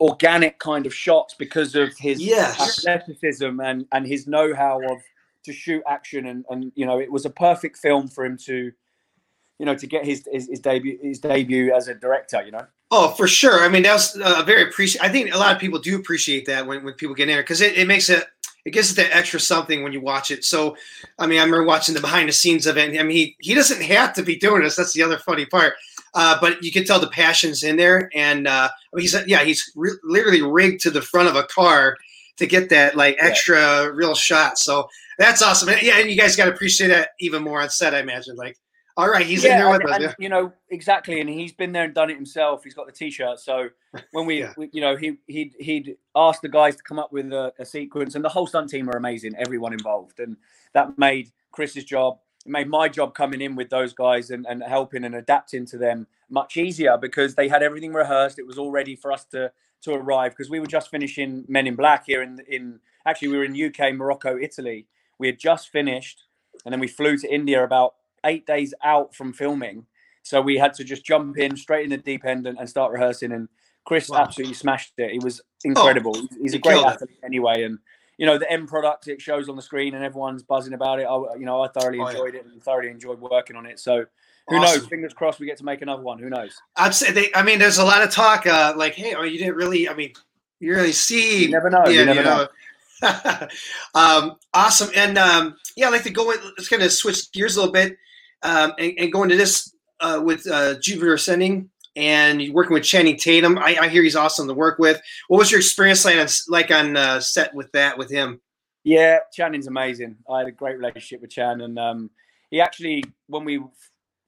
organic 0.00 0.58
kind 0.58 0.86
of 0.86 0.94
shots 0.94 1.34
because 1.38 1.74
of 1.74 1.96
his 1.96 2.20
yes. 2.20 2.60
athleticism 2.60 3.60
and 3.60 3.86
and 3.92 4.06
his 4.06 4.26
know-how 4.26 4.80
of 4.90 4.98
to 5.44 5.52
shoot 5.52 5.82
action 5.86 6.26
and 6.26 6.44
and 6.50 6.72
you 6.74 6.86
know 6.86 7.00
it 7.00 7.10
was 7.10 7.24
a 7.24 7.30
perfect 7.30 7.76
film 7.76 8.08
for 8.08 8.24
him 8.24 8.36
to 8.36 8.72
you 9.58 9.66
know 9.66 9.74
to 9.74 9.86
get 9.86 10.04
his 10.04 10.26
his, 10.30 10.48
his 10.48 10.60
debut 10.60 10.98
his 11.02 11.18
debut 11.18 11.72
as 11.72 11.88
a 11.88 11.94
director 11.94 12.42
you 12.44 12.50
know 12.50 12.66
oh 12.90 13.10
for 13.10 13.28
sure 13.28 13.62
i 13.62 13.68
mean 13.68 13.82
that 13.82 13.92
was 13.92 14.16
uh, 14.20 14.42
very 14.44 14.62
appreciate 14.62 15.02
i 15.02 15.08
think 15.08 15.32
a 15.32 15.38
lot 15.38 15.54
of 15.54 15.60
people 15.60 15.78
do 15.78 15.96
appreciate 15.96 16.46
that 16.46 16.66
when, 16.66 16.84
when 16.84 16.94
people 16.94 17.14
get 17.14 17.24
in 17.24 17.34
there 17.34 17.42
because 17.42 17.60
it, 17.60 17.76
it 17.76 17.86
makes 17.86 18.10
it 18.10 18.24
it 18.64 18.72
gives 18.72 18.90
it 18.90 18.96
that 18.96 19.14
extra 19.14 19.38
something 19.38 19.82
when 19.82 19.92
you 19.92 20.00
watch 20.00 20.30
it. 20.30 20.44
So, 20.44 20.76
I 21.18 21.26
mean, 21.26 21.38
I 21.38 21.44
remember 21.44 21.66
watching 21.66 21.94
the 21.94 22.00
behind 22.00 22.28
the 22.28 22.32
scenes 22.32 22.66
of 22.66 22.78
it. 22.78 22.98
I 22.98 23.02
mean, 23.02 23.10
he, 23.10 23.36
he 23.38 23.54
doesn't 23.54 23.82
have 23.82 24.14
to 24.14 24.22
be 24.22 24.36
doing 24.36 24.62
this. 24.62 24.76
That's 24.76 24.94
the 24.94 25.02
other 25.02 25.18
funny 25.18 25.44
part. 25.44 25.74
Uh, 26.14 26.38
but 26.40 26.62
you 26.62 26.72
can 26.72 26.84
tell 26.84 26.98
the 26.98 27.08
passion's 27.08 27.62
in 27.62 27.76
there. 27.76 28.10
And 28.14 28.46
uh, 28.46 28.70
he's, 28.96 29.14
yeah, 29.26 29.44
he's 29.44 29.70
re- 29.76 29.98
literally 30.02 30.40
rigged 30.40 30.80
to 30.82 30.90
the 30.90 31.02
front 31.02 31.28
of 31.28 31.36
a 31.36 31.42
car 31.42 31.98
to 32.38 32.46
get 32.46 32.70
that 32.70 32.96
like 32.96 33.16
extra 33.20 33.58
yeah. 33.58 33.90
real 33.92 34.14
shot. 34.14 34.58
So 34.58 34.88
that's 35.18 35.42
awesome. 35.42 35.70
Yeah. 35.82 35.98
And 35.98 36.10
you 36.10 36.16
guys 36.16 36.36
got 36.36 36.46
to 36.46 36.52
appreciate 36.52 36.88
that 36.88 37.10
even 37.20 37.42
more 37.42 37.60
on 37.62 37.70
set, 37.70 37.94
I 37.94 38.00
imagine. 38.00 38.36
Like, 38.36 38.58
all 38.96 39.08
right, 39.08 39.26
he's 39.26 39.42
yeah, 39.42 39.52
in 39.52 39.58
there 39.58 39.70
with 39.70 39.82
and, 39.82 39.90
us. 39.90 40.00
Yeah. 40.00 40.12
You 40.18 40.28
know 40.28 40.52
exactly, 40.70 41.20
and 41.20 41.28
he's 41.28 41.52
been 41.52 41.72
there 41.72 41.84
and 41.84 41.94
done 41.94 42.10
it 42.10 42.14
himself. 42.14 42.62
He's 42.62 42.74
got 42.74 42.86
the 42.86 42.92
T-shirt. 42.92 43.40
So 43.40 43.68
when 44.12 44.26
we, 44.26 44.40
yeah. 44.40 44.52
we 44.56 44.70
you 44.72 44.80
know, 44.80 44.96
he 44.96 45.16
he'd 45.26 45.54
he'd 45.58 45.96
asked 46.14 46.42
the 46.42 46.48
guys 46.48 46.76
to 46.76 46.82
come 46.82 46.98
up 46.98 47.12
with 47.12 47.32
a, 47.32 47.52
a, 47.58 47.64
sequence, 47.64 48.14
and 48.14 48.24
the 48.24 48.28
whole 48.28 48.46
stunt 48.46 48.70
team 48.70 48.88
are 48.88 48.96
amazing. 48.96 49.34
Everyone 49.36 49.72
involved, 49.72 50.20
and 50.20 50.36
that 50.74 50.96
made 50.96 51.32
Chris's 51.50 51.84
job, 51.84 52.18
it 52.46 52.50
made 52.50 52.68
my 52.68 52.88
job 52.88 53.14
coming 53.14 53.40
in 53.40 53.56
with 53.56 53.68
those 53.70 53.92
guys 53.92 54.30
and, 54.30 54.46
and 54.46 54.62
helping 54.62 55.04
and 55.04 55.16
adapting 55.16 55.66
to 55.66 55.78
them 55.78 56.06
much 56.30 56.56
easier 56.56 56.96
because 56.96 57.34
they 57.34 57.48
had 57.48 57.62
everything 57.62 57.92
rehearsed. 57.92 58.38
It 58.38 58.46
was 58.46 58.58
all 58.58 58.70
ready 58.70 58.94
for 58.94 59.10
us 59.10 59.24
to 59.26 59.50
to 59.82 59.92
arrive 59.92 60.32
because 60.32 60.50
we 60.50 60.60
were 60.60 60.66
just 60.66 60.90
finishing 60.90 61.44
Men 61.48 61.66
in 61.66 61.74
Black 61.74 62.04
here 62.06 62.22
in 62.22 62.40
in 62.48 62.78
actually 63.06 63.28
we 63.28 63.38
were 63.38 63.44
in 63.44 63.60
UK, 63.60 63.94
Morocco, 63.94 64.38
Italy. 64.38 64.86
We 65.18 65.28
had 65.28 65.38
just 65.38 65.70
finished, 65.70 66.24
and 66.64 66.72
then 66.72 66.80
we 66.80 66.88
flew 66.88 67.16
to 67.18 67.32
India 67.32 67.62
about 67.64 67.94
eight 68.24 68.46
days 68.46 68.74
out 68.82 69.14
from 69.14 69.32
filming. 69.32 69.86
So 70.22 70.40
we 70.40 70.56
had 70.56 70.72
to 70.74 70.84
just 70.84 71.04
jump 71.04 71.36
in 71.36 71.56
straight 71.56 71.84
in 71.84 71.90
the 71.90 71.98
deep 71.98 72.24
end 72.24 72.46
and, 72.46 72.58
and 72.58 72.68
start 72.68 72.92
rehearsing. 72.92 73.32
And 73.32 73.48
Chris 73.84 74.08
wow. 74.08 74.22
absolutely 74.22 74.54
smashed 74.54 74.94
it. 74.96 75.10
He 75.12 75.18
was 75.18 75.42
incredible. 75.64 76.16
Oh, 76.16 76.28
He's 76.40 76.54
a 76.54 76.58
great 76.58 76.82
athlete 76.82 77.10
it. 77.10 77.26
anyway. 77.26 77.64
And 77.64 77.78
you 78.16 78.26
know 78.26 78.38
the 78.38 78.50
end 78.50 78.68
product 78.68 79.08
it 79.08 79.20
shows 79.20 79.48
on 79.48 79.56
the 79.56 79.62
screen 79.62 79.94
and 79.94 80.04
everyone's 80.04 80.42
buzzing 80.42 80.72
about 80.72 81.00
it. 81.00 81.04
I, 81.04 81.16
you 81.36 81.44
know 81.44 81.60
I 81.60 81.68
thoroughly 81.68 81.98
oh, 81.98 82.06
enjoyed 82.06 82.34
yeah. 82.34 82.40
it 82.40 82.46
and 82.46 82.62
thoroughly 82.62 82.90
enjoyed 82.90 83.20
working 83.20 83.56
on 83.56 83.66
it. 83.66 83.80
So 83.80 84.06
who 84.48 84.56
awesome. 84.56 84.80
knows? 84.80 84.88
Fingers 84.88 85.12
crossed 85.12 85.40
we 85.40 85.46
get 85.46 85.58
to 85.58 85.64
make 85.64 85.82
another 85.82 86.02
one. 86.02 86.18
Who 86.18 86.28
knows? 86.28 86.54
I'd 86.76 86.94
say 86.94 87.30
I 87.34 87.42
mean, 87.42 87.58
there's 87.58 87.78
a 87.78 87.84
lot 87.84 88.02
of 88.02 88.10
talk. 88.10 88.46
Uh, 88.46 88.74
like, 88.76 88.94
hey, 88.94 89.14
oh, 89.14 89.22
you 89.22 89.38
didn't 89.38 89.56
really. 89.56 89.88
I 89.88 89.94
mean, 89.94 90.12
you 90.60 90.74
really 90.74 90.92
see. 90.92 91.44
You 91.44 91.50
never 91.50 91.70
know. 91.70 91.84
Yeah, 91.86 92.00
you 92.00 92.04
never 92.04 92.20
you 92.20 92.24
know. 92.24 92.36
know. 92.42 92.48
um, 93.94 94.36
awesome, 94.52 94.90
and 94.94 95.18
um, 95.18 95.56
yeah, 95.76 95.86
I'd 95.86 95.92
like 95.92 96.04
to 96.04 96.10
go. 96.10 96.30
In, 96.30 96.38
let's 96.56 96.68
kind 96.68 96.82
of 96.82 96.92
switch 96.92 97.30
gears 97.32 97.56
a 97.56 97.60
little 97.60 97.72
bit 97.72 97.96
um, 98.42 98.72
and, 98.78 98.92
and, 98.98 99.12
go 99.12 99.22
into 99.22 99.36
this 99.36 99.74
uh, 100.00 100.20
with 100.22 100.46
uh, 100.46 100.74
Jupiter 100.80 101.14
Ascending 101.14 101.70
and 101.96 102.52
working 102.52 102.74
with 102.74 102.84
Channing 102.84 103.16
Tatum. 103.16 103.58
I, 103.58 103.76
I, 103.82 103.88
hear 103.88 104.02
he's 104.02 104.16
awesome 104.16 104.48
to 104.48 104.54
work 104.54 104.78
with. 104.78 105.00
What 105.28 105.38
was 105.38 105.50
your 105.50 105.60
experience 105.60 106.04
like 106.04 106.18
on, 106.18 106.28
like 106.48 106.70
on 106.70 106.96
uh, 106.96 107.20
set 107.20 107.54
with 107.54 107.70
that 107.72 107.96
with 107.96 108.10
him? 108.10 108.40
Yeah, 108.84 109.18
Channing's 109.32 109.66
amazing. 109.66 110.16
I 110.30 110.38
had 110.40 110.48
a 110.48 110.52
great 110.52 110.76
relationship 110.76 111.22
with 111.22 111.30
Chan, 111.30 111.62
and 111.62 111.78
um, 111.78 112.10
he 112.50 112.60
actually 112.60 113.04
when 113.28 113.44
we 113.44 113.62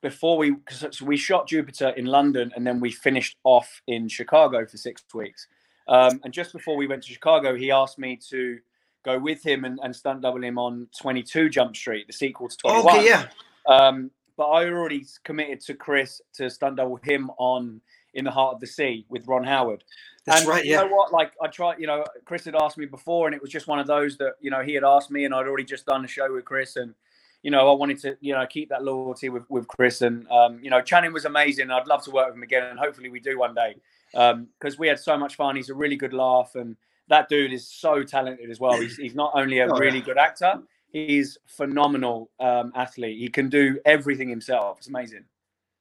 before 0.03 0.39
we 0.39 0.57
so 0.71 1.05
we 1.05 1.17
shot 1.17 1.49
Jupiter 1.49 1.91
in 1.91 2.07
London, 2.07 2.53
and 2.57 2.67
then 2.67 2.81
we 2.81 2.91
finished 2.91 3.37
off 3.45 3.83
in 3.87 4.09
Chicago 4.09 4.65
for 4.67 4.77
six 4.77 5.03
weeks. 5.15 5.47
Um, 5.89 6.21
and 6.25 6.33
just 6.33 6.53
before 6.53 6.77
we 6.77 6.87
went 6.87 7.03
to 7.03 7.13
Chicago, 7.13 7.55
he 7.55 7.71
asked 7.71 7.99
me 7.99 8.19
to 8.31 8.59
go 9.07 9.19
with 9.19 9.43
him 9.43 9.65
and, 9.65 9.79
and 9.83 9.95
stunt 9.95 10.21
double 10.21 10.43
him 10.43 10.59
on 10.59 10.89
22 11.01 11.49
Jump 11.49 11.77
Street, 11.77 12.07
the 12.07 12.13
sequel 12.13 12.49
to 12.49 12.57
21. 12.57 12.97
Okay, 12.99 13.07
yeah. 13.07 13.27
Um, 13.67 14.11
but 14.37 14.49
I 14.49 14.67
already 14.67 15.07
committed 15.25 15.61
to 15.63 15.75
Chris 15.75 16.21
to 16.35 16.51
stunt 16.51 16.77
double 16.77 16.99
him 17.03 17.31
on 17.39 17.81
In 18.15 18.25
the 18.25 18.31
Heart 18.31 18.57
of 18.57 18.61
the 18.61 18.67
Sea 18.67 19.07
with 19.09 19.27
Ron 19.27 19.45
Howard. 19.45 19.85
That's 20.27 20.41
and 20.41 20.49
right. 20.49 20.65
Yeah. 20.65 20.83
You 20.83 20.89
know 20.89 20.95
what? 20.95 21.13
Like 21.13 21.33
I 21.41 21.47
tried. 21.47 21.79
You 21.79 21.87
know, 21.87 22.05
Chris 22.25 22.45
had 22.45 22.57
asked 22.57 22.77
me 22.77 22.87
before, 22.87 23.29
and 23.29 23.35
it 23.35 23.41
was 23.41 23.51
just 23.51 23.69
one 23.69 23.79
of 23.79 23.87
those 23.87 24.19
that 24.19 24.35
you 24.41 24.51
know 24.51 24.61
he 24.61 24.75
had 24.75 24.85
asked 24.85 25.11
me, 25.11 25.25
and 25.25 25.33
I'd 25.33 25.47
already 25.47 25.65
just 25.65 25.87
done 25.87 26.05
a 26.05 26.09
show 26.09 26.33
with 26.33 26.45
Chris, 26.45 26.77
and 26.77 26.95
you 27.43 27.53
know 27.53 27.71
I 27.71 27.75
wanted 27.75 28.01
to 28.01 28.17
you 28.21 28.35
know 28.35 28.45
keep 28.45 28.69
that 28.71 28.83
loyalty 28.83 29.29
with 29.29 29.45
with 29.49 29.69
Chris, 29.69 30.03
and 30.03 30.29
um, 30.31 30.59
you 30.63 30.69
know 30.69 30.83
Channing 30.83 31.13
was 31.13 31.25
amazing. 31.27 31.71
I'd 31.71 31.87
love 31.87 32.03
to 32.05 32.11
work 32.11 32.27
with 32.27 32.37
him 32.37 32.43
again, 32.43 32.65
and 32.65 32.79
hopefully 32.79 33.09
we 33.09 33.21
do 33.21 33.39
one 33.39 33.55
day 33.55 33.77
because 34.13 34.75
um, 34.75 34.79
we 34.79 34.89
had 34.89 34.99
so 34.99 35.17
much 35.17 35.37
fun. 35.37 35.55
He's 35.55 35.71
a 35.71 35.75
really 35.75 35.97
good 35.97 36.13
laugh, 36.13 36.57
and 36.57 36.77
that 37.09 37.29
dude 37.29 37.53
is 37.53 37.69
so 37.69 38.03
talented 38.03 38.51
as 38.51 38.61
well. 38.61 38.81
He's, 38.81 38.97
he's 38.97 39.15
not 39.15 39.33
only 39.35 39.61
a 39.61 39.67
oh, 39.67 39.79
really 39.79 39.99
yeah. 39.99 40.05
good 40.05 40.19
actor, 40.19 40.61
he's 40.93 41.39
phenomenal 41.47 42.31
um, 42.41 42.73
athlete. 42.75 43.19
He 43.19 43.29
can 43.29 43.49
do 43.49 43.79
everything 43.85 44.29
himself. 44.29 44.79
It's 44.79 44.89
amazing. 44.89 45.25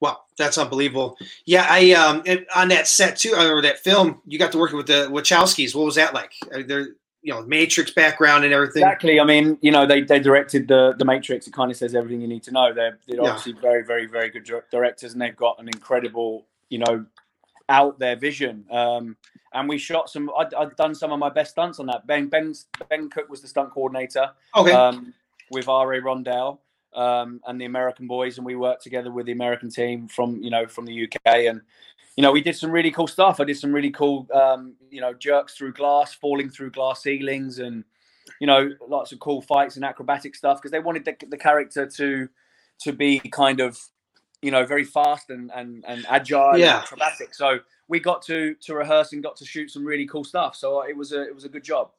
Wow, 0.01 0.19
that's 0.37 0.57
unbelievable. 0.57 1.17
Yeah, 1.45 1.65
I 1.69 1.93
um 1.93 2.21
on 2.53 2.67
that 2.67 2.87
set 2.87 3.15
too, 3.17 3.33
or 3.33 3.61
that 3.61 3.79
film, 3.79 4.21
you 4.25 4.37
got 4.37 4.51
to 4.51 4.57
work 4.57 4.73
with 4.73 4.87
the 4.87 5.07
Wachowskis. 5.09 5.73
What 5.73 5.85
was 5.85 5.95
that 5.95 6.13
like? 6.13 6.33
They're 6.67 6.89
you 7.25 7.33
know 7.33 7.41
Matrix 7.43 7.91
background 7.91 8.43
and 8.43 8.53
everything. 8.53 8.83
Exactly. 8.83 9.19
I 9.19 9.23
mean, 9.23 9.57
you 9.61 9.71
know, 9.71 9.87
they, 9.87 10.01
they 10.01 10.19
directed 10.19 10.67
the 10.67 10.93
the 10.97 11.05
Matrix. 11.05 11.47
It 11.47 11.53
kind 11.53 11.71
of 11.71 11.77
says 11.77 11.95
everything 11.95 12.21
you 12.21 12.27
need 12.27 12.43
to 12.43 12.51
know. 12.51 12.73
They're 12.73 12.99
they're 13.07 13.21
yeah. 13.21 13.29
obviously 13.29 13.53
very 13.53 13.83
very 13.83 14.05
very 14.05 14.29
good 14.29 14.47
directors, 14.69 15.13
and 15.13 15.21
they've 15.21 15.35
got 15.35 15.59
an 15.59 15.67
incredible 15.67 16.45
you 16.69 16.79
know 16.79 17.05
out 17.67 17.97
their 17.97 18.15
vision. 18.15 18.65
Um, 18.69 19.17
and 19.55 19.67
we 19.67 19.77
shot 19.77 20.09
some. 20.09 20.29
i 20.37 20.45
had 20.57 20.75
done 20.75 20.93
some 20.93 21.11
of 21.11 21.19
my 21.19 21.29
best 21.29 21.51
stunts 21.51 21.79
on 21.79 21.87
that. 21.87 22.05
Ben 22.05 22.27
Ben 22.27 22.53
Ben 22.89 23.09
Cooke 23.09 23.29
was 23.29 23.41
the 23.41 23.47
stunt 23.47 23.71
coordinator. 23.71 24.31
Okay. 24.55 24.71
Um, 24.71 25.13
with 25.51 25.67
R.A. 25.67 26.01
Rondell 26.01 26.59
um, 26.93 27.41
and 27.45 27.59
the 27.59 27.65
American 27.65 28.07
boys, 28.07 28.37
and 28.37 28.45
we 28.45 28.55
worked 28.55 28.83
together 28.83 29.11
with 29.11 29.25
the 29.25 29.31
American 29.31 29.69
team 29.69 30.07
from 30.07 30.41
you 30.41 30.49
know 30.49 30.67
from 30.67 30.85
the 30.85 31.03
UK, 31.03 31.19
and 31.25 31.61
you 32.15 32.21
know 32.21 32.31
we 32.31 32.41
did 32.41 32.55
some 32.55 32.71
really 32.71 32.91
cool 32.91 33.07
stuff. 33.07 33.39
I 33.39 33.43
did 33.43 33.57
some 33.57 33.73
really 33.73 33.91
cool 33.91 34.27
um, 34.33 34.75
you 34.89 35.01
know 35.01 35.13
jerks 35.13 35.55
through 35.55 35.73
glass, 35.73 36.13
falling 36.13 36.49
through 36.49 36.71
glass 36.71 37.03
ceilings, 37.03 37.59
and 37.59 37.83
you 38.39 38.47
know 38.47 38.71
lots 38.87 39.11
of 39.11 39.19
cool 39.19 39.41
fights 39.41 39.75
and 39.75 39.85
acrobatic 39.85 40.35
stuff 40.35 40.57
because 40.57 40.71
they 40.71 40.79
wanted 40.79 41.05
the, 41.05 41.15
the 41.29 41.37
character 41.37 41.85
to 41.85 42.27
to 42.81 42.91
be 42.91 43.19
kind 43.19 43.59
of 43.59 43.79
you 44.45 44.51
know 44.51 44.65
very 44.65 44.83
fast 44.83 45.29
and 45.29 45.51
and, 45.55 45.83
and 45.87 46.05
agile 46.07 46.57
yeah. 46.57 46.75
and 46.75 46.83
acrobatic. 46.83 47.33
So 47.33 47.59
we 47.87 47.99
got 47.99 48.21
to 48.23 48.55
to 48.61 48.75
rehearse 48.75 49.13
and 49.13 49.23
got 49.23 49.35
to 49.37 49.45
shoot 49.45 49.71
some 49.71 49.83
really 49.83 50.05
cool 50.05 50.23
stuff. 50.23 50.55
So 50.55 50.81
it 50.81 50.95
was 50.95 51.11
a 51.11 51.21
it 51.23 51.33
was 51.33 51.45
a 51.45 51.49
good 51.49 51.63
job. 51.63 51.89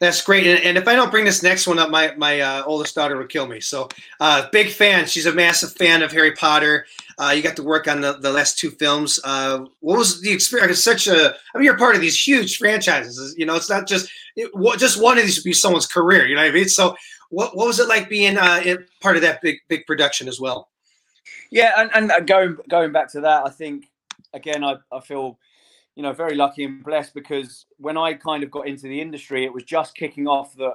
That's 0.00 0.20
great. 0.20 0.46
And, 0.46 0.58
and 0.64 0.76
if 0.76 0.88
I 0.88 0.96
don't 0.96 1.10
bring 1.10 1.24
this 1.24 1.42
next 1.42 1.66
one 1.66 1.78
up, 1.78 1.90
my 1.90 2.14
my 2.16 2.40
uh, 2.40 2.62
oldest 2.64 2.94
daughter 2.94 3.16
would 3.16 3.28
kill 3.28 3.46
me. 3.46 3.60
So 3.60 3.88
uh, 4.20 4.48
big 4.52 4.70
fan. 4.70 5.06
She's 5.06 5.26
a 5.26 5.32
massive 5.32 5.72
fan 5.72 6.02
of 6.02 6.12
Harry 6.12 6.32
Potter. 6.32 6.86
Uh, 7.18 7.32
you 7.34 7.42
got 7.42 7.56
to 7.56 7.62
work 7.62 7.88
on 7.88 8.02
the, 8.02 8.14
the 8.14 8.30
last 8.30 8.58
two 8.58 8.70
films. 8.70 9.18
Uh, 9.24 9.64
what 9.80 9.96
was 9.96 10.20
the 10.20 10.30
experience? 10.30 10.82
Such 10.82 11.06
a. 11.06 11.34
I 11.34 11.58
mean, 11.58 11.64
you're 11.64 11.78
part 11.78 11.94
of 11.94 12.02
these 12.02 12.20
huge 12.20 12.58
franchises. 12.58 13.34
You 13.38 13.46
know, 13.46 13.54
it's 13.54 13.70
not 13.70 13.86
just 13.86 14.10
it, 14.34 14.50
just 14.76 15.00
one 15.00 15.18
of 15.18 15.24
these 15.24 15.38
would 15.38 15.44
be 15.44 15.54
someone's 15.54 15.86
career. 15.86 16.26
You 16.26 16.34
know 16.34 16.42
what 16.42 16.50
I 16.50 16.54
mean? 16.54 16.68
So 16.68 16.94
what 17.30 17.56
what 17.56 17.66
was 17.66 17.80
it 17.80 17.88
like 17.88 18.08
being 18.08 18.36
uh, 18.36 18.62
part 19.00 19.16
of 19.16 19.22
that 19.22 19.40
big 19.40 19.58
big 19.68 19.86
production 19.86 20.28
as 20.28 20.40
well? 20.40 20.68
Yeah, 21.50 21.72
and, 21.76 21.90
and 21.94 22.12
uh, 22.12 22.20
going 22.20 22.56
going 22.68 22.92
back 22.92 23.10
to 23.12 23.20
that, 23.22 23.46
I 23.46 23.50
think 23.50 23.88
again, 24.34 24.64
I, 24.64 24.76
I 24.92 25.00
feel, 25.00 25.38
you 25.94 26.02
know, 26.02 26.12
very 26.12 26.34
lucky 26.34 26.64
and 26.64 26.84
blessed 26.84 27.14
because 27.14 27.66
when 27.78 27.96
I 27.96 28.14
kind 28.14 28.42
of 28.42 28.50
got 28.50 28.66
into 28.68 28.82
the 28.82 29.00
industry, 29.00 29.44
it 29.44 29.52
was 29.52 29.64
just 29.64 29.94
kicking 29.94 30.26
off 30.26 30.54
that 30.56 30.74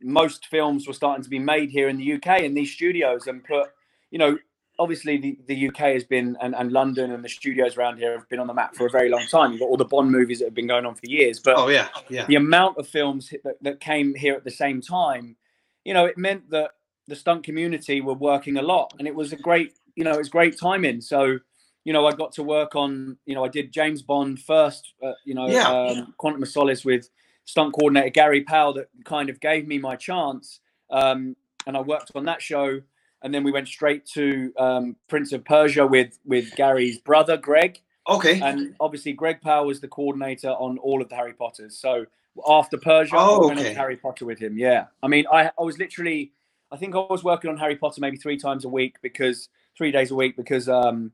most 0.00 0.46
films 0.46 0.86
were 0.86 0.94
starting 0.94 1.22
to 1.22 1.30
be 1.30 1.38
made 1.38 1.70
here 1.70 1.88
in 1.88 1.96
the 1.96 2.12
UK 2.14 2.40
in 2.40 2.54
these 2.54 2.72
studios 2.72 3.26
and 3.26 3.44
put, 3.44 3.70
you 4.10 4.18
know, 4.18 4.38
obviously 4.78 5.16
the, 5.16 5.38
the 5.46 5.68
UK 5.68 5.78
has 5.78 6.04
been 6.04 6.36
and, 6.40 6.54
and 6.54 6.72
London 6.72 7.12
and 7.12 7.24
the 7.24 7.28
studios 7.28 7.76
around 7.76 7.98
here 7.98 8.12
have 8.12 8.28
been 8.28 8.40
on 8.40 8.46
the 8.46 8.54
map 8.54 8.74
for 8.74 8.86
a 8.86 8.90
very 8.90 9.08
long 9.08 9.26
time. 9.26 9.52
You've 9.52 9.60
got 9.60 9.66
all 9.66 9.76
the 9.76 9.84
Bond 9.84 10.10
movies 10.10 10.38
that 10.40 10.46
have 10.46 10.54
been 10.54 10.66
going 10.66 10.86
on 10.86 10.94
for 10.94 11.06
years. 11.06 11.38
But 11.38 11.56
oh 11.56 11.68
yeah, 11.68 11.88
yeah. 12.08 12.26
The 12.26 12.36
amount 12.36 12.78
of 12.78 12.88
films 12.88 13.32
that, 13.44 13.62
that 13.62 13.80
came 13.80 14.14
here 14.14 14.34
at 14.34 14.44
the 14.44 14.50
same 14.50 14.80
time, 14.80 15.36
you 15.84 15.94
know, 15.94 16.06
it 16.06 16.18
meant 16.18 16.50
that 16.50 16.72
the 17.08 17.16
stunt 17.16 17.44
community 17.44 18.00
were 18.00 18.14
working 18.14 18.56
a 18.56 18.62
lot, 18.62 18.94
and 18.98 19.08
it 19.08 19.14
was 19.14 19.32
a 19.32 19.36
great, 19.36 19.74
you 19.96 20.04
know, 20.04 20.12
it 20.12 20.18
was 20.18 20.28
great 20.28 20.58
timing. 20.58 21.00
So 21.00 21.38
you 21.84 21.92
know, 21.92 22.06
I 22.06 22.12
got 22.12 22.32
to 22.32 22.42
work 22.42 22.76
on, 22.76 23.16
you 23.26 23.34
know, 23.34 23.44
I 23.44 23.48
did 23.48 23.72
James 23.72 24.02
Bond 24.02 24.40
first, 24.40 24.92
uh, 25.02 25.12
you 25.24 25.34
know, 25.34 25.48
yeah. 25.48 25.68
um, 25.68 26.14
Quantum 26.16 26.42
of 26.42 26.48
Solace 26.48 26.84
with 26.84 27.08
stunt 27.44 27.74
coordinator 27.74 28.10
Gary 28.10 28.42
Powell 28.42 28.72
that 28.74 28.88
kind 29.04 29.28
of 29.28 29.40
gave 29.40 29.66
me 29.66 29.78
my 29.78 29.96
chance. 29.96 30.60
Um, 30.90 31.34
and 31.66 31.76
I 31.76 31.80
worked 31.80 32.12
on 32.14 32.24
that 32.26 32.40
show. 32.40 32.80
And 33.22 33.32
then 33.32 33.44
we 33.44 33.52
went 33.52 33.68
straight 33.68 34.04
to 34.14 34.52
um, 34.58 34.96
Prince 35.08 35.32
of 35.32 35.44
Persia 35.44 35.86
with 35.86 36.18
with 36.24 36.54
Gary's 36.56 36.98
brother, 36.98 37.36
Greg. 37.36 37.80
Okay. 38.08 38.40
And 38.40 38.74
obviously, 38.80 39.12
Greg 39.12 39.40
Powell 39.40 39.66
was 39.66 39.80
the 39.80 39.86
coordinator 39.86 40.50
on 40.50 40.78
all 40.78 41.00
of 41.00 41.08
the 41.08 41.14
Harry 41.14 41.32
Potters. 41.32 41.78
So 41.78 42.06
after 42.48 42.78
Persia, 42.78 43.14
oh, 43.16 43.44
I 43.44 43.46
went 43.46 43.60
okay. 43.60 43.74
Harry 43.74 43.96
Potter 43.96 44.24
with 44.24 44.40
him. 44.40 44.58
Yeah. 44.58 44.86
I 45.04 45.06
mean, 45.06 45.24
I, 45.32 45.50
I 45.56 45.62
was 45.62 45.78
literally, 45.78 46.32
I 46.72 46.76
think 46.76 46.96
I 46.96 46.98
was 46.98 47.22
working 47.22 47.48
on 47.48 47.56
Harry 47.58 47.76
Potter 47.76 48.00
maybe 48.00 48.16
three 48.16 48.38
times 48.38 48.64
a 48.64 48.68
week 48.68 48.96
because, 49.02 49.48
three 49.76 49.90
days 49.90 50.10
a 50.10 50.14
week 50.14 50.36
because, 50.36 50.68
um, 50.68 51.12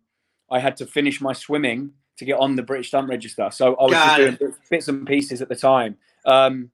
I 0.51 0.59
had 0.61 0.77
to 0.79 0.87
finish 0.87 1.21
my 1.21 1.33
swimming 1.33 1.93
to 2.19 2.25
get 2.25 2.39
on 2.39 2.57
the 2.57 2.63
British 2.63 2.89
Stunt 2.89 3.09
Register. 3.09 3.49
So 3.53 3.75
I 3.77 3.83
was 3.85 3.93
just 3.93 4.17
doing 4.41 4.55
bits 4.71 4.89
and 4.89 5.07
pieces 5.07 5.41
at 5.41 5.49
the 5.49 5.57
time. 5.57 5.97
Um, 6.25 6.71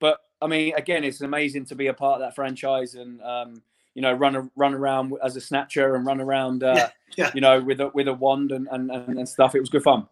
but 0.00 0.20
I 0.40 0.46
mean, 0.46 0.74
again, 0.76 1.04
it's 1.04 1.20
amazing 1.20 1.66
to 1.66 1.74
be 1.74 1.88
a 1.88 1.94
part 1.94 2.20
of 2.20 2.20
that 2.20 2.34
franchise 2.34 2.94
and 2.94 3.20
um, 3.22 3.62
you 3.94 4.02
know 4.02 4.12
run 4.12 4.36
a, 4.36 4.50
run 4.56 4.74
around 4.74 5.14
as 5.22 5.36
a 5.36 5.40
snatcher 5.40 5.94
and 5.94 6.06
run 6.06 6.20
around, 6.20 6.62
uh, 6.62 6.74
yeah, 6.76 6.90
yeah. 7.16 7.30
you 7.34 7.40
know, 7.40 7.60
with 7.60 7.80
a 7.80 7.88
with 7.88 8.08
a 8.08 8.14
wand 8.14 8.52
and, 8.52 8.68
and, 8.70 8.90
and 8.90 9.28
stuff. 9.28 9.54
It 9.54 9.60
was 9.60 9.68
good 9.68 9.82
fun. 9.82 10.06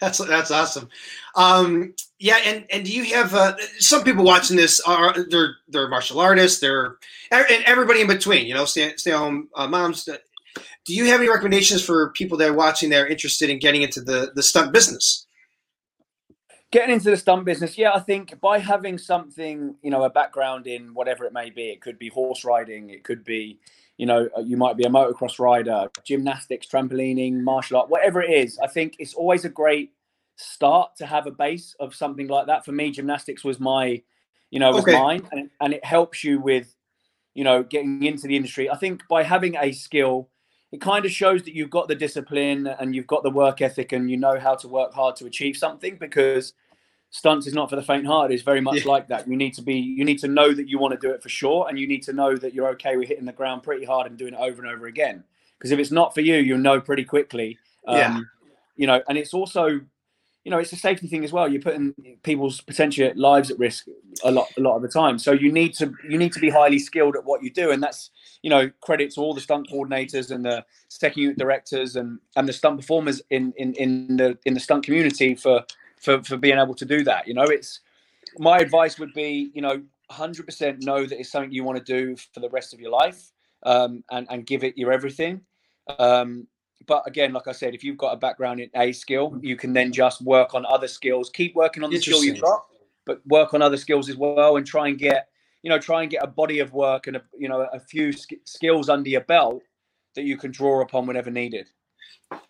That's 0.00 0.18
that's 0.18 0.50
awesome. 0.50 0.88
Um, 1.34 1.94
yeah, 2.18 2.38
and 2.44 2.66
and 2.70 2.84
do 2.84 2.92
you 2.92 3.04
have 3.14 3.34
uh, 3.34 3.56
some 3.78 4.04
people 4.04 4.24
watching 4.24 4.56
this 4.56 4.80
are 4.80 5.14
they're 5.24 5.56
they're 5.68 5.88
martial 5.88 6.20
artists, 6.20 6.60
they're 6.60 6.96
and 7.30 7.64
everybody 7.64 8.00
in 8.00 8.06
between, 8.06 8.46
you 8.46 8.54
know, 8.54 8.64
stay 8.64 8.94
stay 8.96 9.12
home 9.12 9.48
uh, 9.54 9.66
moms. 9.66 10.08
Do 10.84 10.94
you 10.94 11.06
have 11.06 11.20
any 11.20 11.28
recommendations 11.28 11.84
for 11.84 12.10
people 12.12 12.38
that 12.38 12.48
are 12.48 12.54
watching 12.54 12.90
that 12.90 13.02
are 13.02 13.06
interested 13.06 13.50
in 13.50 13.58
getting 13.58 13.82
into 13.82 14.00
the 14.00 14.32
the 14.34 14.42
stunt 14.42 14.72
business? 14.72 15.26
Getting 16.72 16.94
into 16.94 17.10
the 17.10 17.16
stunt 17.16 17.44
business, 17.44 17.76
yeah, 17.76 17.92
I 17.92 17.98
think 17.98 18.40
by 18.40 18.60
having 18.60 18.96
something, 18.96 19.74
you 19.82 19.90
know, 19.90 20.04
a 20.04 20.10
background 20.10 20.68
in 20.68 20.94
whatever 20.94 21.24
it 21.24 21.32
may 21.32 21.50
be, 21.50 21.70
it 21.70 21.80
could 21.80 21.98
be 21.98 22.08
horse 22.08 22.44
riding, 22.44 22.90
it 22.90 23.02
could 23.02 23.24
be, 23.24 23.58
you 23.96 24.06
know, 24.06 24.28
uh, 24.36 24.40
you 24.40 24.56
might 24.56 24.76
be 24.76 24.84
a 24.84 24.88
motocross 24.88 25.40
rider, 25.40 25.90
gymnastics, 26.04 26.68
trampolining, 26.68 27.40
martial 27.40 27.78
art, 27.78 27.90
whatever 27.90 28.22
it 28.22 28.30
is. 28.30 28.56
I 28.60 28.68
think 28.68 28.94
it's 29.00 29.14
always 29.14 29.44
a 29.44 29.48
great 29.48 29.90
start 30.36 30.94
to 30.98 31.06
have 31.06 31.26
a 31.26 31.32
base 31.32 31.74
of 31.80 31.92
something 31.92 32.28
like 32.28 32.46
that. 32.46 32.64
For 32.64 32.70
me, 32.70 32.92
gymnastics 32.92 33.42
was 33.42 33.58
my, 33.58 34.00
you 34.50 34.60
know, 34.60 34.70
was 34.70 34.84
okay. 34.84 34.92
mine, 34.92 35.28
and, 35.32 35.50
and 35.60 35.74
it 35.74 35.84
helps 35.84 36.22
you 36.22 36.40
with, 36.40 36.72
you 37.34 37.42
know, 37.42 37.64
getting 37.64 38.04
into 38.04 38.28
the 38.28 38.36
industry. 38.36 38.70
I 38.70 38.76
think 38.76 39.02
by 39.08 39.24
having 39.24 39.56
a 39.56 39.72
skill, 39.72 40.29
it 40.72 40.80
kind 40.80 41.04
of 41.04 41.10
shows 41.10 41.42
that 41.42 41.54
you've 41.54 41.70
got 41.70 41.88
the 41.88 41.94
discipline 41.94 42.66
and 42.66 42.94
you've 42.94 43.06
got 43.06 43.22
the 43.22 43.30
work 43.30 43.60
ethic 43.60 43.92
and 43.92 44.10
you 44.10 44.16
know 44.16 44.38
how 44.38 44.54
to 44.54 44.68
work 44.68 44.92
hard 44.92 45.16
to 45.16 45.26
achieve 45.26 45.56
something 45.56 45.96
because 45.96 46.52
stunts 47.10 47.46
is 47.46 47.54
not 47.54 47.68
for 47.68 47.74
the 47.74 47.82
faint 47.82 48.06
hearted 48.06 48.32
it's 48.32 48.44
very 48.44 48.60
much 48.60 48.84
yeah. 48.84 48.90
like 48.90 49.08
that. 49.08 49.26
You 49.26 49.36
need 49.36 49.54
to 49.54 49.62
be 49.62 49.74
you 49.74 50.04
need 50.04 50.20
to 50.20 50.28
know 50.28 50.54
that 50.54 50.68
you 50.68 50.78
want 50.78 50.98
to 50.98 51.06
do 51.06 51.12
it 51.12 51.22
for 51.22 51.28
sure 51.28 51.68
and 51.68 51.78
you 51.78 51.88
need 51.88 52.04
to 52.04 52.12
know 52.12 52.36
that 52.36 52.54
you're 52.54 52.68
okay 52.70 52.96
with 52.96 53.08
hitting 53.08 53.24
the 53.24 53.32
ground 53.32 53.62
pretty 53.62 53.84
hard 53.84 54.06
and 54.06 54.16
doing 54.16 54.34
it 54.34 54.40
over 54.40 54.62
and 54.62 54.70
over 54.70 54.86
again. 54.86 55.24
Because 55.58 55.72
if 55.72 55.78
it's 55.78 55.90
not 55.90 56.14
for 56.14 56.20
you 56.20 56.36
you'll 56.36 56.58
know 56.58 56.80
pretty 56.80 57.04
quickly 57.04 57.58
um, 57.88 57.96
yeah. 57.96 58.20
you 58.76 58.86
know 58.86 59.02
and 59.08 59.18
it's 59.18 59.34
also 59.34 59.80
you 60.44 60.50
know 60.50 60.58
it's 60.58 60.72
a 60.72 60.76
safety 60.76 61.08
thing 61.08 61.24
as 61.24 61.32
well. 61.32 61.48
You're 61.48 61.62
putting 61.62 61.94
people's 62.22 62.60
potential 62.60 63.10
lives 63.16 63.50
at 63.50 63.58
risk 63.58 63.86
a 64.22 64.30
lot 64.30 64.46
a 64.56 64.60
lot 64.60 64.76
of 64.76 64.82
the 64.82 64.88
time. 64.88 65.18
So 65.18 65.32
you 65.32 65.50
need 65.50 65.74
to 65.74 65.92
you 66.08 66.16
need 66.16 66.32
to 66.34 66.40
be 66.40 66.48
highly 66.48 66.78
skilled 66.78 67.16
at 67.16 67.24
what 67.24 67.42
you 67.42 67.50
do 67.50 67.72
and 67.72 67.82
that's 67.82 68.10
you 68.42 68.50
know 68.50 68.70
credit 68.80 69.12
to 69.12 69.20
all 69.20 69.34
the 69.34 69.40
stunt 69.40 69.68
coordinators 69.68 70.30
and 70.30 70.44
the 70.44 70.64
second 70.88 71.22
unit 71.22 71.38
directors 71.38 71.96
and 71.96 72.18
and 72.36 72.48
the 72.48 72.52
stunt 72.52 72.78
performers 72.78 73.22
in 73.30 73.52
in 73.56 73.74
in 73.74 74.16
the 74.16 74.38
in 74.44 74.54
the 74.54 74.60
stunt 74.60 74.84
community 74.84 75.34
for 75.34 75.64
for 76.00 76.22
for 76.22 76.36
being 76.36 76.58
able 76.58 76.74
to 76.74 76.84
do 76.84 77.02
that 77.04 77.26
you 77.26 77.34
know 77.34 77.44
it's 77.44 77.80
my 78.38 78.58
advice 78.58 78.98
would 78.98 79.12
be 79.14 79.50
you 79.54 79.62
know 79.62 79.82
100% 80.10 80.82
know 80.82 81.06
that 81.06 81.20
it's 81.20 81.30
something 81.30 81.52
you 81.52 81.62
want 81.62 81.78
to 81.78 81.84
do 81.84 82.16
for 82.34 82.40
the 82.40 82.50
rest 82.50 82.74
of 82.74 82.80
your 82.80 82.90
life 82.90 83.30
um, 83.62 84.02
and 84.10 84.26
and 84.30 84.46
give 84.46 84.64
it 84.64 84.76
your 84.76 84.92
everything 84.92 85.40
um, 85.98 86.46
but 86.86 87.06
again, 87.06 87.32
like 87.32 87.46
I 87.46 87.52
said, 87.52 87.74
if 87.74 87.84
you've 87.84 87.96
got 87.96 88.12
a 88.12 88.16
background 88.16 88.60
in 88.60 88.70
a 88.74 88.92
skill, 88.92 89.38
you 89.42 89.56
can 89.56 89.72
then 89.72 89.92
just 89.92 90.22
work 90.22 90.54
on 90.54 90.64
other 90.66 90.88
skills. 90.88 91.30
Keep 91.30 91.54
working 91.54 91.84
on 91.84 91.90
the 91.90 92.00
skill 92.00 92.24
you've 92.24 92.40
got, 92.40 92.64
but 93.04 93.20
work 93.26 93.54
on 93.54 93.62
other 93.62 93.76
skills 93.76 94.08
as 94.08 94.16
well, 94.16 94.56
and 94.56 94.66
try 94.66 94.88
and 94.88 94.98
get 94.98 95.28
you 95.62 95.70
know 95.70 95.78
try 95.78 96.02
and 96.02 96.10
get 96.10 96.22
a 96.22 96.26
body 96.26 96.60
of 96.60 96.72
work 96.72 97.06
and 97.06 97.16
a, 97.16 97.22
you 97.36 97.48
know 97.48 97.66
a 97.72 97.80
few 97.80 98.12
sk- 98.12 98.44
skills 98.44 98.88
under 98.88 99.08
your 99.08 99.22
belt 99.22 99.62
that 100.14 100.24
you 100.24 100.36
can 100.36 100.50
draw 100.50 100.80
upon 100.80 101.06
whenever 101.06 101.30
needed. 101.30 101.68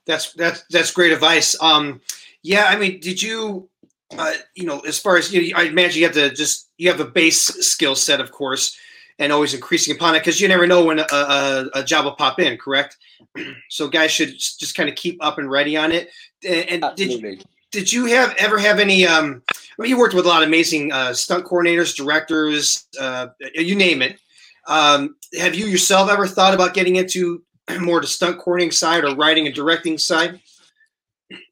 That's 0.06 0.32
that's 0.32 0.64
that's 0.70 0.90
great 0.92 1.12
advice. 1.12 1.60
Um, 1.60 2.00
yeah, 2.42 2.66
I 2.68 2.76
mean, 2.76 3.00
did 3.00 3.22
you, 3.22 3.68
uh, 4.16 4.32
you 4.54 4.64
know, 4.64 4.80
as 4.80 4.98
far 4.98 5.16
as 5.16 5.32
you, 5.32 5.52
know, 5.52 5.58
I 5.58 5.64
imagine 5.64 6.00
you 6.00 6.06
have 6.06 6.14
to 6.14 6.30
just 6.30 6.70
you 6.78 6.90
have 6.90 7.00
a 7.00 7.04
base 7.04 7.40
skill 7.40 7.94
set, 7.94 8.20
of 8.20 8.30
course, 8.30 8.76
and 9.18 9.32
always 9.32 9.54
increasing 9.54 9.94
upon 9.94 10.14
it 10.14 10.20
because 10.20 10.40
you 10.40 10.48
never 10.48 10.66
know 10.66 10.84
when 10.84 10.98
a, 10.98 11.06
a, 11.12 11.70
a, 11.74 11.84
job 11.84 12.04
will 12.04 12.12
pop 12.12 12.40
in. 12.40 12.56
Correct. 12.56 12.96
so 13.68 13.88
guys 13.88 14.10
should 14.10 14.38
just 14.38 14.74
kind 14.74 14.88
of 14.88 14.94
keep 14.94 15.22
up 15.24 15.38
and 15.38 15.50
ready 15.50 15.76
on 15.76 15.92
it. 15.92 16.10
And, 16.46 16.82
and 16.84 16.96
did 16.96 17.12
you, 17.12 17.38
did 17.70 17.92
you 17.92 18.06
have 18.06 18.34
ever 18.38 18.58
have 18.58 18.78
any? 18.78 19.06
Um, 19.06 19.42
I 19.80 19.84
mean, 19.84 19.90
you 19.90 19.98
worked 19.98 20.12
with 20.12 20.26
a 20.26 20.28
lot 20.28 20.42
of 20.42 20.48
amazing 20.48 20.92
uh, 20.92 21.14
stunt 21.14 21.46
coordinators, 21.46 21.96
directors, 21.96 22.86
uh, 23.00 23.28
you 23.54 23.74
name 23.74 24.02
it. 24.02 24.20
Um, 24.66 25.16
have 25.38 25.54
you 25.54 25.66
yourself 25.66 26.10
ever 26.10 26.26
thought 26.26 26.52
about 26.52 26.74
getting 26.74 26.96
into 26.96 27.42
more 27.80 27.98
the 27.98 28.06
stunt 28.06 28.38
coordinating 28.38 28.72
side 28.72 29.04
or 29.04 29.16
writing 29.16 29.46
and 29.46 29.54
directing 29.54 29.96
side? 29.96 30.38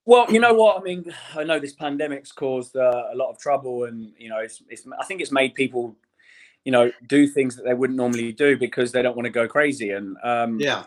Well, 0.05 0.31
you 0.31 0.41
know 0.41 0.53
what 0.53 0.79
I 0.79 0.83
mean. 0.83 1.11
I 1.35 1.45
know 1.45 1.59
this 1.59 1.73
pandemic's 1.73 2.31
caused 2.31 2.77
uh, 2.77 3.05
a 3.11 3.17
lot 3.17 3.31
of 3.31 3.39
trouble, 3.39 3.85
and 3.85 4.13
you 4.19 4.29
know, 4.29 4.41
it's, 4.41 4.63
it's. 4.69 4.85
I 5.01 5.07
think 5.07 5.23
it's 5.23 5.33
made 5.33 5.55
people 5.55 5.97
you 6.65 6.73
know 6.73 6.93
do 7.07 7.27
things 7.27 7.57
that 7.57 7.63
they 7.63 7.73
wouldn't 7.73 7.97
normally 7.97 8.31
do 8.33 8.59
because 8.59 8.93
they 8.93 9.01
don't 9.01 9.17
want 9.17 9.25
to 9.25 9.31
go 9.31 9.49
crazy 9.49 9.91
and 9.93 10.17
um 10.23 10.61
yeah 10.61 10.85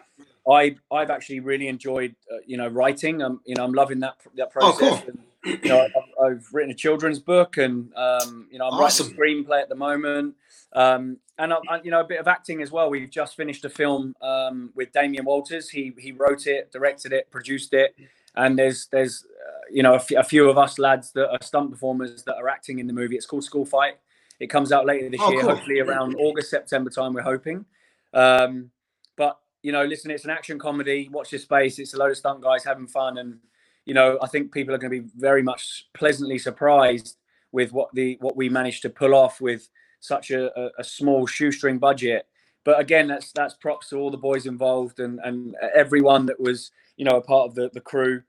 i 0.47 0.75
i've 0.91 1.09
actually 1.09 1.39
really 1.39 1.67
enjoyed 1.67 2.13
uh, 2.31 2.37
you 2.45 2.57
know 2.57 2.67
writing 2.67 3.23
I'm 3.23 3.39
you 3.45 3.55
know 3.55 3.63
i'm 3.63 3.71
loving 3.71 3.99
that 4.01 4.15
that 4.35 4.51
process 4.51 4.81
oh, 4.81 5.01
cool. 5.01 5.15
and, 5.45 5.63
you 5.63 5.69
know 5.69 5.79
I've, 5.79 5.91
I've, 6.21 6.47
written 6.51 6.71
a 6.71 6.75
children's 6.75 7.19
book 7.19 7.57
and 7.57 7.93
um 7.95 8.47
you 8.51 8.59
know 8.59 8.67
i'm 8.67 8.73
awesome. 8.73 9.07
writing 9.07 9.15
a 9.15 9.43
screenplay 9.43 9.61
at 9.61 9.69
the 9.69 9.75
moment 9.75 10.35
um 10.73 11.17
and 11.37 11.53
I, 11.53 11.57
I, 11.69 11.81
you 11.83 11.91
know 11.91 12.01
a 12.01 12.05
bit 12.05 12.19
of 12.19 12.27
acting 12.27 12.61
as 12.61 12.71
well 12.71 12.89
we've 12.89 13.09
just 13.09 13.35
finished 13.35 13.65
a 13.65 13.69
film 13.69 14.15
um 14.21 14.71
with 14.75 14.91
damien 14.91 15.25
walters 15.25 15.69
he 15.69 15.93
he 15.97 16.11
wrote 16.11 16.47
it 16.47 16.71
directed 16.71 17.13
it 17.13 17.31
produced 17.31 17.73
it 17.73 17.95
and 18.35 18.57
there's 18.57 18.87
there's 18.87 19.25
uh, 19.25 19.59
you 19.71 19.83
know 19.83 19.93
a, 19.93 19.97
f- 19.97 20.11
a 20.11 20.23
few 20.23 20.49
of 20.49 20.57
us 20.57 20.79
lads 20.79 21.11
that 21.11 21.29
are 21.29 21.41
stunt 21.41 21.71
performers 21.71 22.23
that 22.23 22.35
are 22.35 22.49
acting 22.49 22.79
in 22.79 22.87
the 22.87 22.93
movie 22.93 23.15
it's 23.15 23.25
called 23.25 23.43
school 23.43 23.65
fight 23.65 23.95
it 24.41 24.49
comes 24.49 24.71
out 24.71 24.87
later 24.87 25.07
this 25.07 25.21
oh, 25.21 25.29
year, 25.29 25.41
cool. 25.41 25.51
hopefully 25.51 25.79
around 25.81 26.15
August, 26.15 26.49
September 26.49 26.89
time. 26.89 27.13
We're 27.13 27.21
hoping. 27.21 27.63
Um, 28.11 28.71
but 29.15 29.37
you 29.61 29.71
know, 29.71 29.85
listen, 29.85 30.09
it's 30.09 30.25
an 30.25 30.31
action 30.31 30.57
comedy. 30.57 31.09
Watch 31.11 31.29
this 31.29 31.43
space. 31.43 31.77
It's 31.77 31.93
a 31.93 31.97
load 31.97 32.09
of 32.09 32.17
stunt 32.17 32.41
guys 32.41 32.63
having 32.63 32.87
fun, 32.87 33.19
and 33.19 33.37
you 33.85 33.93
know, 33.93 34.17
I 34.21 34.27
think 34.27 34.53
people 34.53 34.73
are 34.73 34.77
going 34.77 34.91
to 34.91 35.01
be 35.01 35.09
very 35.17 35.41
much 35.41 35.87
pleasantly 35.93 36.37
surprised 36.37 37.17
with 37.51 37.71
what 37.71 37.89
the 37.93 38.17
what 38.21 38.35
we 38.35 38.49
managed 38.49 38.81
to 38.83 38.89
pull 38.89 39.13
off 39.13 39.41
with 39.41 39.69
such 39.99 40.31
a, 40.31 40.57
a, 40.59 40.71
a 40.79 40.83
small 40.83 41.27
shoestring 41.27 41.79
budget. 41.79 42.27
But 42.63 42.79
again, 42.79 43.07
that's 43.07 43.31
that's 43.31 43.55
props 43.55 43.89
to 43.89 43.97
all 43.97 44.11
the 44.11 44.17
boys 44.17 44.45
involved 44.45 44.99
and 44.99 45.19
and 45.23 45.55
everyone 45.75 46.25
that 46.27 46.39
was 46.39 46.71
you 46.97 47.05
know 47.05 47.17
a 47.17 47.21
part 47.21 47.49
of 47.49 47.55
the 47.55 47.69
the 47.73 47.81
crew. 47.81 48.21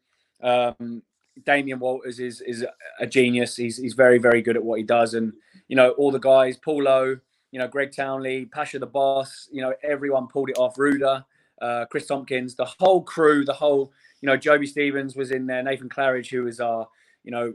Um, 0.42 1.02
Damien 1.44 1.78
Walters 1.78 2.18
is 2.18 2.40
is 2.42 2.64
a 2.98 3.06
genius. 3.06 3.56
He's 3.56 3.76
he's 3.76 3.94
very 3.94 4.18
very 4.18 4.42
good 4.42 4.56
at 4.56 4.64
what 4.64 4.78
he 4.78 4.84
does, 4.84 5.14
and 5.14 5.32
you 5.72 5.76
know, 5.76 5.92
all 5.92 6.10
the 6.10 6.18
guys, 6.18 6.58
Paulo, 6.58 7.18
you 7.50 7.58
know, 7.58 7.66
Greg 7.66 7.96
Townley, 7.96 8.44
Pasha 8.44 8.78
the 8.78 8.86
boss, 8.86 9.48
you 9.50 9.62
know, 9.62 9.72
everyone 9.82 10.28
pulled 10.28 10.50
it 10.50 10.58
off. 10.58 10.76
Ruda, 10.76 11.24
uh, 11.62 11.86
Chris 11.90 12.06
Tompkins, 12.06 12.54
the 12.54 12.66
whole 12.78 13.02
crew, 13.02 13.42
the 13.42 13.54
whole, 13.54 13.90
you 14.22 14.28
know, 14.28 14.36
Joby 14.36 14.66
Stevens 14.66 15.14
was 15.14 15.32
in 15.32 15.46
there, 15.46 15.62
Nathan 15.62 15.88
Claridge, 15.88 16.30
who 16.30 16.44
was 16.44 16.60
our, 16.60 16.88
you 17.24 17.32
know, 17.32 17.52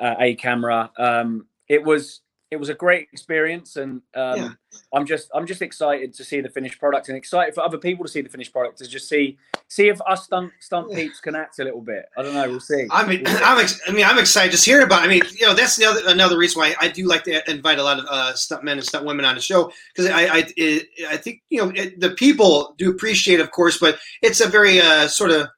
uh, 0.00 0.16
a 0.18 0.34
camera. 0.34 0.90
Um, 0.98 1.46
it 1.68 1.82
was 1.82 2.20
it 2.50 2.56
was 2.56 2.70
a 2.70 2.74
great 2.74 3.08
experience, 3.12 3.76
and 3.76 4.00
um, 4.14 4.36
yeah. 4.36 4.48
I'm 4.94 5.04
just 5.04 5.30
I'm 5.34 5.46
just 5.46 5.60
excited 5.60 6.14
to 6.14 6.24
see 6.24 6.40
the 6.40 6.48
finished 6.48 6.80
product, 6.80 7.08
and 7.08 7.16
excited 7.16 7.54
for 7.54 7.62
other 7.62 7.76
people 7.76 8.06
to 8.06 8.10
see 8.10 8.22
the 8.22 8.28
finished 8.30 8.52
product 8.52 8.78
to 8.78 8.88
just 8.88 9.06
see 9.06 9.36
see 9.68 9.88
if 9.88 10.00
us 10.02 10.24
stunt 10.24 10.50
stunt 10.58 10.90
peeps 10.92 11.20
can 11.20 11.36
act 11.36 11.58
a 11.58 11.64
little 11.64 11.82
bit. 11.82 12.06
I 12.16 12.22
don't 12.22 12.32
know. 12.32 12.48
We'll 12.48 12.60
see. 12.60 12.86
I 12.90 13.06
mean, 13.06 13.22
we'll 13.24 13.44
I'm 13.44 13.60
ex- 13.60 13.80
I 13.86 13.92
mean, 13.92 14.06
I'm 14.06 14.18
excited 14.18 14.50
just 14.50 14.64
hearing 14.64 14.86
about. 14.86 15.02
It. 15.02 15.06
I 15.06 15.08
mean, 15.08 15.22
you 15.38 15.46
know, 15.46 15.54
that's 15.54 15.76
the 15.76 15.84
other 15.84 16.00
another 16.06 16.38
reason 16.38 16.60
why 16.60 16.74
I 16.80 16.88
do 16.88 17.06
like 17.06 17.24
to 17.24 17.48
invite 17.50 17.78
a 17.78 17.82
lot 17.82 17.98
of 17.98 18.06
uh, 18.06 18.32
stunt 18.34 18.64
men 18.64 18.78
and 18.78 18.86
stunt 18.86 19.04
women 19.04 19.26
on 19.26 19.34
the 19.34 19.42
show 19.42 19.70
because 19.94 20.10
I 20.10 20.22
I, 20.24 20.44
it, 20.56 20.88
I 21.10 21.18
think 21.18 21.42
you 21.50 21.62
know 21.62 21.70
it, 21.74 22.00
the 22.00 22.10
people 22.10 22.74
do 22.78 22.90
appreciate, 22.90 23.40
of 23.40 23.50
course, 23.50 23.78
but 23.78 23.98
it's 24.22 24.40
a 24.40 24.48
very 24.48 24.80
uh, 24.80 25.06
sort 25.06 25.32
of 25.32 25.48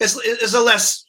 it's, 0.00 0.18
it's 0.24 0.54
a 0.54 0.60
less 0.60 1.04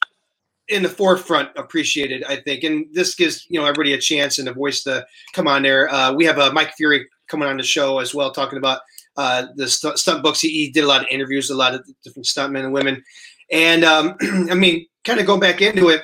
in 0.68 0.82
the 0.82 0.88
forefront 0.88 1.50
appreciated, 1.56 2.24
I 2.24 2.36
think. 2.36 2.64
And 2.64 2.86
this 2.92 3.14
gives 3.14 3.46
you 3.48 3.60
know 3.60 3.66
everybody 3.66 3.92
a 3.94 3.98
chance 3.98 4.38
and 4.38 4.48
a 4.48 4.52
voice 4.52 4.82
to 4.84 5.06
come 5.32 5.48
on 5.48 5.62
there. 5.62 5.92
Uh, 5.92 6.12
we 6.12 6.24
have 6.24 6.38
uh, 6.38 6.52
Mike 6.52 6.74
Fury 6.76 7.08
coming 7.26 7.48
on 7.48 7.56
the 7.56 7.62
show 7.62 7.98
as 7.98 8.14
well, 8.14 8.30
talking 8.32 8.58
about 8.58 8.80
uh, 9.16 9.46
the 9.56 9.68
st- 9.68 9.98
stunt 9.98 10.22
books. 10.22 10.40
He, 10.40 10.48
he, 10.48 10.70
did 10.70 10.84
a 10.84 10.86
lot 10.86 11.02
of 11.02 11.08
interviews, 11.10 11.50
a 11.50 11.56
lot 11.56 11.74
of 11.74 11.84
different 12.04 12.26
stuntmen 12.26 12.64
and 12.64 12.72
women. 12.72 13.04
And 13.50 13.84
um, 13.84 14.16
I 14.50 14.54
mean, 14.54 14.86
kind 15.04 15.20
of 15.20 15.26
go 15.26 15.36
back 15.36 15.60
into 15.60 15.88
it, 15.88 16.02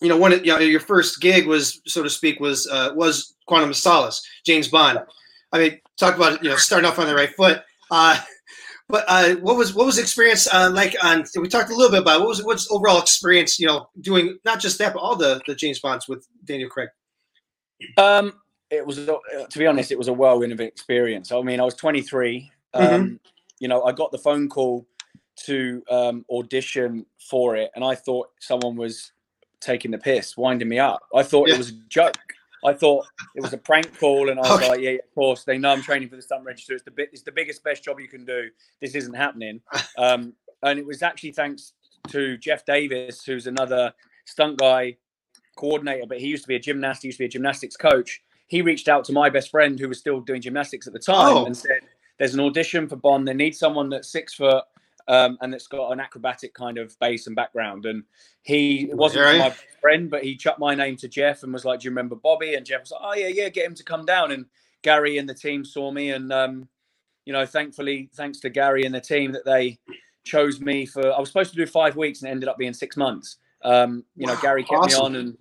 you 0.00 0.08
know, 0.08 0.16
one 0.16 0.32
of 0.32 0.44
you 0.44 0.52
know, 0.52 0.58
your 0.58 0.80
first 0.80 1.20
gig 1.20 1.46
was, 1.46 1.80
so 1.86 2.02
to 2.02 2.10
speak, 2.10 2.40
was 2.40 2.66
uh, 2.68 2.92
was 2.94 3.34
Quantum 3.46 3.70
of 3.70 3.76
Solace, 3.76 4.26
James 4.44 4.68
Bond. 4.68 5.00
I 5.52 5.58
mean, 5.58 5.80
talk 5.96 6.16
about 6.16 6.42
you 6.42 6.50
know 6.50 6.56
starting 6.56 6.88
off 6.88 6.98
on 6.98 7.06
the 7.06 7.14
right 7.14 7.34
foot. 7.34 7.62
Uh, 7.90 8.18
but 8.92 9.06
uh, 9.08 9.36
what 9.36 9.56
was 9.56 9.72
what 9.74 9.86
was 9.86 9.98
experience 9.98 10.46
uh, 10.52 10.70
like 10.70 10.94
on? 11.02 11.24
We 11.40 11.48
talked 11.48 11.70
a 11.70 11.74
little 11.74 11.90
bit 11.90 12.02
about 12.02 12.20
what 12.20 12.28
was 12.28 12.44
what's 12.44 12.70
overall 12.70 13.00
experience. 13.00 13.58
You 13.58 13.66
know, 13.66 13.88
doing 14.02 14.38
not 14.44 14.60
just 14.60 14.76
that, 14.78 14.92
but 14.92 15.00
all 15.00 15.16
the 15.16 15.40
the 15.46 15.54
James 15.54 15.80
Bonds 15.80 16.06
with 16.06 16.28
Daniel 16.44 16.68
Craig. 16.68 16.90
Um, 17.96 18.34
it 18.68 18.86
was 18.86 18.98
uh, 18.98 19.16
to 19.48 19.58
be 19.58 19.66
honest, 19.66 19.92
it 19.92 19.98
was 19.98 20.08
a 20.08 20.12
whirlwind 20.12 20.52
of 20.52 20.60
experience. 20.60 21.32
I 21.32 21.40
mean, 21.40 21.58
I 21.58 21.64
was 21.64 21.74
23. 21.74 22.52
Um, 22.74 22.84
mm-hmm. 22.84 23.14
You 23.60 23.68
know, 23.68 23.82
I 23.82 23.92
got 23.92 24.12
the 24.12 24.18
phone 24.18 24.50
call 24.50 24.86
to 25.46 25.82
um, 25.88 26.26
audition 26.30 27.06
for 27.30 27.56
it, 27.56 27.70
and 27.74 27.82
I 27.82 27.94
thought 27.94 28.28
someone 28.40 28.76
was 28.76 29.12
taking 29.62 29.90
the 29.90 29.98
piss, 29.98 30.36
winding 30.36 30.68
me 30.68 30.78
up. 30.78 31.00
I 31.14 31.22
thought 31.22 31.48
yeah. 31.48 31.54
it 31.54 31.58
was 31.58 31.70
a 31.70 31.80
joke. 31.88 32.18
I 32.64 32.72
thought 32.72 33.06
it 33.34 33.42
was 33.42 33.52
a 33.52 33.58
prank 33.58 33.98
call, 33.98 34.28
and 34.28 34.38
I 34.38 34.42
was 34.42 34.50
okay. 34.58 34.68
like, 34.68 34.80
yeah, 34.80 34.90
of 34.92 35.14
course. 35.14 35.44
They 35.44 35.58
know 35.58 35.70
I'm 35.70 35.82
training 35.82 36.08
for 36.08 36.16
the 36.16 36.22
stunt 36.22 36.44
register. 36.44 36.74
It's 36.74 36.84
the 36.84 36.90
bit, 36.92 37.10
it's 37.12 37.22
the 37.22 37.32
biggest, 37.32 37.64
best 37.64 37.82
job 37.82 37.98
you 37.98 38.08
can 38.08 38.24
do. 38.24 38.48
This 38.80 38.94
isn't 38.94 39.14
happening. 39.14 39.60
Um, 39.98 40.32
and 40.62 40.78
it 40.78 40.86
was 40.86 41.02
actually 41.02 41.32
thanks 41.32 41.72
to 42.08 42.36
Jeff 42.38 42.64
Davis, 42.64 43.24
who's 43.24 43.46
another 43.46 43.92
stunt 44.26 44.58
guy, 44.58 44.96
coordinator, 45.56 46.06
but 46.08 46.18
he 46.18 46.26
used 46.28 46.44
to 46.44 46.48
be 46.48 46.56
a 46.56 46.60
gymnast. 46.60 47.02
He 47.02 47.08
used 47.08 47.18
to 47.18 47.22
be 47.22 47.26
a 47.26 47.28
gymnastics 47.28 47.76
coach. 47.76 48.22
He 48.46 48.62
reached 48.62 48.88
out 48.88 49.04
to 49.06 49.12
my 49.12 49.28
best 49.28 49.50
friend 49.50 49.78
who 49.78 49.88
was 49.88 49.98
still 49.98 50.20
doing 50.20 50.40
gymnastics 50.40 50.86
at 50.86 50.92
the 50.92 50.98
time 50.98 51.36
Oh. 51.36 51.46
and 51.46 51.56
said, 51.56 51.80
"There's 52.18 52.34
an 52.34 52.40
audition 52.40 52.88
for 52.88 52.96
Bond. 52.96 53.26
They 53.28 53.34
need 53.34 53.54
someone 53.56 53.88
that's 53.90 54.10
six 54.10 54.34
foot." 54.34 54.64
Um, 55.08 55.38
and 55.40 55.52
that's 55.52 55.66
got 55.66 55.90
an 55.90 56.00
acrobatic 56.00 56.54
kind 56.54 56.78
of 56.78 56.98
base 56.98 57.26
and 57.26 57.36
background. 57.36 57.86
And 57.86 58.04
he 58.42 58.90
wasn't 58.92 59.38
my 59.38 59.54
friend, 59.80 60.10
but 60.10 60.22
he 60.22 60.36
chucked 60.36 60.58
my 60.58 60.74
name 60.74 60.96
to 60.98 61.08
Jeff 61.08 61.42
and 61.42 61.52
was 61.52 61.64
like, 61.64 61.80
"Do 61.80 61.86
you 61.86 61.90
remember 61.90 62.16
Bobby?" 62.16 62.54
And 62.54 62.64
Jeff 62.64 62.82
was 62.82 62.92
like, 62.92 63.00
"Oh 63.02 63.14
yeah, 63.14 63.28
yeah, 63.28 63.48
get 63.48 63.66
him 63.66 63.74
to 63.74 63.84
come 63.84 64.04
down." 64.04 64.32
And 64.32 64.46
Gary 64.82 65.18
and 65.18 65.28
the 65.28 65.34
team 65.34 65.64
saw 65.64 65.90
me, 65.90 66.10
and 66.10 66.32
um, 66.32 66.68
you 67.24 67.32
know, 67.32 67.46
thankfully, 67.46 68.10
thanks 68.14 68.40
to 68.40 68.50
Gary 68.50 68.84
and 68.84 68.94
the 68.94 69.00
team, 69.00 69.32
that 69.32 69.44
they 69.44 69.78
chose 70.24 70.60
me 70.60 70.86
for. 70.86 71.12
I 71.12 71.18
was 71.18 71.28
supposed 71.28 71.50
to 71.50 71.56
do 71.56 71.66
five 71.66 71.96
weeks, 71.96 72.20
and 72.20 72.28
it 72.28 72.32
ended 72.32 72.48
up 72.48 72.58
being 72.58 72.74
six 72.74 72.96
months. 72.96 73.38
Um, 73.64 74.04
you 74.16 74.26
know, 74.26 74.36
Gary 74.42 74.64
kept 74.64 74.84
awesome. 74.84 75.12
me 75.12 75.18
on, 75.18 75.26
and 75.26 75.38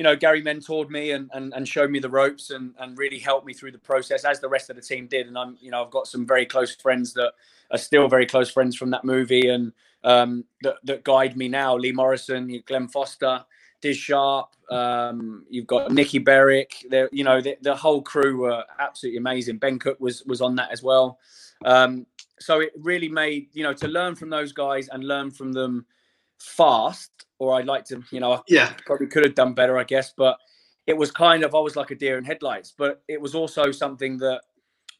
you 0.00 0.04
know, 0.04 0.16
Gary 0.16 0.42
mentored 0.42 0.88
me 0.88 1.10
and, 1.10 1.28
and 1.34 1.52
and 1.52 1.68
showed 1.68 1.90
me 1.90 1.98
the 1.98 2.08
ropes, 2.08 2.48
and 2.48 2.72
and 2.78 2.96
really 2.96 3.18
helped 3.18 3.46
me 3.46 3.52
through 3.52 3.72
the 3.72 3.78
process, 3.78 4.24
as 4.24 4.40
the 4.40 4.48
rest 4.48 4.70
of 4.70 4.76
the 4.76 4.80
team 4.80 5.06
did. 5.06 5.26
And 5.26 5.36
I'm, 5.36 5.58
you 5.60 5.70
know, 5.70 5.84
I've 5.84 5.90
got 5.90 6.06
some 6.06 6.26
very 6.26 6.46
close 6.46 6.74
friends 6.74 7.12
that 7.12 7.34
are 7.70 7.76
still 7.76 8.08
very 8.08 8.24
close 8.24 8.50
friends 8.50 8.74
from 8.74 8.88
that 8.92 9.04
movie, 9.04 9.50
and 9.50 9.74
um, 10.02 10.46
that 10.62 10.76
that 10.84 11.04
guide 11.04 11.36
me 11.36 11.48
now. 11.48 11.76
Lee 11.76 11.92
Morrison, 11.92 12.62
Glenn 12.64 12.88
Foster. 12.88 13.44
Diz 13.82 13.98
Sharp, 13.98 14.48
um, 14.70 15.44
you've 15.50 15.66
got 15.66 15.90
Nicky 15.92 16.18
Berwick. 16.18 16.86
There, 16.90 17.08
you 17.12 17.24
know, 17.24 17.42
the, 17.42 17.56
the 17.60 17.74
whole 17.74 18.02
crew 18.02 18.40
were 18.40 18.64
absolutely 18.78 19.18
amazing. 19.18 19.58
Ben 19.58 19.78
Cooke 19.78 20.00
was 20.00 20.24
was 20.24 20.40
on 20.40 20.56
that 20.56 20.70
as 20.70 20.82
well. 20.82 21.18
Um, 21.62 22.06
so 22.38 22.60
it 22.60 22.72
really 22.78 23.08
made 23.10 23.48
you 23.52 23.64
know 23.64 23.74
to 23.74 23.86
learn 23.86 24.14
from 24.14 24.30
those 24.30 24.52
guys 24.52 24.88
and 24.88 25.04
learn 25.04 25.30
from 25.30 25.52
them 25.52 25.84
fast. 26.40 27.10
Or 27.38 27.54
I'd 27.54 27.66
like 27.66 27.84
to, 27.86 28.02
you 28.10 28.20
know, 28.20 28.32
I 28.32 28.40
Yeah. 28.48 28.74
probably 28.84 29.06
could 29.06 29.24
have 29.24 29.34
done 29.34 29.54
better, 29.54 29.78
I 29.78 29.84
guess. 29.84 30.12
But 30.14 30.38
it 30.86 30.96
was 30.96 31.10
kind 31.10 31.44
of 31.44 31.54
I 31.54 31.60
was 31.60 31.76
like 31.76 31.90
a 31.90 31.94
deer 31.94 32.18
in 32.18 32.24
headlights. 32.24 32.74
But 32.76 33.02
it 33.08 33.20
was 33.20 33.34
also 33.34 33.70
something 33.70 34.18
that 34.18 34.42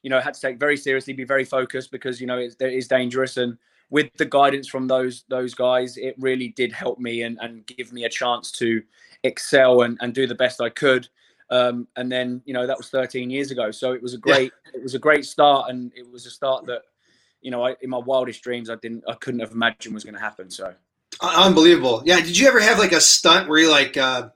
you 0.03 0.11
know 0.11 0.19
I 0.19 0.23
had 0.23 0.35
to 0.35 0.41
take 0.41 0.59
very 0.59 0.77
seriously, 0.77 1.13
be 1.13 1.25
very 1.25 1.45
focused 1.45 1.91
because 1.91 2.21
you 2.21 2.27
know 2.27 2.39
it 2.39 2.57
is 2.61 2.89
dangerous. 2.89 3.37
And 3.37 3.59
with 3.91 4.09
the 4.17 4.25
guidance 4.25 4.69
from 4.69 4.87
those 4.87 5.25
those 5.29 5.55
guys, 5.55 5.97
it 5.97 6.15
really 6.19 6.49
did 6.49 6.73
help 6.73 6.99
me 6.99 7.23
and, 7.23 7.39
and 7.41 7.67
give 7.67 7.93
me 7.93 8.05
a 8.05 8.09
chance 8.09 8.53
to 8.53 8.83
excel 9.25 9.83
and, 9.83 9.99
and 10.01 10.15
do 10.15 10.27
the 10.27 10.35
best 10.35 10.61
I 10.61 10.71
could. 10.71 11.09
Um, 11.51 11.89
and 11.97 12.11
then 12.11 12.41
you 12.45 12.55
know 12.55 12.67
that 12.67 12.79
was 12.79 12.89
13 12.91 13.29
years 13.29 13.51
ago, 13.51 13.71
so 13.73 13.93
it 13.93 14.03
was 14.03 14.15
a 14.15 14.19
great 14.19 14.53
it 14.73 14.83
was 14.83 14.95
a 14.95 14.99
great 15.01 15.27
start, 15.27 15.69
and 15.69 15.93
it 15.97 16.09
was 16.11 16.25
a 16.25 16.31
start 16.31 16.65
that 16.67 16.83
you 17.43 17.51
know 17.51 17.67
I, 17.67 17.75
in 17.83 17.91
my 17.91 17.99
wildest 17.99 18.43
dreams 18.43 18.71
I 18.71 18.77
didn't 18.77 19.03
I 19.09 19.15
couldn't 19.15 19.41
have 19.41 19.51
imagined 19.51 19.93
was 19.95 20.05
going 20.05 20.15
to 20.15 20.21
happen. 20.21 20.49
So 20.49 20.73
Unbelievable. 21.21 22.03
Yeah. 22.05 22.21
Did 22.21 22.39
you 22.39 22.49
ever 22.49 22.61
have 22.61 22.79
like 22.79 22.93
a 22.93 23.01
stunt 23.01 23.49
where 23.49 23.59
you 23.59 23.71
like, 23.71 23.97
uh, 23.97 24.29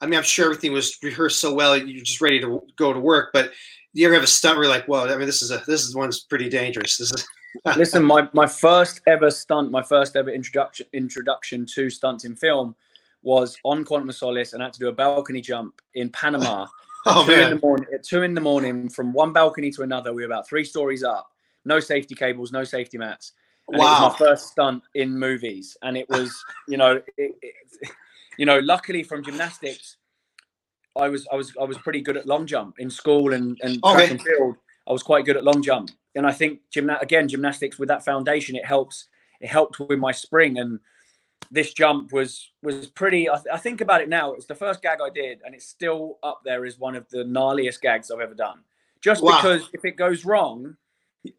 I 0.00 0.06
mean, 0.06 0.18
I'm 0.18 0.24
sure 0.24 0.46
everything 0.46 0.72
was 0.72 0.98
rehearsed 1.02 1.40
so 1.40 1.54
well, 1.54 1.76
you're 1.76 2.04
just 2.04 2.20
ready 2.20 2.40
to 2.40 2.62
go 2.76 2.92
to 2.92 3.00
work, 3.00 3.30
but 3.32 3.52
do 3.94 4.00
you 4.00 4.06
ever 4.06 4.14
have 4.14 4.24
a 4.24 4.28
stunt 4.28 4.56
where 4.56 4.64
you're 4.64 4.74
like, 4.74 4.86
whoa, 4.86 5.06
I 5.06 5.16
mean, 5.16 5.26
this 5.26 5.42
is 5.42 5.50
a, 5.50 5.62
this 5.66 5.84
is 5.84 5.94
one's 5.94 6.20
pretty 6.20 6.48
dangerous. 6.48 6.96
This 6.96 7.12
is, 7.12 7.26
listen, 7.76 8.02
my 8.02 8.28
my 8.32 8.46
first 8.46 9.00
ever 9.06 9.30
stunt, 9.30 9.70
my 9.70 9.82
first 9.82 10.16
ever 10.16 10.30
introduction 10.30 10.86
introduction 10.92 11.66
to 11.74 11.90
stunts 11.90 12.24
in 12.24 12.34
film 12.34 12.74
was 13.22 13.56
on 13.64 13.84
Quantum 13.84 14.08
of 14.08 14.16
Solace, 14.16 14.54
and 14.54 14.62
I 14.62 14.66
had 14.66 14.72
to 14.72 14.78
do 14.78 14.88
a 14.88 14.92
balcony 14.92 15.40
jump 15.40 15.80
in 15.94 16.08
Panama. 16.10 16.66
oh 17.06 17.26
two 17.26 17.32
in 17.32 17.40
man. 17.40 17.50
the 17.50 17.60
morning 17.60 17.86
at 17.92 18.04
two 18.04 18.22
in 18.22 18.32
the 18.32 18.40
morning 18.40 18.88
from 18.88 19.12
one 19.12 19.32
balcony 19.32 19.70
to 19.72 19.82
another. 19.82 20.14
We 20.14 20.22
were 20.22 20.26
about 20.26 20.48
three 20.48 20.64
stories 20.64 21.02
up. 21.02 21.30
No 21.64 21.78
safety 21.78 22.14
cables, 22.14 22.52
no 22.52 22.64
safety 22.64 22.96
mats. 22.96 23.32
And 23.68 23.76
It 23.76 23.80
Wow. 23.80 24.02
was 24.08 24.12
my 24.12 24.26
first 24.26 24.48
stunt 24.48 24.82
in 24.94 25.18
movies, 25.18 25.76
and 25.82 25.96
it 25.96 26.08
was, 26.08 26.44
you 26.68 26.76
know, 26.76 27.00
it, 27.16 27.34
it, 27.42 27.90
you 28.38 28.46
know, 28.46 28.58
luckily 28.58 29.02
from 29.02 29.22
gymnastics, 29.24 29.96
I 30.96 31.08
was, 31.08 31.26
I 31.32 31.36
was, 31.36 31.52
I 31.60 31.64
was 31.64 31.78
pretty 31.78 32.02
good 32.02 32.16
at 32.16 32.26
long 32.26 32.46
jump 32.46 32.78
in 32.78 32.90
school 32.90 33.32
and 33.32 33.58
and 33.62 33.78
oh, 33.82 33.94
track 33.94 34.10
and 34.10 34.22
field. 34.22 34.56
I 34.86 34.92
was 34.92 35.02
quite 35.02 35.24
good 35.24 35.36
at 35.36 35.44
long 35.44 35.62
jump, 35.62 35.90
and 36.14 36.26
I 36.26 36.32
think 36.32 36.60
gymna- 36.74 37.00
again 37.00 37.28
gymnastics 37.28 37.78
with 37.78 37.88
that 37.88 38.04
foundation, 38.04 38.56
it 38.56 38.66
helps. 38.66 39.08
It 39.40 39.48
helped 39.48 39.80
with 39.80 39.98
my 39.98 40.12
spring, 40.12 40.58
and 40.58 40.78
this 41.50 41.72
jump 41.72 42.12
was 42.12 42.50
was 42.62 42.88
pretty. 42.88 43.28
I, 43.30 43.34
th- 43.36 43.46
I 43.52 43.56
think 43.58 43.80
about 43.80 44.02
it 44.02 44.08
now. 44.08 44.34
It's 44.34 44.46
the 44.46 44.54
first 44.54 44.82
gag 44.82 44.98
I 45.00 45.08
did, 45.10 45.40
and 45.44 45.54
it's 45.54 45.66
still 45.66 46.18
up 46.22 46.42
there 46.44 46.64
as 46.66 46.78
one 46.78 46.94
of 46.94 47.08
the 47.08 47.24
gnarliest 47.24 47.80
gags 47.80 48.10
I've 48.10 48.20
ever 48.20 48.34
done. 48.34 48.60
Just 49.00 49.22
Wow. 49.22 49.36
because 49.36 49.68
if 49.72 49.84
it 49.84 49.96
goes 49.96 50.24
wrong, 50.24 50.76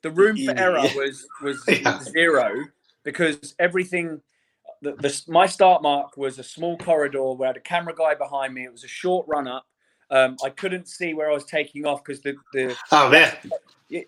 the 0.01 0.11
room 0.11 0.37
for 0.37 0.57
error 0.57 0.87
was 0.95 1.27
was 1.41 1.63
Yeah. 1.67 1.99
zero 1.99 2.65
because 3.03 3.55
everything. 3.59 4.21
The, 4.81 4.95
the 4.97 5.21
my 5.29 5.45
start 5.45 5.81
mark 5.81 6.17
was 6.17 6.39
a 6.39 6.43
small 6.43 6.77
corridor 6.77 7.31
where 7.33 7.47
I 7.47 7.49
had 7.51 7.57
a 7.57 7.61
camera 7.61 7.95
guy 7.95 8.15
behind 8.15 8.53
me. 8.53 8.65
It 8.65 8.71
was 8.71 8.83
a 8.83 8.87
short 8.89 9.25
run 9.29 9.47
up. 9.47 9.65
Um, 10.09 10.35
I 10.43 10.49
couldn't 10.49 10.89
see 10.89 11.13
where 11.13 11.29
I 11.29 11.33
was 11.33 11.45
taking 11.45 11.85
off 11.85 12.03
because 12.03 12.21
the, 12.21 12.35
the 12.51 12.75
Oh 12.91 13.09
man. 13.09 13.33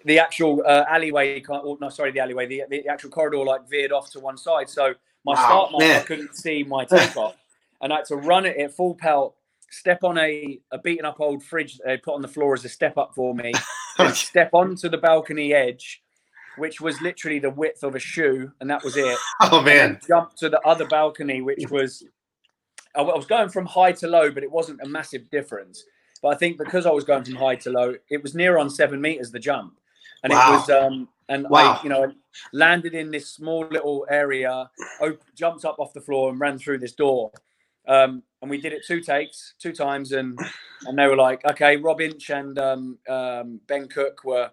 the 0.06 0.20
actual 0.20 0.62
uh, 0.66 0.84
alleyway, 0.90 1.42
or 1.48 1.78
no, 1.80 1.90
sorry, 1.90 2.12
the 2.12 2.20
alleyway, 2.20 2.46
the, 2.46 2.64
the 2.70 2.88
actual 2.88 3.10
corridor 3.10 3.38
like 3.38 3.70
veered 3.70 3.92
off 3.92 4.12
to 4.12 4.20
one 4.20 4.38
side. 4.38 4.70
So 4.70 4.94
my 5.26 5.34
Wow, 5.34 5.44
start 5.46 5.72
mark, 5.72 5.84
I 5.96 6.06
couldn't 6.06 6.36
see 6.36 6.64
my 6.64 6.86
takeoff, 6.86 7.36
and 7.82 7.94
I 7.94 7.98
had 7.98 8.06
to 8.06 8.18
run 8.18 8.46
it 8.46 8.58
at 8.58 8.74
full 8.74 8.96
pelt, 8.96 9.36
step 9.72 10.04
on 10.04 10.18
a, 10.18 10.60
a 10.72 10.80
beaten 10.80 11.06
up 11.06 11.20
old 11.20 11.44
fridge 11.44 11.78
that 11.78 11.84
they 11.86 11.98
put 11.98 12.16
on 12.16 12.22
the 12.22 12.28
floor 12.28 12.54
as 12.54 12.66
a 12.66 12.70
step 12.70 12.98
up 12.98 13.14
for 13.16 13.34
me, 13.36 13.52
then 13.98 14.14
step 14.14 14.50
onto 14.54 14.90
the 14.90 14.98
balcony 14.98 15.54
edge, 15.54 16.02
which 16.58 16.82
was 16.82 17.02
literally 17.02 17.40
the 17.40 17.50
width 17.50 17.84
of 17.84 17.96
a 17.96 18.00
shoe, 18.00 18.52
and 18.62 18.70
that 18.70 18.84
was 18.84 18.98
it. 18.98 19.18
Oh 19.42 19.62
man. 19.62 20.00
jump 20.08 20.36
to 20.38 20.50
the 20.50 20.60
other 20.62 20.86
balcony, 20.88 21.42
which 21.42 21.70
was 21.70 22.04
I 22.96 23.02
I 23.02 23.16
was 23.16 23.26
going 23.26 23.50
from 23.50 23.66
high 23.66 23.92
to 23.94 24.08
low, 24.08 24.32
but 24.32 24.44
it 24.44 24.52
wasn't 24.52 24.82
a 24.84 24.88
massive 24.88 25.30
difference. 25.30 25.84
But 26.22 26.30
I 26.30 26.38
think 26.38 26.58
because 26.58 26.86
I 26.86 26.92
was 26.92 27.04
going 27.04 27.24
from 27.24 27.36
high 27.36 27.56
to 27.58 27.70
low, 27.72 27.96
it 28.10 28.22
was 28.24 28.36
near 28.36 28.58
on 28.58 28.70
seven 28.70 29.02
meters 29.02 29.32
the 29.32 29.40
jump, 29.40 29.80
and 30.24 30.32
Wow. 30.34 30.48
it 30.48 30.52
was 30.60 30.70
um 30.70 31.10
and 31.30 31.48
Wow. 31.50 31.80
I 31.80 31.84
you 31.84 31.90
know 31.90 32.14
landed 32.54 32.94
in 32.94 33.12
this 33.12 33.28
small 33.30 33.68
little 33.70 34.06
area, 34.10 34.70
op- 35.02 35.22
jumped 35.36 35.66
up 35.66 35.80
off 35.80 35.94
the 35.94 36.02
floor 36.02 36.30
and 36.32 36.40
ran 36.40 36.58
through 36.58 36.80
this 36.80 36.94
door. 36.94 37.32
Um, 37.88 38.24
and 38.42 38.50
we 38.50 38.60
did 38.60 38.74
it 38.74 38.84
two 38.86 39.02
takes, 39.02 39.54
two 39.60 39.72
times, 39.74 40.12
and 40.12 40.38
and 40.86 40.98
they 40.98 41.08
were 41.08 41.16
like, 41.16 41.44
okay, 41.46 41.78
Rob 41.78 42.02
Inch 42.02 42.30
and 42.30 42.58
um, 42.60 42.98
um, 43.10 43.60
Ben 43.68 43.88
Cooke 43.88 44.24
were 44.24 44.52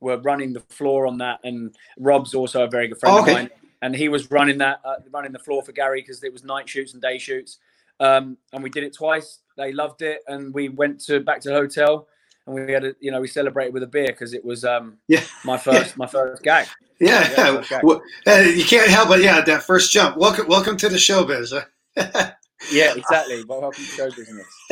were 0.00 0.18
running 0.18 0.52
the 0.52 0.60
floor 0.60 1.06
on 1.06 1.18
that, 1.18 1.40
and 1.44 1.74
Rob's 1.98 2.34
also 2.34 2.64
a 2.64 2.68
very 2.68 2.88
good 2.88 2.98
friend 3.00 3.18
Okay. 3.18 3.30
of 3.32 3.36
mine, 3.38 3.50
and 3.82 3.94
he 3.96 4.08
was 4.08 4.30
running 4.30 4.58
that 4.58 4.80
uh, 4.84 4.96
running 5.10 5.32
the 5.32 5.38
floor 5.38 5.62
for 5.62 5.72
Gary 5.72 6.00
because 6.02 6.22
it 6.22 6.32
was 6.32 6.44
night 6.44 6.68
shoots 6.68 6.92
and 6.92 7.02
day 7.02 7.18
shoots, 7.18 7.58
um, 8.00 8.36
and 8.52 8.62
we 8.62 8.70
did 8.70 8.84
it 8.84 8.94
twice. 8.94 9.38
They 9.56 9.72
loved 9.72 10.02
it, 10.02 10.20
and 10.28 10.52
we 10.54 10.68
went 10.68 11.00
to 11.06 11.20
back 11.20 11.40
to 11.42 11.48
the 11.50 11.54
hotel, 11.54 12.08
and 12.46 12.54
we 12.54 12.72
had 12.72 12.84
a 12.84 12.94
you 13.00 13.10
know 13.10 13.20
we 13.20 13.28
celebrated 13.28 13.74
with 13.74 13.82
a 13.82 13.88
beer 13.88 14.06
because 14.08 14.34
it 14.34 14.44
was 14.44 14.64
um 14.64 14.98
Yeah. 15.08 15.22
my 15.44 15.56
first 15.58 15.96
my 15.96 16.06
first 16.06 16.42
gag. 16.42 16.66
Yeah. 17.00 17.28
Yeah. 17.68 17.80
Well, 17.82 18.00
uh, 18.28 18.44
you 18.54 18.64
can't 18.64 18.88
help 18.88 19.08
but 19.08 19.20
yeah, 19.22 19.40
that 19.40 19.64
first 19.64 19.90
jump. 19.90 20.16
Welcome, 20.16 20.46
welcome 20.46 20.76
to 20.76 20.88
the 20.88 20.98
showbiz. 20.98 21.52
Yeah, 22.70 22.94
exactly. 22.96 23.44
But 23.44 23.60
welcome 23.60 23.84
to 23.84 23.90
show 23.90 24.10
business. 24.10 24.46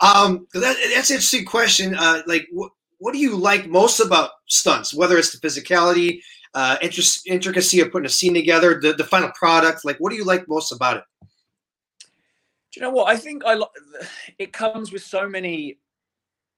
um, 0.00 0.46
that, 0.54 0.76
that's 0.94 1.10
an 1.10 1.16
interesting 1.16 1.44
question. 1.44 1.94
Uh, 1.94 2.22
like, 2.26 2.46
what, 2.52 2.72
what 2.98 3.12
do 3.12 3.18
you 3.18 3.36
like 3.36 3.66
most 3.66 4.00
about 4.00 4.30
stunts? 4.46 4.94
Whether 4.94 5.18
it's 5.18 5.36
the 5.36 5.46
physicality, 5.46 6.20
uh, 6.54 6.76
interest, 6.80 7.26
intricacy 7.26 7.80
of 7.80 7.90
putting 7.90 8.06
a 8.06 8.10
scene 8.10 8.34
together, 8.34 8.78
the, 8.80 8.92
the 8.92 9.04
final 9.04 9.30
product. 9.30 9.84
Like, 9.84 9.96
what 9.98 10.10
do 10.10 10.16
you 10.16 10.24
like 10.24 10.48
most 10.48 10.70
about 10.72 10.98
it? 10.98 11.04
Do 11.20 12.80
you 12.80 12.82
know 12.82 12.90
what? 12.90 13.08
I 13.08 13.16
think 13.16 13.44
I 13.44 13.54
lo- 13.54 13.70
it 14.38 14.52
comes 14.52 14.92
with 14.92 15.02
so 15.02 15.28
many 15.28 15.78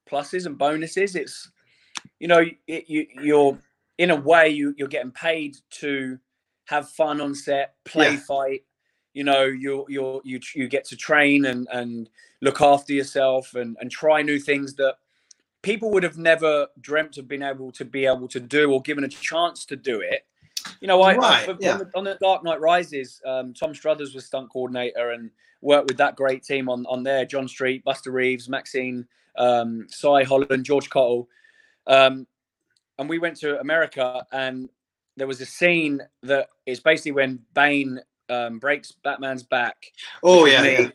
pluses 0.08 0.46
and 0.46 0.56
bonuses. 0.56 1.16
It's 1.16 1.50
you 2.20 2.28
know 2.28 2.44
it, 2.66 2.84
you 2.88 3.06
you're 3.20 3.58
in 3.98 4.10
a 4.10 4.16
way 4.16 4.48
you 4.48 4.74
you're 4.76 4.86
getting 4.86 5.10
paid 5.10 5.56
to 5.70 6.18
have 6.66 6.88
fun 6.90 7.20
on 7.20 7.34
set, 7.34 7.74
play 7.84 8.12
Yeah. 8.12 8.20
fight. 8.20 8.64
You 9.14 9.24
know 9.24 9.44
you 9.44 9.86
you 9.88 10.20
you 10.24 10.40
you 10.54 10.68
get 10.68 10.84
to 10.86 10.96
train 10.96 11.46
and 11.46 11.66
and 11.72 12.10
look 12.40 12.60
after 12.60 12.92
yourself 12.92 13.54
and 13.54 13.76
and 13.80 13.90
try 13.90 14.22
new 14.22 14.38
things 14.38 14.74
that 14.74 14.96
people 15.62 15.90
would 15.90 16.02
have 16.02 16.18
never 16.18 16.66
dreamt 16.80 17.16
of 17.16 17.26
being 17.26 17.42
able 17.42 17.72
to 17.72 17.84
be 17.84 18.04
able 18.04 18.28
to 18.28 18.38
do 18.38 18.70
or 18.70 18.82
given 18.82 19.04
a 19.04 19.08
chance 19.08 19.64
to 19.64 19.76
do 19.76 20.00
it. 20.00 20.26
You 20.80 20.88
know, 20.88 21.00
I, 21.00 21.12
I 21.12 21.16
Right, 21.16 21.44
for- 21.46 21.56
yeah. 21.60 21.72
on, 21.72 21.78
the, 21.78 21.90
on 21.94 22.04
the 22.04 22.18
Dark 22.20 22.44
Knight 22.44 22.60
Rises, 22.60 23.20
um, 23.24 23.54
Tom 23.54 23.74
Struthers 23.74 24.14
was 24.14 24.26
stunt 24.26 24.50
coordinator 24.50 25.10
and 25.12 25.30
worked 25.62 25.88
with 25.88 25.96
that 25.96 26.16
great 26.16 26.42
team 26.42 26.68
on 26.68 26.84
on 26.86 27.02
there. 27.02 27.24
John 27.24 27.48
Street, 27.48 27.82
Buster 27.84 28.10
Reeves, 28.10 28.48
Maxine, 28.48 29.06
um, 29.36 29.86
Cy 29.88 30.24
Holland, 30.24 30.64
George 30.64 30.90
Cottle, 30.90 31.28
um, 31.86 32.26
and 32.98 33.08
we 33.08 33.18
went 33.18 33.36
to 33.38 33.58
America 33.60 34.26
and 34.32 34.68
there 35.16 35.26
was 35.26 35.40
a 35.40 35.46
scene 35.46 36.00
that 36.22 36.48
is 36.66 36.80
basically 36.80 37.12
when 37.12 37.40
Bane 37.54 38.00
um, 38.28 38.58
breaks 38.58 38.92
Batman's 38.92 39.42
back. 39.42 39.92
Oh 40.22 40.46
yeah, 40.46 40.62
yeah. 40.62 40.88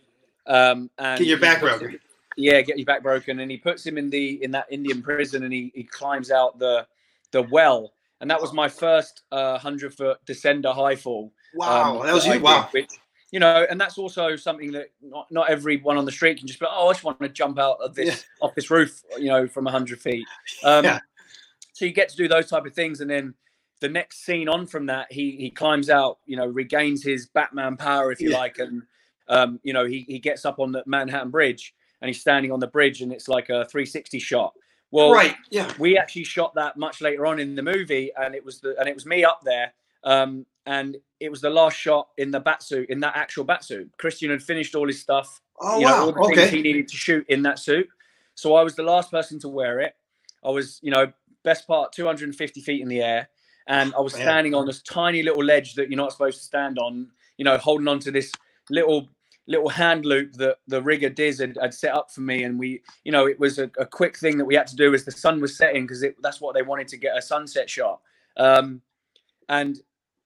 Um, 0.48 0.90
and 0.98 1.20
get 1.20 1.28
your 1.28 1.40
back 1.40 1.62
broken. 1.62 1.90
him- 1.92 2.00
yeah, 2.38 2.62
get 2.62 2.78
your 2.78 2.86
back 2.86 3.04
broken, 3.04 3.40
and 3.40 3.52
he 3.52 3.58
puts 3.58 3.86
him 3.86 3.98
in 3.98 4.10
the 4.10 4.42
in 4.44 4.52
that 4.52 4.68
Indian 4.70 5.02
prison, 5.02 5.44
and 5.44 5.52
he, 5.52 5.72
he 5.76 5.84
climbs 5.84 6.32
out 6.32 6.58
the 6.58 6.88
the 7.32 7.44
well, 7.44 7.94
and 8.22 8.32
that 8.32 8.42
was 8.42 8.54
my 8.54 8.70
first 8.70 9.24
uh, 9.32 9.58
hundred 9.58 9.94
foot 9.94 10.20
descender 10.26 10.74
high 10.74 10.96
fall. 10.96 11.32
Wow, 11.54 12.00
um, 12.00 12.06
that 12.06 12.14
was 12.14 12.28
I 12.28 12.36
you. 12.36 12.40
Wow. 12.40 12.70
which 12.72 12.92
you 13.32 13.40
know, 13.40 13.66
and 13.70 13.80
that's 13.80 13.98
also 13.98 14.36
something 14.36 14.72
that 14.72 14.88
not, 15.02 15.28
not 15.32 15.50
everyone 15.50 15.98
on 15.98 16.06
the 16.06 16.12
street 16.12 16.40
can 16.40 16.48
just 16.48 16.60
be, 16.60 16.66
oh, 16.68 16.88
I 16.88 16.94
just 16.94 17.04
want 17.04 17.20
to 17.20 17.30
jump 17.30 17.60
out 17.60 17.78
of 17.80 17.94
this 17.94 18.08
yeah. 18.08 18.48
off 18.48 18.56
this 18.56 18.72
roof, 18.72 19.04
you 19.18 19.28
know, 19.28 19.48
from 19.48 19.66
hundred 19.66 20.02
feet. 20.02 20.26
Um, 20.64 20.86
yeah. 20.86 21.00
So 21.74 21.86
you 21.86 21.92
get 21.92 22.10
to 22.10 22.18
do 22.18 22.28
those 22.28 22.50
type 22.50 22.66
of 22.66 22.74
things, 22.74 23.02
and 23.02 23.10
then 23.10 23.34
the 23.80 23.90
next 23.90 24.26
scene 24.26 24.50
on 24.50 24.68
from 24.68 24.88
that, 24.88 25.12
he 25.12 25.32
he 25.32 25.50
climbs 25.50 25.90
out, 25.90 26.20
you 26.26 26.36
know, 26.36 26.46
regains 26.46 27.04
his 27.04 27.28
Batman 27.28 27.78
power, 27.78 28.12
if 28.12 28.22
you 28.22 28.32
yeah. 28.32 28.38
like, 28.38 28.60
and 28.60 28.84
um, 29.28 29.60
you 29.64 29.74
know, 29.74 29.86
he 29.86 30.06
he 30.08 30.20
gets 30.20 30.46
up 30.46 30.60
on 30.60 30.72
the 30.72 30.84
Manhattan 30.86 31.30
Bridge 31.30 31.74
and 32.02 32.08
he's 32.08 32.22
standing 32.22 32.52
on 32.52 32.60
the 32.60 32.68
bridge, 32.68 33.02
and 33.02 33.12
it's 33.12 33.28
like 33.28 33.50
a 33.50 33.66
360 33.66 34.20
shot. 34.20 34.54
Well, 34.92 35.12
right, 35.12 35.36
yeah. 35.52 35.72
We 35.78 35.98
actually 35.98 36.24
shot 36.24 36.56
that 36.56 36.78
much 36.78 37.02
later 37.02 37.26
on 37.26 37.40
in 37.40 37.56
the 37.56 37.62
movie, 37.62 38.12
and 38.18 38.34
it 38.34 38.44
was 38.44 38.60
the 38.60 38.76
and 38.80 38.88
it 38.90 38.96
was 38.96 39.06
me 39.06 39.24
up 39.24 39.42
there. 39.44 39.74
Um, 40.04 40.46
and 40.66 40.98
it 41.20 41.30
was 41.30 41.42
the 41.42 41.50
last 41.50 41.76
shot 41.76 42.10
in 42.18 42.32
the 42.32 42.40
bat 42.40 42.64
suit, 42.64 42.90
in 42.90 43.00
that 43.02 43.16
actual 43.16 43.44
bat 43.44 43.64
suit. 43.64 43.90
Christian 43.98 44.30
had 44.30 44.42
finished 44.42 44.76
all 44.76 44.88
his 44.88 45.02
stuff. 45.02 45.42
Oh, 45.60 45.80
you 45.80 45.86
know, 45.86 45.92
wow. 45.92 46.06
All 46.06 46.14
the 46.14 46.20
okay. 46.20 46.36
things 46.36 46.52
he 46.52 46.62
needed 46.62 46.88
to 46.90 46.96
shoot 46.96 47.26
in 47.28 47.42
that 47.44 47.60
suit. 47.60 47.88
So 48.36 48.56
I 48.56 48.64
was 48.64 48.76
the 48.76 48.84
last 48.84 49.12
person 49.12 49.40
to 49.40 49.50
wear 49.50 49.80
it. 49.82 49.96
I 50.44 50.50
was, 50.50 50.80
you 50.82 50.92
know, 50.92 51.12
best 51.44 51.68
part 51.68 51.92
250 51.92 52.62
feet 52.62 52.82
in 52.82 52.88
the 52.88 53.02
air. 53.02 53.30
And 53.70 53.94
I 53.94 54.02
was 54.02 54.14
standing 54.14 54.56
on 54.56 54.66
this 54.66 54.82
tiny 54.82 55.24
little 55.24 55.44
ledge 55.44 55.76
that 55.76 55.90
you're 55.90 55.98
not 55.98 56.12
supposed 56.12 56.40
to 56.40 56.44
stand 56.44 56.80
on, 56.80 57.08
you 57.38 57.46
know, 57.46 57.58
holding 57.58 57.88
on 57.88 58.00
to 58.00 58.12
this 58.12 58.32
little 58.70 59.08
little 59.48 59.70
hand 59.70 60.06
loop 60.06 60.34
that 60.34 60.58
the 60.68 60.82
rigger 60.82 61.10
Diz 61.10 61.40
had, 61.40 61.58
had, 61.60 61.74
set 61.74 61.96
up 61.96 62.12
for 62.12 62.22
me. 62.22 62.44
And 62.44 62.60
we, 62.60 62.82
you 63.04 63.12
know, 63.12 63.26
it 63.26 63.40
was 63.40 63.58
a, 63.58 63.72
a, 63.80 63.86
quick 63.86 64.16
thing 64.16 64.38
that 64.38 64.46
we 64.46 64.54
had 64.54 64.68
to 64.68 64.76
do 64.76 64.94
as 64.94 65.06
the 65.06 65.12
sun 65.12 65.42
was 65.42 65.58
setting 65.58 65.88
because 65.88 66.06
that's 66.22 66.40
what 66.40 66.54
they 66.54 66.62
wanted 66.62 66.88
to 66.90 66.98
get 66.98 67.18
a 67.18 67.22
sunset 67.22 67.68
shot. 67.68 68.00
Um, 68.38 68.84
and 69.48 69.80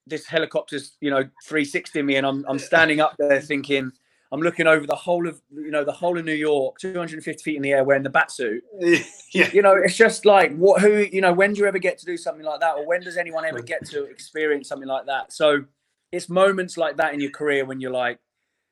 this 0.07 0.25
helicopter's 0.25 0.97
you 0.99 1.09
know 1.09 1.23
360 1.45 2.01
me 2.01 2.15
and 2.15 2.27
I'm, 2.27 2.45
I'm 2.47 2.59
standing 2.59 2.99
up 2.99 3.15
there 3.17 3.41
thinking 3.41 3.91
i'm 4.33 4.41
looking 4.41 4.67
over 4.67 4.85
the 4.85 4.95
whole 4.95 5.27
of 5.27 5.41
you 5.53 5.71
know 5.71 5.85
the 5.85 5.91
whole 5.91 6.17
of 6.17 6.25
new 6.25 6.33
york 6.33 6.77
250 6.79 7.41
feet 7.41 7.55
in 7.55 7.61
the 7.61 7.71
air 7.71 7.85
wearing 7.85 8.03
the 8.03 8.09
bat 8.09 8.29
suit 8.29 8.63
yeah. 9.33 9.49
You 9.53 9.61
know 9.61 9.73
it's 9.73 9.95
just 9.95 10.25
like 10.25 10.55
what 10.55 10.81
who 10.81 11.07
you 11.11 11.21
know 11.21 11.31
when 11.31 11.53
do 11.53 11.61
you 11.61 11.67
ever 11.67 11.79
get 11.79 11.97
to 11.99 12.05
do 12.05 12.17
something 12.17 12.45
like 12.45 12.59
that? 12.59 12.75
Or 12.75 12.87
when 12.87 13.01
does 13.01 13.17
anyone 13.17 13.45
ever 13.45 13.61
get 13.61 13.85
to 13.89 14.03
experience 14.05 14.67
something 14.67 14.87
like 14.87 15.05
that? 15.05 15.31
So 15.31 15.65
it's 16.11 16.29
moments 16.29 16.77
like 16.77 16.97
that 16.97 17.13
in 17.13 17.19
your 17.19 17.31
career 17.31 17.65
when 17.65 17.79
you're 17.79 17.91
like 17.91 18.19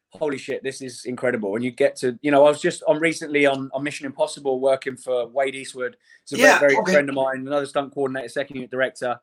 holy 0.09 0.37
shit 0.37 0.61
this 0.63 0.81
is 0.81 1.05
incredible. 1.05 1.55
And 1.55 1.63
you 1.63 1.71
get 1.71 1.95
to 1.97 2.17
you 2.21 2.31
know 2.31 2.45
i 2.45 2.49
was 2.49 2.61
just 2.61 2.83
on 2.87 2.99
recently 2.99 3.45
on, 3.45 3.69
on 3.73 3.83
mission 3.83 4.05
impossible 4.05 4.59
working 4.59 4.97
for 4.97 5.27
wade 5.27 5.55
eastwood. 5.55 5.97
It's 6.23 6.33
a 6.33 6.37
yeah, 6.37 6.59
very, 6.59 6.73
very 6.73 6.81
okay. 6.81 6.93
friend 6.93 7.09
of 7.09 7.15
mine 7.15 7.47
another 7.47 7.65
stunt 7.65 7.93
coordinator 7.93 8.29
second 8.29 8.55
unit 8.55 8.71
director. 8.71 9.19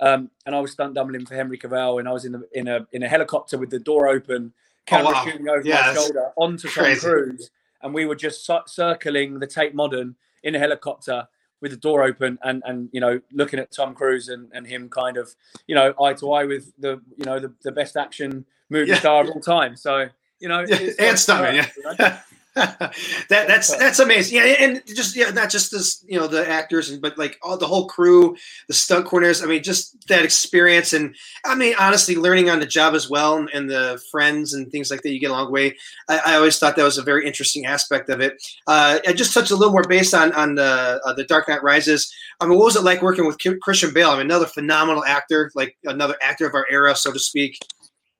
Um, 0.00 0.30
and 0.46 0.54
I 0.54 0.60
was 0.60 0.72
stunt 0.72 0.94
doubling 0.94 1.26
for 1.26 1.34
Henry 1.34 1.58
Cavill, 1.58 1.98
and 1.98 2.08
I 2.08 2.12
was 2.12 2.24
in 2.24 2.32
the 2.32 2.48
in 2.52 2.68
a 2.68 2.86
in 2.92 3.02
a 3.02 3.08
helicopter 3.08 3.58
with 3.58 3.68
the 3.68 3.78
door 3.78 4.08
open, 4.08 4.54
camera 4.90 5.08
oh, 5.08 5.12
wow. 5.12 5.24
shooting 5.24 5.48
over 5.48 5.62
yeah, 5.64 5.86
my 5.86 5.94
shoulder 5.94 6.30
onto 6.36 6.68
crazy. 6.68 7.00
Tom 7.00 7.10
Cruise, 7.10 7.50
and 7.82 7.94
we 7.94 8.06
were 8.06 8.16
just 8.16 8.48
circling 8.66 9.38
the 9.38 9.46
Tate 9.46 9.74
Modern 9.74 10.16
in 10.42 10.54
a 10.54 10.58
helicopter 10.58 11.26
with 11.60 11.70
the 11.70 11.76
door 11.76 12.02
open 12.02 12.38
and 12.42 12.62
and 12.66 12.88
you 12.92 13.00
know 13.00 13.20
looking 13.32 13.58
at 13.58 13.70
Tom 13.70 13.94
Cruise 13.94 14.28
and, 14.28 14.48
and 14.52 14.66
him 14.66 14.88
kind 14.88 15.16
of 15.16 15.34
you 15.66 15.74
know 15.74 15.94
eye 16.00 16.14
to 16.14 16.32
eye 16.32 16.44
with 16.44 16.72
the 16.78 17.00
you 17.16 17.24
know 17.24 17.38
the, 17.38 17.52
the 17.62 17.72
best 17.72 17.96
action 17.96 18.44
movie 18.68 18.90
yeah. 18.90 18.98
star 18.98 19.24
of 19.24 19.30
all 19.30 19.40
time. 19.40 19.76
So 19.76 20.08
you 20.40 20.48
know, 20.48 20.64
yeah, 20.66 20.90
and 20.98 21.18
stunning, 21.18 21.56
yeah. 21.56 21.68
You 21.76 21.82
know? 21.98 22.18
that 22.56 22.92
that's 23.28 23.76
that's 23.76 24.00
amazing. 24.00 24.38
Yeah, 24.38 24.42
and 24.58 24.82
just 24.84 25.14
yeah, 25.14 25.30
not 25.30 25.50
just 25.50 25.70
this, 25.70 26.04
you 26.08 26.18
know, 26.18 26.26
the 26.26 26.48
actors, 26.48 26.96
but 26.98 27.16
like 27.16 27.38
all 27.42 27.56
the 27.56 27.66
whole 27.66 27.86
crew, 27.86 28.36
the 28.66 28.74
stunt 28.74 29.06
coordinators. 29.06 29.40
I 29.40 29.46
mean, 29.46 29.62
just 29.62 30.08
that 30.08 30.24
experience, 30.24 30.92
and 30.92 31.14
I 31.44 31.54
mean, 31.54 31.76
honestly, 31.78 32.16
learning 32.16 32.50
on 32.50 32.58
the 32.58 32.66
job 32.66 32.94
as 32.94 33.08
well, 33.08 33.36
and, 33.36 33.48
and 33.50 33.70
the 33.70 34.02
friends 34.10 34.52
and 34.52 34.68
things 34.72 34.90
like 34.90 35.02
that 35.02 35.12
you 35.12 35.20
get 35.20 35.30
along 35.30 35.46
the 35.46 35.52
way. 35.52 35.76
I, 36.08 36.20
I, 36.26 36.34
always 36.34 36.58
thought 36.58 36.74
that 36.74 36.82
was 36.82 36.98
a 36.98 37.04
very 37.04 37.24
interesting 37.24 37.66
aspect 37.66 38.08
of 38.10 38.20
it. 38.20 38.42
Uh, 38.66 38.98
I 39.06 39.12
just 39.12 39.32
touched 39.32 39.52
a 39.52 39.56
little 39.56 39.72
more 39.72 39.84
based 39.84 40.12
on 40.12 40.32
on 40.32 40.56
the 40.56 41.00
uh, 41.04 41.12
the 41.12 41.24
Dark 41.24 41.48
Knight 41.48 41.62
Rises. 41.62 42.12
I 42.40 42.46
mean, 42.46 42.58
what 42.58 42.64
was 42.64 42.76
it 42.76 42.82
like 42.82 43.00
working 43.00 43.26
with 43.26 43.38
Christian 43.60 43.94
Bale? 43.94 44.10
I 44.10 44.16
mean, 44.16 44.26
another 44.26 44.46
phenomenal 44.46 45.04
actor, 45.04 45.52
like 45.54 45.76
another 45.84 46.16
actor 46.20 46.48
of 46.48 46.54
our 46.54 46.66
era, 46.68 46.96
so 46.96 47.12
to 47.12 47.18
speak. 47.20 47.58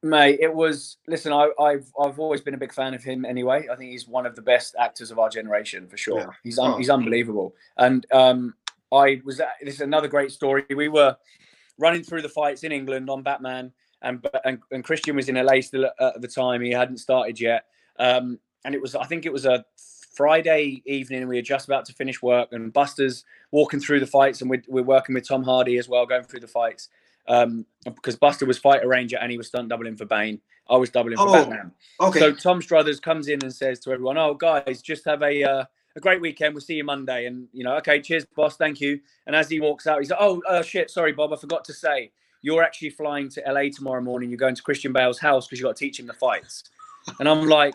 Mate, 0.03 0.39
it 0.41 0.53
was. 0.53 0.97
Listen, 1.07 1.33
I, 1.33 1.51
have 1.59 1.85
I've 2.01 2.19
always 2.19 2.41
been 2.41 2.55
a 2.55 2.59
big 2.59 2.73
fan 2.73 2.95
of 2.95 3.05
him. 3.05 3.27
Anyway, 3.27 3.67
I 3.71 3.77
think 3.77 3.91
he's 3.91 4.09
one 4.09 4.25
of 4.25 4.35
the 4.35 4.41
best 4.43 4.75
actors 4.79 5.11
of 5.11 5.19
our 5.19 5.29
generation 5.29 5.87
for 5.87 5.99
sure. 5.99 6.21
Yeah. 6.21 6.31
He's 6.43 6.59
un, 6.59 6.71
oh. 6.73 6.77
he's 6.79 6.89
unbelievable. 6.89 7.55
And 7.77 8.07
um, 8.11 8.55
I 8.93 9.21
was. 9.25 9.43
This 9.63 9.75
is 9.75 9.81
another 9.83 10.09
great 10.09 10.33
story. 10.33 10.65
We 10.75 10.89
were 10.89 11.17
running 11.77 12.03
through 12.03 12.23
the 12.23 12.31
fights 12.31 12.65
in 12.65 12.73
England 12.73 13.11
on 13.11 13.23
Batman, 13.23 13.73
and 14.01 14.27
and, 14.45 14.61
and 14.71 14.83
Christian 14.83 15.17
was 15.17 15.29
in 15.29 15.35
LA 15.35 15.61
still 15.61 15.85
at, 15.85 15.93
at 16.01 16.23
the 16.23 16.29
time. 16.29 16.63
He 16.63 16.71
hadn't 16.71 16.99
started 16.99 17.39
yet, 17.39 17.67
um, 17.99 18.39
and 18.65 18.75
it 18.75 18.81
was. 18.81 18.95
I 18.95 19.05
think 19.05 19.27
it 19.27 19.33
was 19.33 19.45
a 19.45 19.67
Friday 20.15 20.83
evening. 20.87 21.29
We 21.29 21.37
were 21.37 21.43
just 21.43 21.69
about 21.69 21.85
to 21.87 21.93
finish 21.93 22.23
work, 22.23 22.49
and 22.53 22.73
Buster's 22.73 23.25
walking 23.51 23.81
through 23.81 24.01
the 24.01 24.07
fights, 24.07 24.41
and 24.41 24.49
we're, 24.49 24.63
we're 24.67 24.83
working 24.83 25.15
with 25.15 25.29
Tom 25.29 25.43
Hardy 25.43 25.77
as 25.77 25.91
well, 25.91 26.07
going 26.07 26.25
through 26.25 26.41
the 26.41 26.49
fights 26.49 26.89
um, 27.29 27.67
because 27.85 28.17
Buster 28.17 28.47
was 28.47 28.59
fight 28.59 28.85
arranger 28.85 29.19
and 29.19 29.31
he 29.31 29.39
was 29.39 29.49
stunt 29.49 29.69
doubling 29.69 29.97
for 29.97 30.05
Bane. 30.05 30.41
I 30.69 30.77
was 30.77 30.91
doubling 30.91 31.17
for 31.17 31.29
oh, 31.29 31.33
Batman. 31.33 31.73
Okay. 32.01 32.19
So 32.19 32.33
Tom 32.33 32.63
Struthers 32.63 33.01
comes 33.01 33.29
in 33.29 33.43
and 33.43 33.53
says 33.53 33.81
to 33.81 33.93
everyone, 33.93 34.19
"Oh, 34.19 34.35
guys, 34.35 34.81
just 34.83 35.05
have 35.05 35.23
a 35.23 35.43
uh, 35.43 35.65
a 35.97 36.01
great 36.01 36.21
weekend. 36.21 36.55
We'll 36.55 36.61
see 36.61 36.75
you 36.75 36.85
Monday." 36.85 37.27
And 37.27 37.49
you 37.53 37.65
know, 37.65 37.77
okay, 37.79 38.01
cheers, 38.01 38.25
boss, 38.37 38.57
thank 38.57 38.81
you. 38.81 39.01
And 39.27 39.35
as 39.35 39.49
he 39.49 39.61
walks 39.61 39.87
out, 39.87 39.99
he's 39.99 40.11
like, 40.11 40.21
"Oh, 40.23 40.43
uh, 40.49 40.63
shit, 40.63 40.91
sorry, 40.91 41.13
Bob, 41.13 41.33
I 41.33 41.37
forgot 41.37 41.65
to 41.65 41.73
say, 41.73 42.13
you're 42.43 42.63
actually 42.63 42.91
flying 42.91 43.29
to 43.31 43.43
LA 43.47 43.71
tomorrow 43.75 44.01
morning. 44.01 44.31
You're 44.31 44.39
going 44.39 44.55
to 44.55 44.63
Christian 44.63 44.93
Bale's 44.93 45.19
house 45.19 45.47
because 45.47 45.59
you 45.59 45.67
got 45.67 45.77
to 45.77 45.85
teach 45.85 45.99
him 45.99 46.07
the 46.07 46.15
fights." 46.15 46.65
And 47.19 47.29
I'm 47.29 47.47
like, 47.47 47.75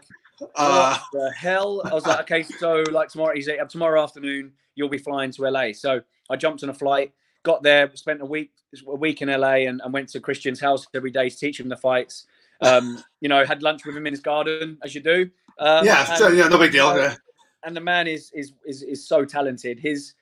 uh, 0.56 0.98
"What 1.12 1.22
the 1.22 1.32
hell?" 1.32 1.82
I 1.84 1.94
was 1.94 2.06
like, 2.06 2.22
"Okay, 2.22 2.44
so 2.44 2.84
like 2.92 3.10
tomorrow, 3.10 3.36
he's 3.36 3.50
like, 3.50 3.68
tomorrow 3.68 4.02
afternoon, 4.02 4.54
you'll 4.76 4.90
be 4.90 4.98
flying 4.98 5.32
to 5.32 5.42
LA." 5.50 5.74
So 5.74 6.02
I 6.30 6.38
jumped 6.38 6.64
on 6.64 6.70
a 6.70 6.74
flight 6.74 7.12
got 7.46 7.64
there, 7.64 7.90
spent 7.96 8.22
a 8.22 8.26
week 8.26 8.52
a 8.86 8.96
week 8.96 9.22
in 9.22 9.30
LA, 9.30 9.68
and, 9.70 9.80
and 9.82 9.94
went 9.94 10.10
to 10.10 10.20
Christian's 10.20 10.60
house 10.60 10.86
every 10.94 11.12
day 11.12 11.30
to 11.30 11.38
teach 11.38 11.60
him 11.60 11.70
the 11.70 11.78
fights. 11.78 12.26
Um, 12.62 13.02
you 13.22 13.30
know, 13.30 13.46
had 13.46 13.64
lunch 13.64 13.86
with 13.86 13.96
him 13.96 14.06
in 14.06 14.12
his 14.12 14.20
garden 14.20 14.78
as 14.84 14.94
you 14.94 15.02
do. 15.02 15.30
Um, 15.58 15.86
yeah, 15.86 16.06
and, 16.10 16.18
so, 16.18 16.28
yeah, 16.28 16.50
no 16.50 16.58
big 16.58 16.74
deal. 16.74 16.98
yeah. 16.98 17.16
And 17.64 17.76
the 17.76 17.82
man 17.82 18.08
is, 18.08 18.32
is 18.34 18.52
is 18.66 18.84
is 18.84 19.08
so 19.08 19.24
talented. 19.24 19.80
His 19.80 20.14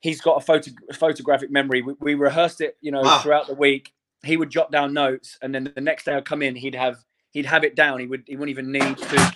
he's 0.00 0.20
got 0.20 0.38
a 0.38 0.40
photo 0.40 0.70
photographic 0.94 1.50
memory. 1.50 1.82
We, 1.82 1.94
we 2.00 2.14
rehearsed 2.14 2.60
it, 2.60 2.76
you 2.80 2.90
know, 2.90 3.02
wow. 3.02 3.18
throughout 3.18 3.46
the 3.46 3.54
week. 3.54 3.92
He 4.24 4.36
would 4.36 4.50
jot 4.50 4.70
down 4.72 4.94
notes, 4.94 5.38
and 5.42 5.54
then 5.54 5.70
the 5.74 5.80
next 5.80 6.04
day 6.04 6.14
I'd 6.14 6.24
come 6.24 6.42
in, 6.42 6.54
he'd 6.54 6.74
have 6.74 7.04
he'd 7.32 7.46
have 7.46 7.64
it 7.64 7.76
down. 7.76 8.00
He 8.00 8.06
would 8.06 8.24
he 8.26 8.36
wouldn't 8.36 8.50
even 8.50 8.72
need 8.72 8.98
to. 8.98 9.34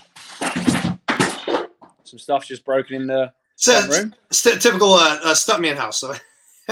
Some 2.05 2.19
stuff's 2.21 2.47
just 2.47 2.65
broken 2.65 2.95
in 2.95 3.07
the 3.09 3.33
so, 3.57 3.81
room. 3.89 4.15
typical 4.31 4.95
uh, 4.95 5.19
uh, 5.25 5.35
stuntman 5.35 5.77
house. 5.77 5.99
So 5.99 6.15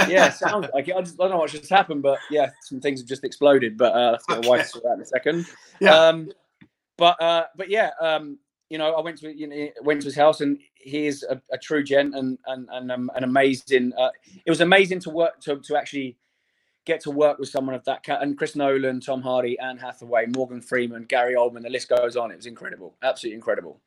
yeah, 0.09 0.31
sounds 0.31 0.69
like 0.75 0.89
it. 0.89 0.97
I, 0.97 1.03
just, 1.03 1.21
I 1.21 1.25
don't 1.25 1.33
know 1.33 1.39
what 1.39 1.51
just 1.51 1.71
happened, 1.71 2.03
but 2.03 2.19
yeah, 2.31 2.51
some 2.63 2.81
things 2.81 3.01
have 3.01 3.09
just 3.09 3.25
exploded. 3.25 3.77
But 3.77 3.95
uh, 3.95 4.13
let's 4.13 4.27
get 4.27 4.39
okay. 4.39 4.47
a 4.47 4.51
wife 4.51 4.73
that 4.73 4.93
in 4.95 5.01
a 5.01 5.07
second. 5.07 5.47
Yeah. 5.81 5.95
Um, 5.95 6.31
but 6.97 7.21
uh, 7.21 7.45
but 7.57 7.69
yeah, 7.69 7.91
um, 8.01 8.39
you 8.71 8.79
know, 8.79 8.95
I 8.95 9.01
went 9.01 9.19
to 9.19 9.37
you 9.37 9.47
know 9.47 9.69
went 9.83 10.01
to 10.03 10.07
his 10.07 10.17
house, 10.17 10.41
and 10.41 10.59
he's 10.75 11.23
a, 11.23 11.41
a 11.53 11.59
true 11.59 11.83
gent 11.83 12.15
and 12.15 12.39
and 12.47 12.69
and 12.73 12.91
um, 12.91 13.11
an 13.15 13.25
amazing. 13.25 13.93
Uh, 13.97 14.11
it 14.45 14.51
was 14.51 14.61
amazing 14.61 15.01
to 15.01 15.11
work 15.11 15.41
to 15.43 15.61
to 15.61 15.77
actually 15.77 16.17
get 16.85 17.01
to 17.01 17.11
work 17.11 17.39
with 17.39 17.49
someone 17.49 17.75
of 17.75 17.85
that 17.85 18.03
cat 18.03 18.23
and 18.23 18.37
Chris 18.37 18.55
Nolan, 18.55 19.01
Tom 19.01 19.23
Hardy, 19.23 19.59
Anne 19.59 19.79
Hathaway, 19.79 20.27
Morgan 20.27 20.61
Freeman, 20.61 21.05
Gary 21.05 21.35
Oldman. 21.35 21.63
The 21.63 21.71
list 21.71 21.89
goes 21.89 22.17
on. 22.17 22.31
It 22.31 22.37
was 22.37 22.47
incredible, 22.47 22.95
absolutely 23.03 23.37
incredible. 23.37 23.81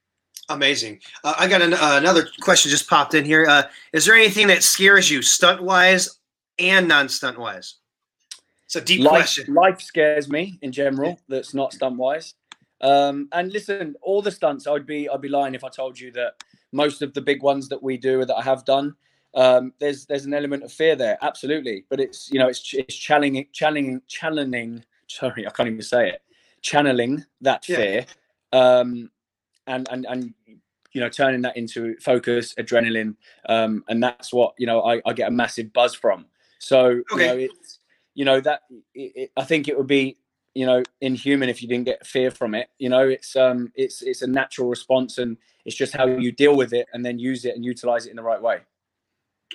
Amazing. 0.49 0.99
Uh, 1.23 1.33
I 1.37 1.47
got 1.47 1.61
an, 1.61 1.73
uh, 1.73 1.97
another 1.99 2.27
question 2.41 2.71
just 2.71 2.89
popped 2.89 3.13
in 3.13 3.25
here. 3.25 3.45
Uh, 3.47 3.63
is 3.91 4.05
there 4.05 4.15
anything 4.15 4.47
that 4.47 4.63
scares 4.63 5.11
you, 5.11 5.21
stunt 5.21 5.61
wise 5.61 6.19
and 6.57 6.87
non 6.87 7.09
stunt 7.09 7.37
wise? 7.37 7.75
It's 8.65 8.75
a 8.75 8.81
deep 8.81 9.01
life, 9.01 9.11
question. 9.11 9.53
Life 9.53 9.81
scares 9.81 10.29
me 10.29 10.57
in 10.61 10.71
general. 10.71 11.19
That's 11.27 11.53
not 11.53 11.73
stunt 11.73 11.97
wise. 11.97 12.33
Um, 12.81 13.27
and 13.31 13.51
listen, 13.51 13.95
all 14.01 14.21
the 14.21 14.31
stunts, 14.31 14.67
I'd 14.67 14.85
be 14.85 15.09
I'd 15.09 15.21
be 15.21 15.29
lying 15.29 15.55
if 15.55 15.63
I 15.63 15.69
told 15.69 15.99
you 15.99 16.11
that 16.11 16.33
most 16.71 17.01
of 17.01 17.13
the 17.13 17.21
big 17.21 17.41
ones 17.41 17.69
that 17.69 17.81
we 17.81 17.97
do 17.97 18.21
or 18.21 18.25
that 18.25 18.35
I 18.35 18.41
have 18.41 18.65
done, 18.65 18.95
um, 19.35 19.73
there's 19.79 20.05
there's 20.05 20.25
an 20.25 20.33
element 20.33 20.63
of 20.63 20.71
fear 20.71 20.95
there, 20.95 21.17
absolutely. 21.21 21.85
But 21.89 21.99
it's 21.99 22.29
you 22.31 22.39
know 22.39 22.47
it's 22.47 22.73
it's 22.73 22.95
challenging 22.95 23.47
challenging 23.51 24.01
channeling. 24.07 24.83
Sorry, 25.07 25.47
I 25.47 25.49
can't 25.51 25.69
even 25.69 25.81
say 25.81 26.09
it. 26.09 26.21
Channeling 26.61 27.25
that 27.41 27.65
fear. 27.65 28.05
Yeah. 28.53 28.79
Um, 28.79 29.11
and 29.67 29.87
and 29.91 30.05
and 30.05 30.33
you 30.93 31.01
know 31.01 31.09
turning 31.09 31.41
that 31.41 31.55
into 31.57 31.95
focus 31.99 32.53
adrenaline 32.55 33.15
um, 33.49 33.83
and 33.87 34.01
that's 34.01 34.33
what 34.33 34.53
you 34.57 34.65
know 34.65 34.81
I, 34.81 35.01
I, 35.05 35.13
get 35.13 35.27
a 35.27 35.31
massive 35.31 35.71
buzz 35.73 35.93
from 35.93 36.25
so 36.59 37.01
okay. 37.11 37.21
you 37.21 37.27
know 37.27 37.37
it's 37.37 37.79
you 38.15 38.25
know 38.25 38.39
that 38.41 38.61
it, 38.95 39.11
it, 39.15 39.31
i 39.37 39.43
think 39.43 39.67
it 39.67 39.77
would 39.77 39.87
be 39.87 40.17
you 40.55 40.65
know 40.65 40.81
inhuman 41.01 41.49
if 41.49 41.61
you 41.61 41.67
didn't 41.67 41.85
get 41.85 42.05
fear 42.05 42.31
from 42.31 42.55
it 42.55 42.69
you 42.79 42.89
know 42.89 43.07
it's 43.07 43.35
um 43.35 43.71
it's 43.75 44.01
it's 44.01 44.21
a 44.21 44.27
natural 44.27 44.69
response 44.69 45.17
and 45.17 45.37
it's 45.65 45.75
just 45.75 45.93
how 45.93 46.07
you 46.07 46.31
deal 46.31 46.55
with 46.55 46.73
it 46.73 46.87
and 46.93 47.05
then 47.05 47.19
use 47.19 47.45
it 47.45 47.55
and 47.55 47.63
utilize 47.63 48.07
it 48.07 48.09
in 48.09 48.15
the 48.15 48.23
right 48.23 48.41
way 48.41 48.59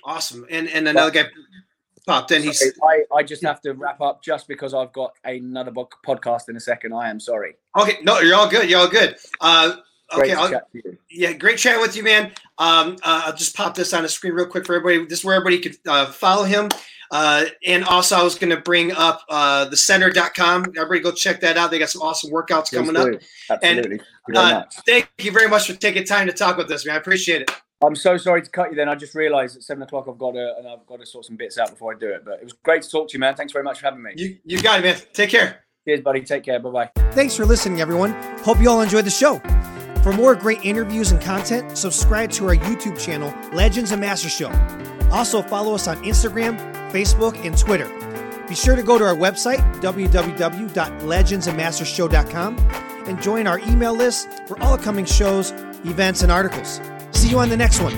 awesome 0.05 0.47
and 0.51 0.69
and 0.69 0.87
another 0.87 1.11
but, 1.11 1.25
guy 1.25 1.31
popped 2.07 2.33
in. 2.33 2.43
He's 2.43 2.59
Sorry, 2.59 3.05
I, 3.13 3.17
I 3.17 3.23
just 3.23 3.45
have 3.45 3.61
to 3.63 3.75
wrap 3.75 4.01
up 4.01 4.23
just 4.23 4.49
because 4.49 4.75
I've 4.75 4.93
got 4.93 5.13
another 5.25 5.71
podcast 5.71 6.49
in 6.49 6.57
a 6.57 6.61
second. 6.61 6.93
I 6.93 7.11
am 7.11 7.21
sorry. 7.21 7.55
okay. 7.79 7.99
No, 8.03 8.21
you're 8.21 8.37
all 8.37 8.49
good. 8.49 8.69
You're 8.69 8.81
all 8.81 8.89
good. 8.89 9.17
Uh, 9.41 9.77
Great 10.15 10.33
okay. 10.33 10.43
to 10.45 10.51
chat 10.51 10.99
yeah, 11.11 11.33
great 11.33 11.59
chat 11.59 11.81
with 11.81 11.97
you, 11.97 12.03
man. 12.03 12.33
Um, 12.59 12.97
uh, 13.03 13.25
I'll 13.27 13.37
just 13.37 13.55
pop 13.57 13.75
this 13.75 13.93
on 13.93 14.03
the 14.03 14.09
screen 14.09 14.33
real 14.33 14.47
quick 14.47 14.65
for 14.67 14.75
everybody. 14.75 15.07
This 15.07 15.21
is 15.21 15.25
where 15.25 15.35
everybody 15.35 15.59
could 15.59 15.77
uh, 15.87 16.07
follow 16.07 16.45
him. 16.45 16.69
Uh, 17.11 17.45
and 17.67 17.85
also, 17.85 18.17
I 18.17 18.23
was 18.23 18.37
going 18.37 18.51
to 18.51 18.57
bring 18.63 18.93
up 18.93 19.21
uh, 19.29 19.67
the 19.67 19.77
centr.com. 19.77 20.73
Everybody 20.79 21.01
go 21.01 21.13
check 21.13 21.41
that 21.41 21.59
out. 21.59 21.71
They 21.71 21.79
got 21.79 21.91
some 21.91 22.01
awesome 22.01 22.31
workouts 22.31 22.71
Please 22.71 22.79
coming 22.79 22.97
up. 22.97 23.07
do. 23.07 23.19
Absolutely. 23.51 23.99
Thank 23.99 24.01
you 24.29 24.35
very 24.35 24.39
Uh, 24.47 24.53
much. 24.61 24.75
thank 24.87 25.09
you 25.19 25.31
very 25.33 25.49
much 25.49 25.67
for 25.67 25.75
taking 25.75 26.05
time 26.05 26.27
to 26.27 26.33
talk 26.33 26.57
with 26.57 26.71
us, 26.71 26.87
man. 26.87 26.95
I 26.95 26.99
appreciate 26.99 27.43
it. 27.43 27.51
I'm 27.85 27.97
so 27.97 28.17
sorry 28.17 28.41
to 28.43 28.51
cut 28.51 28.71
you. 28.71 28.77
Then 28.77 28.89
I 28.89 28.95
just 28.95 29.15
realised 29.15 29.57
at 29.57 29.63
seven 29.65 29.83
o'clock 29.83 30.07
I've 30.09 30.17
got 30.17 30.33
to 30.33 30.55
and 30.59 30.67
I've 30.69 30.87
got 30.87 31.01
to 31.01 31.07
sort 31.07 31.27
some 31.27 31.37
bits 31.37 31.59
out 31.59 31.69
before 31.69 31.95
I 31.95 31.99
do 31.99 32.09
it. 32.09 32.25
But 32.25 32.35
it 32.35 32.45
was 32.45 32.53
great 32.55 32.83
to 32.83 32.91
talk 32.91 33.09
to 33.09 33.15
you, 33.15 33.21
man. 33.21 33.35
Thanks 33.35 33.53
very 33.53 33.65
much 33.65 33.81
for 33.81 33.87
having 33.87 34.03
me. 34.03 34.13
You 34.17 34.39
you 34.45 34.63
got 34.63 34.79
it, 34.79 34.83
man. 34.85 34.97
Take 35.13 35.31
care. 35.31 35.65
Cheers, 35.87 36.01
buddy. 36.01 36.23
Take 36.23 36.45
care. 36.45 36.61
Bye 36.61 36.71
bye. 36.71 36.91
Thanks 37.11 37.37
for 37.37 37.45
listening, 37.45 37.81
everyone. 37.81 38.13
Hope 38.39 38.61
you 38.61 38.71
all 38.71 38.81
enjoyed 38.81 39.05
the 39.05 39.11
show. 39.11 39.41
For 40.03 40.13
more 40.13 40.35
great 40.35 40.65
interviews 40.65 41.13
and 41.13 41.21
content, 41.21 41.79
subscribe 41.79 42.33
to 42.33 42.49
our 42.49 42.57
YouTube 42.57 42.99
channel, 42.99 43.33
Legends 43.53 43.93
and 43.93 44.01
Master 44.01 44.29
Show. 44.29 44.51
Also, 45.13 45.43
follow 45.43 45.75
us 45.75 45.87
on 45.87 46.03
Instagram, 46.03 46.59
Facebook, 46.91 47.37
and 47.45 47.57
Twitter. 47.57 47.89
Be 48.49 48.57
sure 48.57 48.75
to 48.75 48.83
go 48.83 48.99
to 48.99 49.05
our 49.05 49.15
website, 49.15 49.61
www.legendsandmastershow.com, 49.81 52.59
and 53.07 53.23
join 53.23 53.47
our 53.47 53.61
email 53.61 53.95
list 53.95 54.29
for 54.49 54.61
all 54.61 54.75
upcoming 54.75 55.05
shows, 55.05 55.53
events, 55.85 56.23
and 56.23 56.33
articles. 56.33 56.81
See 57.13 57.29
you 57.29 57.39
on 57.39 57.49
the 57.49 57.57
next 57.57 57.81
one. 57.81 57.95